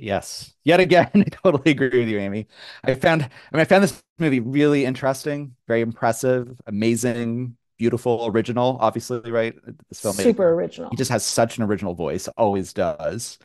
Yes. 0.01 0.55
Yet 0.65 0.81
again, 0.81 1.11
I 1.15 1.25
totally 1.25 1.73
agree 1.73 1.91
with 1.91 2.09
you, 2.09 2.19
Amy. 2.19 2.47
I 2.83 2.95
found 2.95 3.23
I 3.23 3.29
mean 3.53 3.61
I 3.61 3.65
found 3.65 3.85
this 3.85 4.03
movie 4.19 4.41
really 4.41 4.85
interesting, 4.85 5.55
very 5.69 5.83
impressive, 5.83 6.59
amazing, 6.67 7.57
beautiful, 7.79 8.27
original, 8.27 8.79
obviously, 8.81 9.31
right? 9.31 9.55
This 9.89 10.01
film 10.01 10.15
super 10.15 10.49
original 10.55 10.91
he 10.91 10.97
just 10.97 11.11
has 11.11 11.25
such 11.25 11.59
an 11.59 11.65
original 11.65 11.95
voice, 11.95 12.29
always 12.29 12.73
does. 12.73 13.39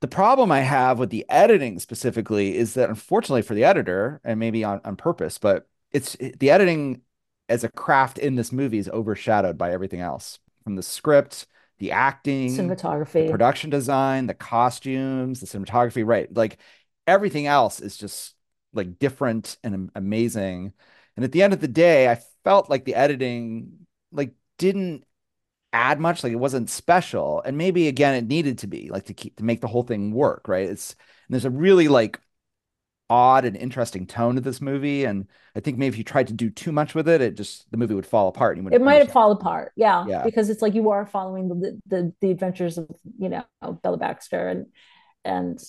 The 0.00 0.08
problem 0.08 0.50
I 0.50 0.60
have 0.60 0.98
with 0.98 1.10
the 1.10 1.24
editing 1.28 1.78
specifically 1.78 2.56
is 2.56 2.74
that 2.74 2.88
unfortunately 2.88 3.42
for 3.42 3.54
the 3.54 3.64
editor, 3.64 4.20
and 4.24 4.40
maybe 4.40 4.64
on, 4.64 4.80
on 4.84 4.96
purpose, 4.96 5.38
but 5.38 5.66
it's 5.92 6.16
the 6.16 6.50
editing 6.50 7.02
as 7.48 7.64
a 7.64 7.68
craft 7.68 8.18
in 8.18 8.36
this 8.36 8.52
movie 8.52 8.78
is 8.78 8.88
overshadowed 8.88 9.58
by 9.58 9.72
everything 9.72 10.00
else 10.00 10.38
from 10.62 10.76
the 10.76 10.82
script 10.82 11.46
the 11.78 11.92
acting, 11.92 12.50
cinematography, 12.56 13.12
the 13.12 13.24
production 13.24 13.70
design, 13.70 14.26
the 14.26 14.34
costumes, 14.34 15.40
the 15.40 15.46
cinematography, 15.46 16.06
right? 16.06 16.32
Like 16.34 16.58
everything 17.06 17.46
else 17.46 17.80
is 17.80 17.96
just 17.96 18.34
like 18.72 18.98
different 18.98 19.58
and 19.64 19.90
amazing. 19.94 20.72
And 21.16 21.24
at 21.24 21.32
the 21.32 21.42
end 21.42 21.52
of 21.52 21.60
the 21.60 21.68
day, 21.68 22.08
I 22.08 22.20
felt 22.44 22.70
like 22.70 22.84
the 22.84 22.94
editing 22.94 23.86
like 24.12 24.34
didn't 24.58 25.04
add 25.72 26.00
much, 26.00 26.22
like 26.22 26.32
it 26.32 26.36
wasn't 26.36 26.70
special. 26.70 27.42
And 27.44 27.58
maybe 27.58 27.88
again 27.88 28.14
it 28.14 28.26
needed 28.26 28.58
to 28.58 28.66
be 28.66 28.88
like 28.90 29.06
to 29.06 29.14
keep 29.14 29.36
to 29.36 29.44
make 29.44 29.60
the 29.60 29.68
whole 29.68 29.82
thing 29.82 30.12
work, 30.12 30.48
right? 30.48 30.68
It's 30.68 30.92
and 31.28 31.34
there's 31.34 31.44
a 31.44 31.50
really 31.50 31.88
like 31.88 32.20
odd 33.14 33.44
and 33.44 33.56
interesting 33.56 34.06
tone 34.06 34.34
to 34.34 34.40
this 34.40 34.60
movie. 34.60 35.04
And 35.04 35.28
I 35.54 35.60
think 35.60 35.78
maybe 35.78 35.94
if 35.94 35.98
you 35.98 36.02
tried 36.02 36.26
to 36.26 36.32
do 36.32 36.50
too 36.50 36.72
much 36.72 36.94
with 36.94 37.08
it, 37.08 37.20
it 37.20 37.36
just 37.36 37.70
the 37.70 37.76
movie 37.76 37.94
would 37.94 38.06
fall 38.06 38.26
apart. 38.26 38.58
it 38.58 38.82
might 38.82 38.98
have 38.98 39.12
fall 39.12 39.30
apart, 39.30 39.72
yeah, 39.76 40.04
yeah, 40.08 40.24
because 40.24 40.50
it's 40.50 40.60
like 40.60 40.74
you 40.74 40.90
are 40.90 41.06
following 41.06 41.48
the, 41.48 41.80
the 41.86 42.12
the 42.20 42.30
adventures 42.32 42.76
of 42.76 42.90
you 43.18 43.28
know 43.28 43.44
Bella 43.82 43.98
Baxter 43.98 44.48
and 44.48 44.66
and 45.24 45.62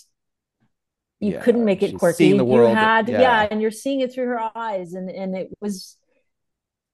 you 1.19 1.33
yeah, 1.33 1.41
couldn't 1.41 1.65
make 1.65 1.83
it 1.83 1.97
quirky. 1.99 2.35
The 2.35 2.43
world, 2.43 2.71
you 2.71 2.75
had 2.75 3.07
yeah. 3.07 3.21
yeah, 3.21 3.47
and 3.51 3.61
you're 3.61 3.71
seeing 3.71 4.01
it 4.01 4.11
through 4.11 4.27
her 4.27 4.57
eyes, 4.57 4.93
and 4.93 5.09
and 5.09 5.35
it 5.37 5.49
was 5.61 5.97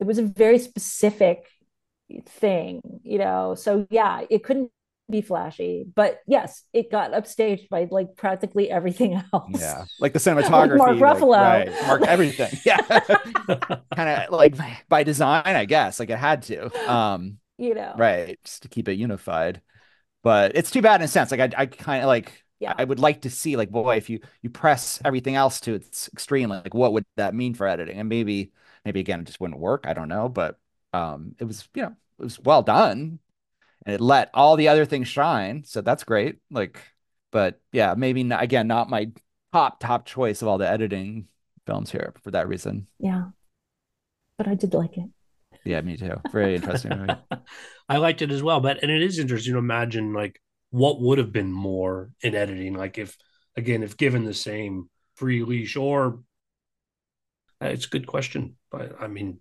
it 0.02 0.04
was 0.06 0.18
a 0.18 0.24
very 0.24 0.60
specific 0.60 1.48
thing, 2.26 2.82
you 3.04 3.20
know. 3.20 3.56
So 3.56 3.88
yeah, 3.90 4.22
it 4.30 4.44
couldn't 4.44 4.70
be 5.12 5.22
flashy, 5.22 5.86
but 5.96 6.20
yes, 6.28 6.64
it 6.74 6.92
got 6.92 7.12
upstaged 7.12 7.70
by 7.70 7.88
like 7.90 8.16
practically 8.16 8.70
everything 8.70 9.22
else. 9.34 9.52
Yeah, 9.60 9.86
like 10.00 10.14
the 10.14 10.20
cinematography, 10.20 10.78
like 10.78 10.78
Mark 10.78 10.98
Ruffalo, 10.98 11.30
like, 11.30 11.68
right, 11.68 11.82
Mark 11.88 12.04
everything. 12.04 12.52
Yeah, 12.66 12.80
kind 13.96 14.10
of 14.10 14.32
like 14.32 14.56
by 14.90 15.04
design, 15.04 15.44
I 15.46 15.66
guess. 15.66 16.00
Like 16.00 16.10
it 16.10 16.18
had 16.18 16.44
to, 16.44 16.92
um, 16.92 17.40
you 17.58 17.76
know, 17.76 17.94
right, 17.98 18.40
just 18.44 18.64
to 18.64 18.70
keep 18.70 18.88
it 18.88 18.94
unified. 18.94 19.62
But 20.24 20.54
it's 20.56 20.72
too 20.72 20.82
bad 20.82 21.02
in 21.02 21.06
a 21.06 21.08
sense. 21.08 21.32
Like 21.32 21.40
I, 21.40 21.62
I 21.62 21.66
kind 21.66 22.04
of 22.04 22.08
like. 22.08 22.44
Yeah. 22.60 22.76
I 22.78 22.84
would 22.84 23.00
like 23.00 23.22
to 23.24 23.32
see 23.32 23.56
like 23.58 23.72
boy 23.72 23.96
if 23.98 24.08
you 24.08 24.20
you 24.44 24.52
press 24.52 25.02
everything 25.04 25.34
else 25.34 25.62
to 25.62 25.74
its 25.74 26.08
extreme 26.14 26.50
like 26.50 26.76
what 26.76 26.94
would 26.94 27.06
that 27.18 27.34
mean 27.34 27.56
for 27.56 27.66
editing 27.66 27.98
and 27.98 28.08
maybe 28.08 28.52
maybe 28.86 29.00
again 29.00 29.22
it 29.22 29.26
just 29.26 29.40
wouldn't 29.42 29.60
work 29.60 29.86
I 29.88 29.94
don't 29.94 30.10
know 30.10 30.30
but 30.30 30.60
um 30.94 31.34
it 31.40 31.46
was 31.46 31.68
you 31.74 31.82
know 31.82 31.96
it 32.20 32.24
was 32.24 32.40
well 32.40 32.62
done 32.62 33.18
and 33.86 33.96
it 33.96 34.02
let 34.02 34.30
all 34.34 34.56
the 34.56 34.68
other 34.68 34.86
things 34.86 35.08
shine. 35.08 35.64
So 35.66 35.82
that's 35.82 36.04
great. 36.04 36.38
Like, 36.50 36.80
but 37.32 37.60
yeah, 37.72 37.96
maybe 37.98 38.24
not, 38.24 38.44
again, 38.44 38.68
not 38.68 38.90
my 38.90 39.12
top 39.54 39.80
top 39.80 40.06
choice 40.06 40.42
of 40.42 40.48
all 40.48 40.58
the 40.58 40.70
editing 40.70 41.28
films 41.66 41.92
here 41.92 42.14
for 42.24 42.32
that 42.32 42.48
reason. 42.48 42.88
Yeah, 43.00 43.26
but 44.38 44.48
I 44.48 44.56
did 44.56 44.74
like 44.74 44.98
it. 44.98 45.10
Yeah, 45.64 45.82
me 45.82 45.98
too. 45.98 46.20
Very 46.32 46.56
interesting. 46.56 47.08
I 47.90 47.98
liked 47.98 48.22
it 48.22 48.32
as 48.32 48.42
well, 48.42 48.60
but 48.60 48.82
and 48.82 48.92
it 48.92 49.02
is 49.02 49.20
interesting 49.20 49.54
to 49.54 49.60
imagine 49.60 50.14
like 50.14 50.42
what 50.72 51.02
would 51.02 51.18
have 51.18 51.32
been 51.32 51.52
more 51.52 52.12
in 52.22 52.36
editing, 52.36 52.74
like 52.74 52.98
if 52.98 53.18
again 53.56 53.84
if 53.84 53.98
given 53.98 54.24
the 54.24 54.34
same 54.34 54.90
free 55.16 55.44
leash 55.44 55.76
or 55.76 56.20
uh, 57.62 57.68
it's 57.68 57.86
a 57.86 57.90
good 57.90 58.08
question, 58.08 58.56
but 58.72 58.96
I 59.00 59.08
mean 59.08 59.40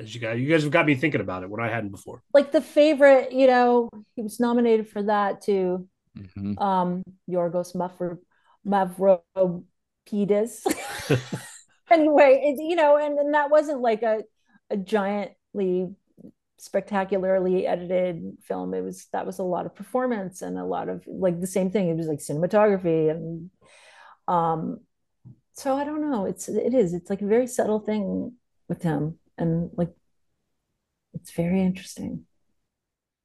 as 0.00 0.14
you 0.14 0.20
guys 0.20 0.38
you 0.40 0.48
guys 0.48 0.62
have 0.62 0.72
got 0.72 0.86
me 0.86 0.94
thinking 0.94 1.20
about 1.20 1.42
it 1.42 1.50
when 1.50 1.60
I 1.60 1.68
hadn't 1.68 1.90
before. 1.90 2.22
Like 2.32 2.52
the 2.52 2.60
favorite, 2.60 3.32
you 3.32 3.46
know, 3.46 3.88
he 4.14 4.22
was 4.22 4.40
nominated 4.40 4.88
for 4.88 5.02
that 5.02 5.42
too. 5.42 5.88
Mm-hmm. 6.18 6.58
Um 6.58 7.02
Yorgos 7.28 7.74
Mavro 7.74 8.18
Mavropoulos. 8.66 10.64
anyway, 11.90 12.40
it, 12.42 12.62
you 12.62 12.76
know, 12.76 12.96
and, 12.96 13.18
and 13.18 13.34
that 13.34 13.50
wasn't 13.50 13.80
like 13.80 14.02
a 14.02 14.22
a 14.70 14.76
giantly 14.76 15.94
spectacularly 16.58 17.66
edited 17.66 18.38
film. 18.42 18.74
It 18.74 18.82
was 18.82 19.06
that 19.12 19.26
was 19.26 19.38
a 19.38 19.44
lot 19.44 19.66
of 19.66 19.74
performance 19.74 20.42
and 20.42 20.58
a 20.58 20.64
lot 20.64 20.88
of 20.88 21.04
like 21.06 21.40
the 21.40 21.46
same 21.46 21.70
thing. 21.70 21.88
It 21.88 21.96
was 21.96 22.08
like 22.08 22.18
cinematography 22.18 23.10
and 23.10 23.50
um 24.28 24.80
so 25.52 25.74
I 25.74 25.84
don't 25.84 26.10
know. 26.10 26.26
It's 26.26 26.48
it 26.48 26.74
is. 26.74 26.92
It's 26.92 27.08
like 27.08 27.22
a 27.22 27.26
very 27.26 27.46
subtle 27.46 27.80
thing 27.80 28.32
with 28.68 28.82
him 28.82 29.18
and 29.38 29.70
like 29.76 29.92
it's 31.14 31.32
very 31.32 31.60
interesting. 31.60 32.26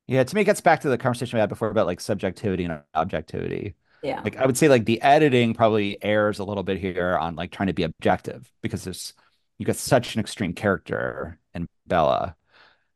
Yeah 0.08 0.24
to 0.24 0.36
me 0.36 0.42
it 0.42 0.46
gets 0.46 0.62
back 0.62 0.82
to 0.82 0.90
the 0.90 0.98
conversation 0.98 1.38
we 1.38 1.42
had 1.42 1.50
before 1.50 1.70
about 1.70 1.88
like 1.88 2.00
subjectivity 2.00 2.66
and 2.66 2.82
objectivity. 2.96 3.76
Yeah. 4.04 4.22
Like 4.24 4.38
i 4.38 4.46
would 4.46 4.58
say 4.58 4.68
like 4.68 4.86
the 4.86 5.02
editing 5.02 5.54
probably 5.54 6.04
errs 6.04 6.40
a 6.40 6.44
little 6.44 6.64
bit 6.64 6.80
here 6.80 7.18
on 7.18 7.36
like 7.36 7.52
trying 7.52 7.68
to 7.68 7.74
be 7.74 7.84
objective 7.84 8.52
because 8.62 8.84
there's 8.84 9.14
you 9.58 9.66
got 9.66 9.76
such 9.76 10.16
an 10.16 10.22
extreme 10.22 10.54
character 10.54 11.40
in 11.54 11.68
bella. 11.88 12.36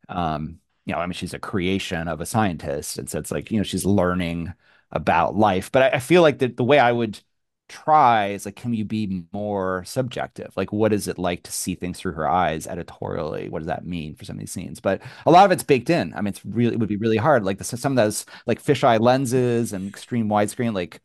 Um 0.10 0.60
you 0.86 0.94
know 0.94 1.00
i 1.00 1.06
mean 1.06 1.14
she's 1.14 1.34
a 1.34 1.40
creation 1.40 2.08
of 2.08 2.22
a 2.22 2.26
scientist 2.26 2.98
and 3.00 3.10
so 3.10 3.20
it's 3.20 3.32
like 3.32 3.52
you 3.52 3.58
know 3.58 3.64
she's 3.64 3.86
learning 3.86 4.54
about 4.92 5.36
life. 5.36 5.72
But 5.72 5.84
i, 5.84 5.98
I 5.98 6.00
feel 6.00 6.22
like 6.22 6.40
the, 6.40 6.48
the 6.48 6.64
way 6.64 6.80
i 6.80 6.92
would 6.92 7.20
try 7.68 8.28
is 8.28 8.46
like, 8.46 8.56
can 8.56 8.74
you 8.74 8.86
be 8.86 9.24
more 9.34 9.84
subjective? 9.86 10.52
Like, 10.56 10.72
what 10.72 10.94
is 10.94 11.08
it 11.08 11.18
like 11.18 11.44
to 11.44 11.52
see 11.52 11.76
things 11.76 12.00
through 12.00 12.14
her 12.14 12.28
eyes 12.28 12.68
editorially? 12.68 13.50
What 13.50 13.60
does 13.60 13.68
that 13.68 13.86
mean 13.86 14.16
for 14.16 14.26
some 14.26 14.36
of 14.36 14.40
these 14.40 14.52
scenes? 14.52 14.80
But 14.80 15.02
a 15.26 15.32
lot 15.32 15.46
of 15.46 15.52
it's 15.52 15.64
baked 15.64 15.90
in. 15.90 16.14
I 16.14 16.22
mean, 16.22 16.28
it's 16.28 16.46
really, 16.46 16.74
it 16.74 16.80
would 16.80 16.90
be 16.90 16.98
really 16.98 17.18
hard. 17.18 17.44
Like 17.44 17.58
the, 17.58 17.64
some 17.64 17.92
of 17.94 17.96
those 17.98 18.26
like 18.46 18.64
fisheye 18.64 19.00
lenses 19.00 19.74
and 19.74 19.88
extreme 19.88 20.30
widescreen, 20.30 20.74
like 20.74 21.02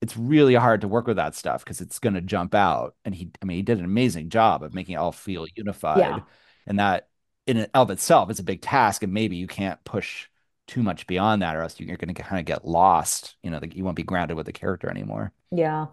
it's 0.00 0.16
really 0.16 0.54
hard 0.54 0.80
to 0.80 0.88
work 0.88 1.06
with 1.06 1.16
that 1.16 1.34
stuff 1.34 1.64
because 1.64 1.80
it's 1.80 1.98
going 1.98 2.14
to 2.14 2.20
jump 2.20 2.54
out. 2.54 2.94
And 3.04 3.14
he, 3.14 3.30
I 3.42 3.44
mean, 3.44 3.56
he 3.56 3.62
did 3.62 3.78
an 3.78 3.84
amazing 3.84 4.30
job 4.30 4.62
of 4.62 4.74
making 4.74 4.94
it 4.94 4.98
all 4.98 5.12
feel 5.12 5.46
unified. 5.54 5.98
Yeah. 5.98 6.20
And 6.66 6.78
that 6.78 7.08
in 7.46 7.58
and 7.58 7.70
of 7.74 7.90
itself 7.90 8.30
is 8.30 8.38
a 8.38 8.44
big 8.44 8.62
task. 8.62 9.02
And 9.02 9.12
maybe 9.12 9.36
you 9.36 9.46
can't 9.46 9.82
push 9.84 10.28
too 10.70 10.82
much 10.84 11.06
beyond 11.08 11.42
that 11.42 11.56
or 11.56 11.62
else 11.62 11.80
you're 11.80 11.96
going 11.96 12.14
to 12.14 12.22
kind 12.22 12.38
of 12.38 12.46
get 12.46 12.64
lost 12.64 13.34
you 13.42 13.50
know 13.50 13.58
like 13.58 13.74
you 13.74 13.82
won't 13.82 13.96
be 13.96 14.04
grounded 14.04 14.36
with 14.36 14.46
the 14.46 14.52
character 14.52 14.88
anymore 14.88 15.32
yeah 15.50 15.86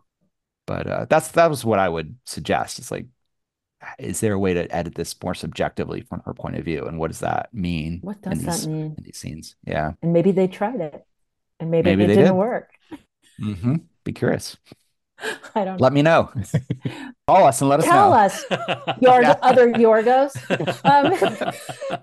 but 0.66 0.88
uh, 0.88 1.06
that's 1.10 1.30
that 1.30 1.50
was 1.50 1.66
what 1.66 1.80
i 1.80 1.88
would 1.88 2.16
suggest 2.26 2.80
it's 2.80 2.92
like 2.92 3.08
is 4.00 4.20
there 4.22 4.34
a 4.34 4.40
way 4.40 4.54
to 4.54 4.76
edit 4.76 4.96
this 4.96 5.16
more 5.24 5.36
subjectively 5.36 6.02
from 6.02 6.22
her 6.26 6.34
point 6.34 6.56
of 6.56 6.66
view 6.66 6.86
and 6.86 6.98
what 6.98 7.10
does 7.10 7.20
that 7.20 7.50
mean 7.54 8.00
what 8.02 8.22
does 8.22 8.40
these, 8.40 8.64
that 8.64 8.70
mean 8.70 8.96
in 8.98 9.04
these 9.04 9.18
scenes 9.18 9.56
yeah 9.66 9.92
and 10.02 10.14
maybe 10.14 10.32
they 10.32 10.48
tried 10.48 10.82
it 10.82 11.06
and 11.60 11.72
maybe, 11.72 11.90
maybe 11.92 12.04
it 12.06 12.08
didn't 12.08 12.26
did. 12.26 12.34
work 12.34 12.72
mm-hmm. 13.40 13.76
be 14.04 14.12
curious 14.12 14.58
I 15.56 15.66
don't. 15.66 15.82
Let 15.82 15.94
me 15.94 16.02
know. 16.02 16.32
Call 17.28 17.46
us 17.46 17.62
and 17.62 17.70
let 17.70 17.80
us 17.80 17.86
Tell 17.86 18.12
know. 18.12 18.18
us, 18.18 18.46
your 19.02 19.24
other 19.42 19.72
Yorgos. 19.74 20.36
Um, 20.86 21.98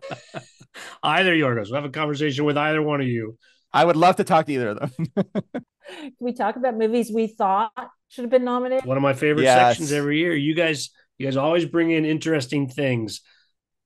either 1.03 1.35
Yorgos. 1.35 1.67
We'll 1.67 1.77
have 1.77 1.85
a 1.85 1.91
conversation 1.91 2.45
with 2.45 2.57
either 2.57 2.83
one 2.83 3.01
of 3.01 3.07
you. 3.07 3.39
I 3.73 3.85
would 3.85 3.97
love 3.97 4.17
to 4.17 4.25
talk 4.25 4.47
to 4.47 4.53
either 4.53 4.71
of 4.71 4.93
them. 5.15 5.65
Can 6.01 6.13
we 6.21 6.33
talk 6.33 6.57
about 6.57 6.77
movies 6.77 7.11
we 7.13 7.27
thought 7.27 7.73
should 8.09 8.25
have 8.25 8.31
been 8.31 8.45
nominated? 8.45 8.87
One 8.87 8.97
of 8.97 9.03
my 9.03 9.15
favorite 9.15 9.45
yes. 9.45 9.57
sections 9.59 9.93
every 9.93 10.19
year. 10.19 10.35
You 10.35 10.55
guys, 10.55 10.91
you 11.19 11.27
guys 11.27 11.37
always 11.37 11.65
bring 11.65 11.91
in 11.91 12.05
interesting 12.05 12.69
things. 12.69 13.21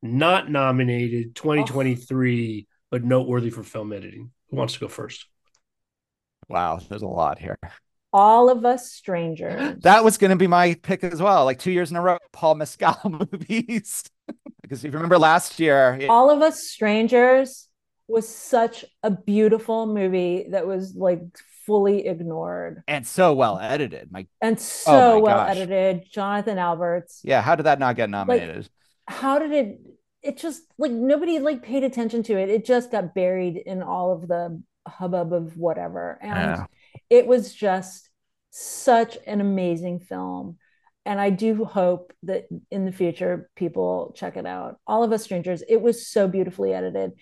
not 0.02 0.50
nominated 0.50 1.34
2023, 1.34 2.66
but 2.90 3.04
noteworthy 3.04 3.50
for 3.50 3.62
film 3.62 3.92
editing. 3.92 4.30
Who 4.50 4.56
wants 4.56 4.74
to 4.74 4.80
go 4.80 4.88
first? 4.88 5.26
Wow, 6.48 6.78
there's 6.88 7.02
a 7.02 7.06
lot 7.06 7.38
here. 7.38 7.58
All 8.12 8.48
of 8.48 8.64
Us 8.64 8.90
Strangers. 8.92 9.76
That 9.82 10.02
was 10.04 10.16
going 10.16 10.30
to 10.30 10.36
be 10.36 10.46
my 10.46 10.74
pick 10.82 11.04
as 11.04 11.20
well. 11.20 11.44
Like 11.44 11.58
two 11.58 11.70
years 11.70 11.90
in 11.90 11.96
a 11.96 12.00
row, 12.00 12.18
Paul 12.32 12.54
Mescal 12.54 12.96
movies. 13.04 14.04
because 14.62 14.84
if 14.84 14.92
you 14.92 14.96
remember 14.96 15.18
last 15.18 15.60
year, 15.60 15.98
it- 16.00 16.08
All 16.08 16.30
of 16.30 16.40
Us 16.40 16.62
Strangers 16.64 17.68
was 18.06 18.26
such 18.26 18.84
a 19.02 19.10
beautiful 19.10 19.86
movie 19.86 20.46
that 20.50 20.66
was 20.66 20.94
like 20.94 21.20
fully 21.68 22.06
ignored 22.08 22.82
and 22.88 23.06
so 23.06 23.32
well 23.34 23.58
edited. 23.60 24.10
My 24.10 24.26
and 24.40 24.56
Oh 24.56 24.60
so 24.60 24.92
my 25.14 25.20
well 25.20 25.36
gosh. 25.46 25.56
edited. 25.56 26.10
Jonathan 26.10 26.58
Alberts. 26.58 27.20
yeah, 27.22 27.40
how 27.42 27.54
did 27.54 27.66
that 27.66 27.78
not 27.78 27.94
get 27.94 28.10
nominated? 28.10 28.68
How 29.06 29.38
did 29.38 29.52
it? 29.52 29.80
It 30.22 30.38
just 30.38 30.62
like 30.78 30.90
nobody 30.90 31.38
like 31.38 31.62
paid 31.62 31.84
attention 31.84 32.24
to 32.24 32.36
it. 32.36 32.48
It 32.48 32.64
just 32.64 32.90
got 32.90 33.14
buried 33.14 33.56
in 33.56 33.82
all 33.82 34.12
of 34.12 34.26
the 34.26 34.60
hubbub 34.88 35.32
of 35.32 35.56
whatever, 35.56 36.18
and 36.20 36.32
Yeah. 36.34 36.66
it 37.10 37.26
was 37.28 37.54
just 37.54 38.08
such 38.50 39.16
an 39.26 39.40
amazing 39.40 40.00
film. 40.00 40.56
And 41.06 41.20
I 41.20 41.30
do 41.30 41.64
hope 41.64 42.12
that 42.24 42.48
in 42.70 42.84
the 42.84 42.92
future 42.92 43.48
people 43.56 44.12
check 44.16 44.36
it 44.36 44.44
out. 44.46 44.78
All 44.86 45.04
of 45.04 45.12
Us 45.12 45.22
Strangers. 45.24 45.62
It 45.68 45.80
was 45.80 46.06
so 46.08 46.26
beautifully 46.28 46.74
edited, 46.74 47.12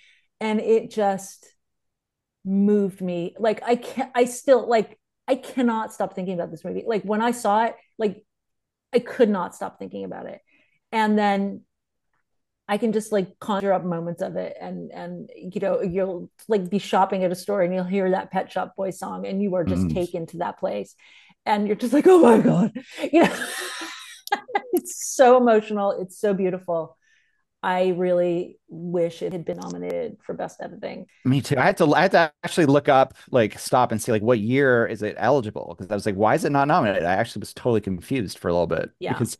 and 0.40 0.60
it 0.60 0.90
just 0.90 1.46
moved 2.46 3.00
me. 3.02 3.34
Like 3.38 3.62
I 3.64 3.76
can't. 3.76 4.10
I 4.14 4.24
still 4.26 4.68
like. 4.68 4.98
I 5.28 5.34
cannot 5.34 5.92
stop 5.92 6.14
thinking 6.14 6.34
about 6.34 6.52
this 6.52 6.64
movie. 6.64 6.84
Like 6.86 7.02
when 7.02 7.20
I 7.20 7.32
saw 7.32 7.64
it, 7.64 7.74
like 7.98 8.24
I 8.94 9.00
could 9.00 9.28
not 9.28 9.54
stop 9.56 9.78
thinking 9.78 10.04
about 10.04 10.26
it. 10.26 10.40
And 10.92 11.18
then 11.18 11.62
I 12.68 12.78
can 12.78 12.92
just 12.92 13.12
like 13.12 13.38
conjure 13.38 13.72
up 13.72 13.84
moments 13.84 14.22
of 14.22 14.36
it 14.36 14.56
and 14.60 14.90
and 14.90 15.30
you 15.36 15.60
know 15.60 15.82
you'll 15.82 16.30
like 16.48 16.68
be 16.68 16.78
shopping 16.78 17.22
at 17.22 17.30
a 17.30 17.36
store 17.36 17.62
and 17.62 17.72
you'll 17.72 17.84
hear 17.84 18.10
that 18.10 18.32
Pet 18.32 18.50
Shop 18.50 18.74
Boy 18.76 18.90
song 18.90 19.26
and 19.26 19.40
you 19.40 19.54
are 19.54 19.64
just 19.64 19.88
Mm. 19.88 19.94
taken 19.94 20.26
to 20.28 20.38
that 20.38 20.58
place 20.58 20.94
and 21.44 21.66
you're 21.68 21.76
just 21.76 21.92
like 21.92 22.06
oh 22.08 22.18
my 22.20 22.38
god 22.38 22.72
you 23.12 23.22
know 23.22 23.46
it's 24.72 25.14
so 25.14 25.36
emotional 25.36 25.92
it's 25.92 26.18
so 26.18 26.34
beautiful 26.34 26.96
I 27.66 27.88
really 27.88 28.58
wish 28.68 29.22
it 29.22 29.32
had 29.32 29.44
been 29.44 29.58
nominated 29.58 30.18
for 30.24 30.34
best 30.34 30.60
editing 30.62 31.06
Me 31.24 31.40
too. 31.40 31.58
I 31.58 31.64
had 31.64 31.76
to 31.78 31.92
I 31.92 32.02
had 32.02 32.12
to 32.12 32.32
actually 32.44 32.66
look 32.66 32.88
up, 32.88 33.14
like 33.32 33.58
stop 33.58 33.90
and 33.90 34.00
see 34.00 34.12
like 34.12 34.22
what 34.22 34.38
year 34.38 34.86
is 34.86 35.02
it 35.02 35.16
eligible? 35.18 35.74
Because 35.76 35.90
I 35.90 35.94
was 35.94 36.06
like, 36.06 36.14
why 36.14 36.36
is 36.36 36.44
it 36.44 36.50
not 36.52 36.68
nominated? 36.68 37.02
I 37.04 37.14
actually 37.14 37.40
was 37.40 37.52
totally 37.52 37.80
confused 37.80 38.38
for 38.38 38.48
a 38.48 38.52
little 38.52 38.68
bit. 38.68 38.90
Yeah. 39.00 39.12
Because 39.12 39.36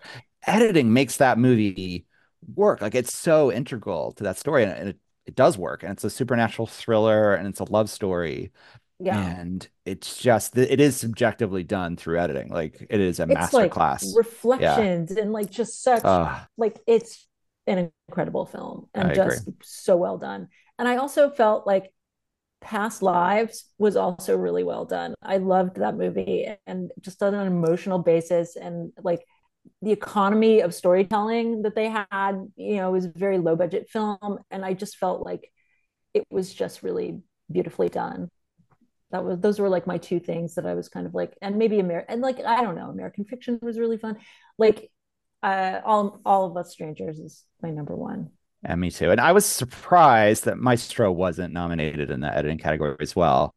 editing 0.46 0.92
makes 0.92 1.18
that 1.18 1.38
movie 1.38 2.06
work. 2.54 2.80
Like 2.82 2.96
it's 2.96 3.14
so 3.14 3.52
integral 3.52 4.12
to 4.14 4.24
that 4.24 4.38
story 4.38 4.64
and, 4.64 4.88
it, 4.90 4.98
it 5.26 5.34
does 5.36 5.56
work. 5.56 5.84
And 5.84 5.92
it's 5.92 6.04
a 6.04 6.10
supernatural 6.10 6.66
thriller 6.66 7.34
and 7.34 7.46
it's 7.46 7.60
a 7.60 7.64
love 7.64 7.88
story. 7.88 8.50
yeah 8.98 9.20
And 9.20 9.68
it's 9.84 10.18
just 10.18 10.58
it 10.58 10.80
is 10.80 10.96
subjectively 10.96 11.62
done 11.62 11.96
through 11.96 12.18
editing. 12.18 12.48
Like 12.48 12.84
it 12.90 13.00
is 13.00 13.20
a 13.20 13.24
it's 13.24 13.34
master 13.34 13.56
like 13.58 13.70
class. 13.70 14.12
reflections 14.16 15.12
and 15.12 15.32
like 15.32 15.50
just 15.50 15.82
such 15.82 16.04
Uh, 16.04 16.40
like 16.56 16.80
it's 16.88 17.28
an 17.66 17.90
incredible 18.08 18.46
film 18.46 18.88
and 18.94 19.10
I 19.10 19.14
just 19.14 19.48
so 19.62 19.96
well 19.96 20.18
done. 20.18 20.48
And 20.78 20.86
I 20.86 20.96
also 20.96 21.30
felt 21.30 21.66
like 21.66 21.92
Past 22.60 23.02
Lives 23.02 23.64
was 23.78 23.96
also 23.96 24.36
really 24.36 24.64
well 24.64 24.84
done. 24.84 25.14
I 25.22 25.38
loved 25.38 25.76
that 25.76 25.96
movie 25.96 26.48
and 26.66 26.90
just 27.00 27.22
on 27.22 27.34
an 27.34 27.46
emotional 27.46 27.98
basis 27.98 28.56
and 28.56 28.92
like 29.02 29.24
the 29.82 29.92
economy 29.92 30.60
of 30.60 30.74
storytelling 30.74 31.62
that 31.62 31.74
they 31.74 31.88
had, 31.88 32.48
you 32.56 32.76
know, 32.76 32.92
was 32.92 33.06
a 33.06 33.12
very 33.14 33.38
low 33.38 33.56
budget 33.56 33.88
film 33.88 34.38
and 34.50 34.64
I 34.64 34.74
just 34.74 34.96
felt 34.96 35.24
like 35.24 35.50
it 36.14 36.24
was 36.30 36.52
just 36.52 36.82
really 36.82 37.20
beautifully 37.50 37.88
done. 37.88 38.28
That 39.10 39.24
was 39.24 39.38
those 39.38 39.60
were 39.60 39.68
like 39.68 39.86
my 39.86 39.98
two 39.98 40.18
things 40.18 40.54
that 40.54 40.66
I 40.66 40.74
was 40.74 40.88
kind 40.88 41.06
of 41.06 41.14
like 41.14 41.36
and 41.42 41.56
maybe 41.56 41.78
American 41.78 42.14
and 42.14 42.22
like 42.22 42.40
I 42.44 42.62
don't 42.62 42.76
know, 42.76 42.90
American 42.90 43.24
Fiction 43.24 43.58
was 43.62 43.78
really 43.78 43.98
fun. 43.98 44.18
Like 44.58 44.90
uh, 45.46 45.80
all 45.84 46.20
all 46.24 46.46
of 46.50 46.56
us 46.56 46.70
strangers 46.72 47.18
is 47.18 47.44
my 47.62 47.70
number 47.70 47.94
one. 47.96 48.30
and 48.64 48.80
me 48.80 48.90
too. 48.90 49.10
And 49.12 49.20
I 49.20 49.32
was 49.32 49.46
surprised 49.46 50.44
that 50.46 50.58
Maestro 50.58 51.10
wasn't 51.12 51.52
nominated 51.54 52.10
in 52.10 52.20
the 52.20 52.36
editing 52.36 52.58
category 52.58 52.96
as 53.00 53.14
well. 53.14 53.54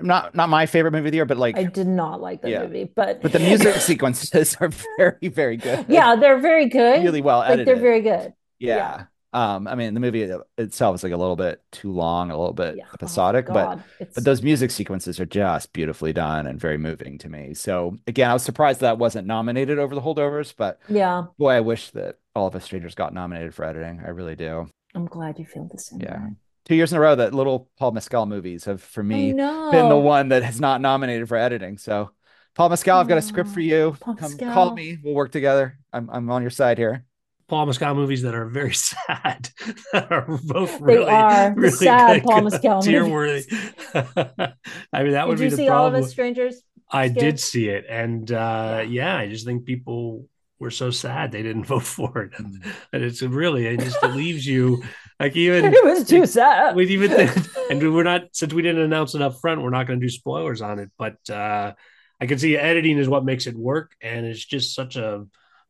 Not 0.00 0.34
not 0.34 0.48
my 0.48 0.66
favorite 0.66 0.92
movie 0.92 1.08
of 1.08 1.12
the 1.12 1.16
year, 1.16 1.24
but 1.26 1.38
like 1.38 1.56
I 1.58 1.64
did 1.64 1.88
not 1.88 2.20
like 2.20 2.40
the 2.42 2.50
Yeah. 2.50 2.62
movie, 2.62 2.84
but 2.84 3.20
but 3.22 3.32
the 3.32 3.40
music 3.40 3.74
sequences 3.90 4.56
are 4.60 4.70
very, 4.96 5.28
very 5.28 5.56
good. 5.56 5.86
yeah, 5.88 6.14
they're 6.16 6.38
very 6.40 6.66
good. 6.68 7.02
really 7.02 7.20
well 7.22 7.38
like 7.38 7.50
edited. 7.50 7.66
they're 7.68 7.82
very 7.82 8.00
good. 8.02 8.32
yeah. 8.60 9.06
Um, 9.32 9.68
I 9.68 9.74
mean, 9.74 9.92
the 9.92 10.00
movie 10.00 10.30
itself 10.56 10.94
is 10.94 11.02
like 11.02 11.12
a 11.12 11.16
little 11.16 11.36
bit 11.36 11.62
too 11.70 11.92
long, 11.92 12.30
a 12.30 12.38
little 12.38 12.54
bit 12.54 12.76
Yeah. 12.76 12.84
Oh, 12.88 12.94
episodic, 12.94 13.46
but 13.46 13.80
it's 14.00 14.14
but 14.14 14.24
those 14.24 14.42
music 14.42 14.70
sequences 14.70 15.20
are 15.20 15.26
just 15.26 15.72
beautifully 15.72 16.12
done 16.14 16.46
and 16.46 16.58
very 16.58 16.78
moving 16.78 17.18
to 17.18 17.28
me. 17.28 17.52
So 17.54 17.98
again, 18.06 18.30
I 18.30 18.32
was 18.32 18.42
surprised 18.42 18.80
that 18.80 18.98
wasn't 18.98 19.26
nominated 19.26 19.78
over 19.78 19.94
the 19.94 20.00
holdovers, 20.00 20.54
but 20.56 20.80
yeah. 20.88 21.24
boy, 21.38 21.50
I 21.50 21.60
wish 21.60 21.90
that 21.90 22.16
All 22.34 22.46
of 22.46 22.54
Us 22.56 22.64
Strangers 22.64 22.94
got 22.94 23.12
nominated 23.12 23.54
for 23.54 23.64
editing. 23.64 24.00
I 24.04 24.10
really 24.10 24.36
do. 24.36 24.66
I'm 24.94 25.06
glad 25.06 25.38
you 25.38 25.44
feel 25.44 25.68
the 25.70 25.78
same. 25.78 26.00
Yeah. 26.00 26.24
way. 26.24 26.30
Two 26.64 26.74
years 26.74 26.92
in 26.92 26.98
a 26.98 27.00
row 27.00 27.14
that 27.14 27.34
little 27.34 27.70
Paul 27.78 27.92
Mescal 27.92 28.26
movies 28.26 28.64
have, 28.64 28.82
for 28.82 29.02
me, 29.02 29.32
been 29.32 29.88
the 29.88 29.96
one 29.96 30.28
that 30.30 30.42
has 30.42 30.60
not 30.60 30.80
nominated 30.80 31.28
for 31.28 31.36
editing. 31.36 31.78
So, 31.78 32.10
Paul 32.54 32.68
Mescal, 32.70 32.98
I've 32.98 33.08
got 33.08 33.18
a 33.18 33.22
script 33.22 33.50
for 33.50 33.60
you. 33.60 33.96
Paul 34.00 34.16
Come 34.16 34.32
Mescal. 34.32 34.52
call 34.52 34.74
me. 34.74 34.98
We'll 35.02 35.14
work 35.14 35.32
together. 35.32 35.78
I'm 35.92 36.10
I'm 36.10 36.30
on 36.30 36.42
your 36.42 36.50
side 36.50 36.76
here. 36.76 37.04
Paul 37.48 37.66
Mescal 37.66 37.94
movies 37.94 38.22
that 38.22 38.34
are 38.34 38.46
very 38.46 38.72
sad 38.74 39.48
that 39.92 40.12
are 40.12 40.26
both 40.44 40.78
They 40.78 40.84
really, 40.84 41.10
are 41.10 41.50
the 41.54 41.60
really 41.60 41.70
sad 41.72 42.22
good, 42.22 42.28
Paul 42.28 42.42
Mescal 42.50 42.82
tear 42.82 43.04
movies. 43.06 43.46
worthy. 43.52 43.72
I 44.92 45.02
mean, 45.02 45.12
that 45.12 45.28
would 45.28 45.38
Did 45.38 45.44
be 45.44 45.50
you 45.50 45.56
see 45.56 45.68
all 45.68 45.86
of 45.86 45.92
problem. 45.92 46.04
us 46.04 46.10
strangers? 46.10 46.62
I 46.90 47.08
Skip? 47.08 47.18
did 47.20 47.40
see 47.40 47.68
it, 47.68 47.84
and 47.88 48.30
uh, 48.30 48.78
Yeah. 48.82 48.82
yeah. 48.82 49.16
I 49.16 49.28
just 49.28 49.44
think 49.46 49.64
people 49.64 50.26
were 50.58 50.70
so 50.70 50.90
sad 50.90 51.30
they 51.32 51.42
didn't 51.42 51.64
vote 51.64 51.84
for 51.84 52.22
it, 52.22 52.32
Mm. 52.32 52.66
and 52.92 53.02
it's 53.04 53.22
really 53.22 53.66
it 53.66 53.80
just 53.80 54.02
it 54.02 54.08
leaves 54.14 54.46
you 54.46 54.82
like 55.20 55.36
even 55.36 55.64
it 55.72 55.84
was 55.84 56.06
too 56.06 56.26
sad. 56.26 56.74
we 56.76 56.86
even 56.88 57.10
think, 57.10 57.30
and 57.70 57.94
we're 57.94 58.02
not 58.02 58.22
since 58.32 58.52
we 58.52 58.62
didn't 58.62 58.82
announce 58.82 59.14
it 59.14 59.22
up 59.22 59.40
front, 59.40 59.62
we're 59.62 59.70
not 59.70 59.86
going 59.86 60.00
to 60.00 60.04
do 60.06 60.10
spoilers 60.10 60.60
on 60.62 60.78
it. 60.80 60.90
But 60.98 61.16
uh, 61.30 61.74
I 62.20 62.26
can 62.26 62.38
see 62.38 62.56
editing 62.56 62.98
is 62.98 63.08
what 63.08 63.24
makes 63.24 63.46
it 63.46 63.54
work, 63.56 63.92
and 64.02 64.26
it's 64.26 64.44
just 64.44 64.74
such 64.74 64.96
a 64.96 65.26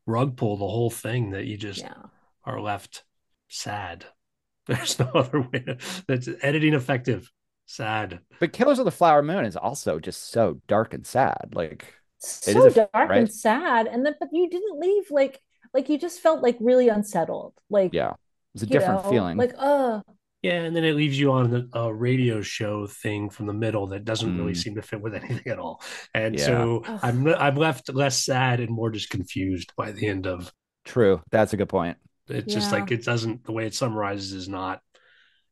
rug 0.09 0.37
pull 0.37 0.57
the 0.57 0.67
whole 0.67 0.91
thing 0.91 1.31
that 1.31 1.45
you 1.45 1.57
just 1.57 1.83
yeah. 1.83 1.93
are 2.45 2.61
left 2.61 3.05
sad. 3.49 4.07
There's 4.67 4.99
no 4.99 5.07
other 5.15 5.41
way. 5.41 5.61
To, 5.61 5.79
that's 6.09 6.29
editing 6.43 6.75
effective. 6.75 7.31
Sad. 7.67 8.21
But 8.41 8.55
Killers 8.55 8.79
of 8.79 8.87
the 8.87 8.91
Flower 8.91 9.23
Moon 9.23 9.45
is 9.45 9.57
also 9.57 9.99
just 9.99 10.31
so 10.31 10.61
dark 10.67 10.95
and 10.95 11.07
sad. 11.07 11.51
Like, 11.53 11.95
So 12.19 12.67
is 12.67 12.77
a- 12.77 12.89
dark 12.93 13.11
right? 13.11 13.19
and 13.19 13.33
sad. 13.33 13.87
And 13.87 14.05
then 14.05 14.15
but 14.19 14.31
you 14.33 14.49
didn't 14.49 14.81
leave 14.81 15.11
like 15.11 15.41
like 15.75 15.89
you 15.91 15.99
just 15.99 16.21
felt 16.21 16.43
like 16.43 16.57
really 16.61 16.89
unsettled. 16.89 17.53
Like 17.69 17.93
yeah, 17.93 18.15
it's 18.55 18.63
a 18.63 18.67
different 18.67 19.05
know, 19.05 19.11
feeling. 19.11 19.37
Like, 19.37 19.55
oh 19.59 20.03
Yeah, 20.43 20.63
and 20.63 20.75
then 20.77 20.85
it 20.85 20.95
leaves 20.95 21.19
you 21.19 21.33
on 21.33 21.51
the, 21.51 21.69
a 21.73 21.93
radio 21.93 22.41
show 22.43 22.87
thing 22.87 23.29
from 23.29 23.47
the 23.47 23.53
middle 23.53 23.89
that 23.89 24.05
doesn't 24.05 24.37
really 24.39 24.53
Mm. 24.53 24.57
seem 24.57 24.75
to 24.77 24.83
fit 24.83 25.01
with 25.01 25.15
anything 25.23 25.47
at 25.51 25.59
all. 25.59 25.83
And 26.15 26.39
Yeah. 26.39 26.47
so 26.47 26.83
Ugh. 26.87 27.01
I'm 27.03 27.27
I'm 27.29 27.57
left 27.57 27.93
less 27.93 28.25
sad 28.25 28.61
and 28.61 28.71
more 28.71 28.91
just 28.91 29.11
confused 29.11 29.73
by 29.77 29.93
the 29.93 30.07
end 30.07 30.27
of 30.27 30.53
True. 30.85 31.21
That's 31.31 31.53
a 31.53 31.57
good 31.57 31.69
point. 31.69 31.97
it's 32.29 32.55
just 32.55 32.73
like 32.73 32.91
it 32.93 33.05
doesn't 33.05 33.45
the 33.45 33.53
way 33.53 33.67
it 33.67 33.75
summarizes 33.75 34.33
is 34.33 34.49
not 34.49 34.81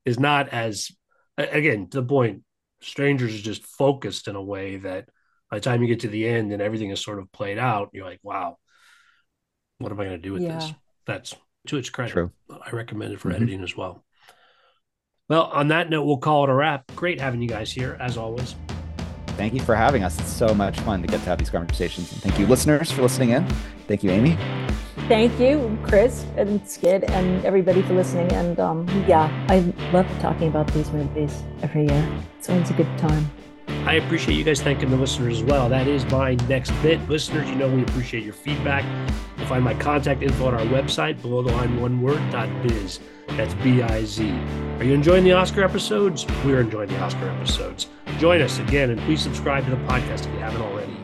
is 0.05 0.19
not 0.21 0.49
as 0.51 0.91
again 1.39 1.89
to 1.89 2.01
the 2.01 2.07
point 2.07 2.43
strangers 2.81 3.35
is 3.35 3.43
just 3.43 3.67
focused 3.67 4.29
in 4.29 4.37
a 4.37 4.43
way 4.43 4.77
that 4.77 5.09
by 5.51 5.57
the 5.57 5.61
time 5.63 5.83
you 5.83 5.89
get 5.89 6.01
to 6.01 6.09
the 6.09 6.29
end 6.29 6.53
and 6.53 6.63
everything 6.63 6.91
is 6.91 7.01
sort 7.03 7.19
of 7.19 7.31
played 7.33 7.59
out 7.59 7.91
you're 7.93 8.05
like 8.05 8.21
wow 8.23 8.57
what 9.79 9.91
am 9.93 9.99
i 10.01 10.05
going 10.05 10.17
to 10.17 10.23
do 10.23 10.33
with 10.35 10.43
this 10.43 10.73
that's 11.07 11.35
to 11.67 11.77
its 11.77 11.91
credit 11.91 12.13
True. 12.13 12.31
i 12.67 12.71
recommend 12.71 13.13
it 13.13 13.21
for 13.21 13.31
Mhm. 13.31 13.37
editing 13.37 13.63
as 13.63 13.77
well 13.77 14.05
well 15.29 15.45
on 15.45 15.69
that 15.69 15.91
note 15.91 16.05
we'll 16.05 16.19
call 16.19 16.45
it 16.45 16.51
a 16.51 16.55
wrap 16.55 16.85
great 16.97 17.21
having 17.21 17.41
you 17.43 17.49
guys 17.49 17.71
here 17.73 17.97
as 18.01 18.17
always 18.17 18.55
Thank 19.37 19.53
you 19.53 19.61
for 19.61 19.75
having 19.75 20.03
us. 20.03 20.19
It's 20.19 20.33
so 20.33 20.55
much 20.55 20.81
fun 20.81 21.03
to 21.03 21.07
get 21.09 21.21
to 21.21 21.27
have 21.27 21.37
these 21.37 21.51
conversations. 21.51 22.11
And 22.11 22.23
thank 22.23 22.39
you, 22.39 22.47
listeners, 22.47 22.91
for 22.91 23.03
listening 23.03 23.31
in. 23.31 23.47
Thank 23.87 24.03
you, 24.03 24.11
Amy. 24.11 24.39
thank 25.09 25.39
you, 25.39 25.79
Chris 25.83 26.25
and 26.39 26.67
Skip 26.67 27.05
and 27.11 27.45
everybody 27.45 27.83
for 27.83 27.93
listening. 27.93 28.33
And 28.33 28.59
um 28.59 28.87
yeah, 29.07 29.29
I 29.51 29.59
love 29.93 30.07
talking 30.21 30.49
about 30.49 30.73
these 30.73 30.91
movies 30.91 31.43
every 31.63 31.87
year. 31.87 32.23
It's 32.39 32.49
always 32.49 32.71
a 32.71 32.73
good 32.73 32.89
time. 32.97 33.31
I 33.87 33.95
appreciate 33.95 34.35
you 34.37 34.43
guys 34.43 34.61
thanking 34.61 34.91
the 34.91 34.97
listeners 34.97 35.39
as 35.39 35.45
well. 35.45 35.69
That 35.69 35.87
is 35.87 36.05
my 36.07 36.35
next 36.49 36.73
bit. 36.83 37.01
Listeners, 37.09 37.49
you 37.49 37.55
know 37.55 37.69
we 37.69 37.83
appreciate 37.83 38.25
your 38.25 38.33
feedback. 38.33 38.85
You'll 39.39 39.47
find 39.47 39.63
my 39.63 39.75
contact 39.75 40.25
info 40.25 40.49
on 40.49 40.55
our 40.55 40.67
website, 40.67 41.23
below 41.23 41.41
the 41.41 41.53
line 41.53 41.81
one 41.81 42.01
word 42.01 42.21
dot 42.33 42.49
biz. 42.65 42.99
That's 43.29 43.55
B 43.55 43.83
I 43.83 44.05
Z. 44.05 44.29
Are 44.79 44.85
you 44.85 44.93
enjoying 44.93 45.23
the 45.23 45.35
Oscar 45.35 45.63
episodes? 45.63 46.27
We're 46.45 46.61
enjoying 46.61 46.89
the 46.89 46.99
Oscar 46.99 47.29
episodes. 47.29 47.87
Join 48.19 48.43
us 48.43 48.59
again 48.59 48.91
and 48.91 49.01
please 49.03 49.21
subscribe 49.21 49.65
to 49.67 49.71
the 49.71 49.77
podcast 49.77 50.27
if 50.27 50.33
you 50.35 50.41
haven't 50.41 50.63
already. 50.63 50.97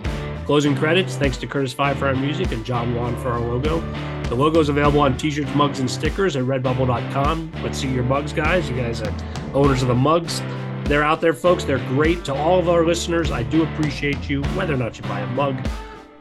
Closing 0.45 0.75
credits, 0.75 1.15
thanks 1.15 1.37
to 1.37 1.47
Curtis 1.47 1.73
Five 1.73 1.99
for 1.99 2.09
our 2.09 2.17
music 2.17 2.51
and 2.51 2.65
John 2.65 2.97
Wan 2.97 3.17
for 3.23 3.31
our 3.31 3.41
logo. 3.41 3.81
The 4.25 4.35
logo 4.35 4.59
is 4.59 4.69
available 4.69 5.01
on 5.01 5.17
t-shirts, 5.17 5.55
mugs, 5.55 5.79
and 5.79 5.89
stickers 5.89 6.35
at 6.35 6.43
redbubble.com. 6.45 7.53
Let's 7.63 7.79
see 7.79 7.89
your 7.93 8.03
mugs, 8.03 8.33
guys. 8.33 8.69
You 8.69 8.75
guys 8.75 9.03
are 9.03 9.15
owners 9.55 9.83
of 9.83 9.89
the 9.89 9.95
mugs. 9.95 10.41
They're 10.85 11.05
out 11.05 11.21
there, 11.21 11.33
folks. 11.33 11.65
They're 11.65 11.79
great 11.89 12.25
to 12.27 12.35
all 12.35 12.59
of 12.59 12.69
our 12.69 12.85
listeners. 12.85 13.31
I 13.31 13.43
do 13.45 13.63
appreciate 13.63 14.29
you, 14.29 14.43
whether 14.55 14.75
or 14.75 14.77
not 14.77 14.99
you 14.99 15.05
buy 15.05 15.21
a 15.21 15.27
mug. 15.29 15.57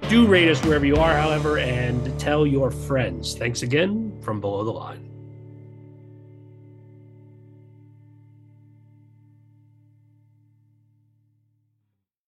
Do 0.07 0.27
rate 0.27 0.49
us 0.49 0.63
wherever 0.63 0.85
you 0.85 0.95
are, 0.95 1.13
however, 1.13 1.57
and 1.57 2.19
tell 2.19 2.45
your 2.45 2.71
friends. 2.71 3.35
Thanks 3.35 3.63
again 3.63 4.17
from 4.21 4.39
Below 4.39 4.63
the 4.63 4.71
Line. 4.71 5.10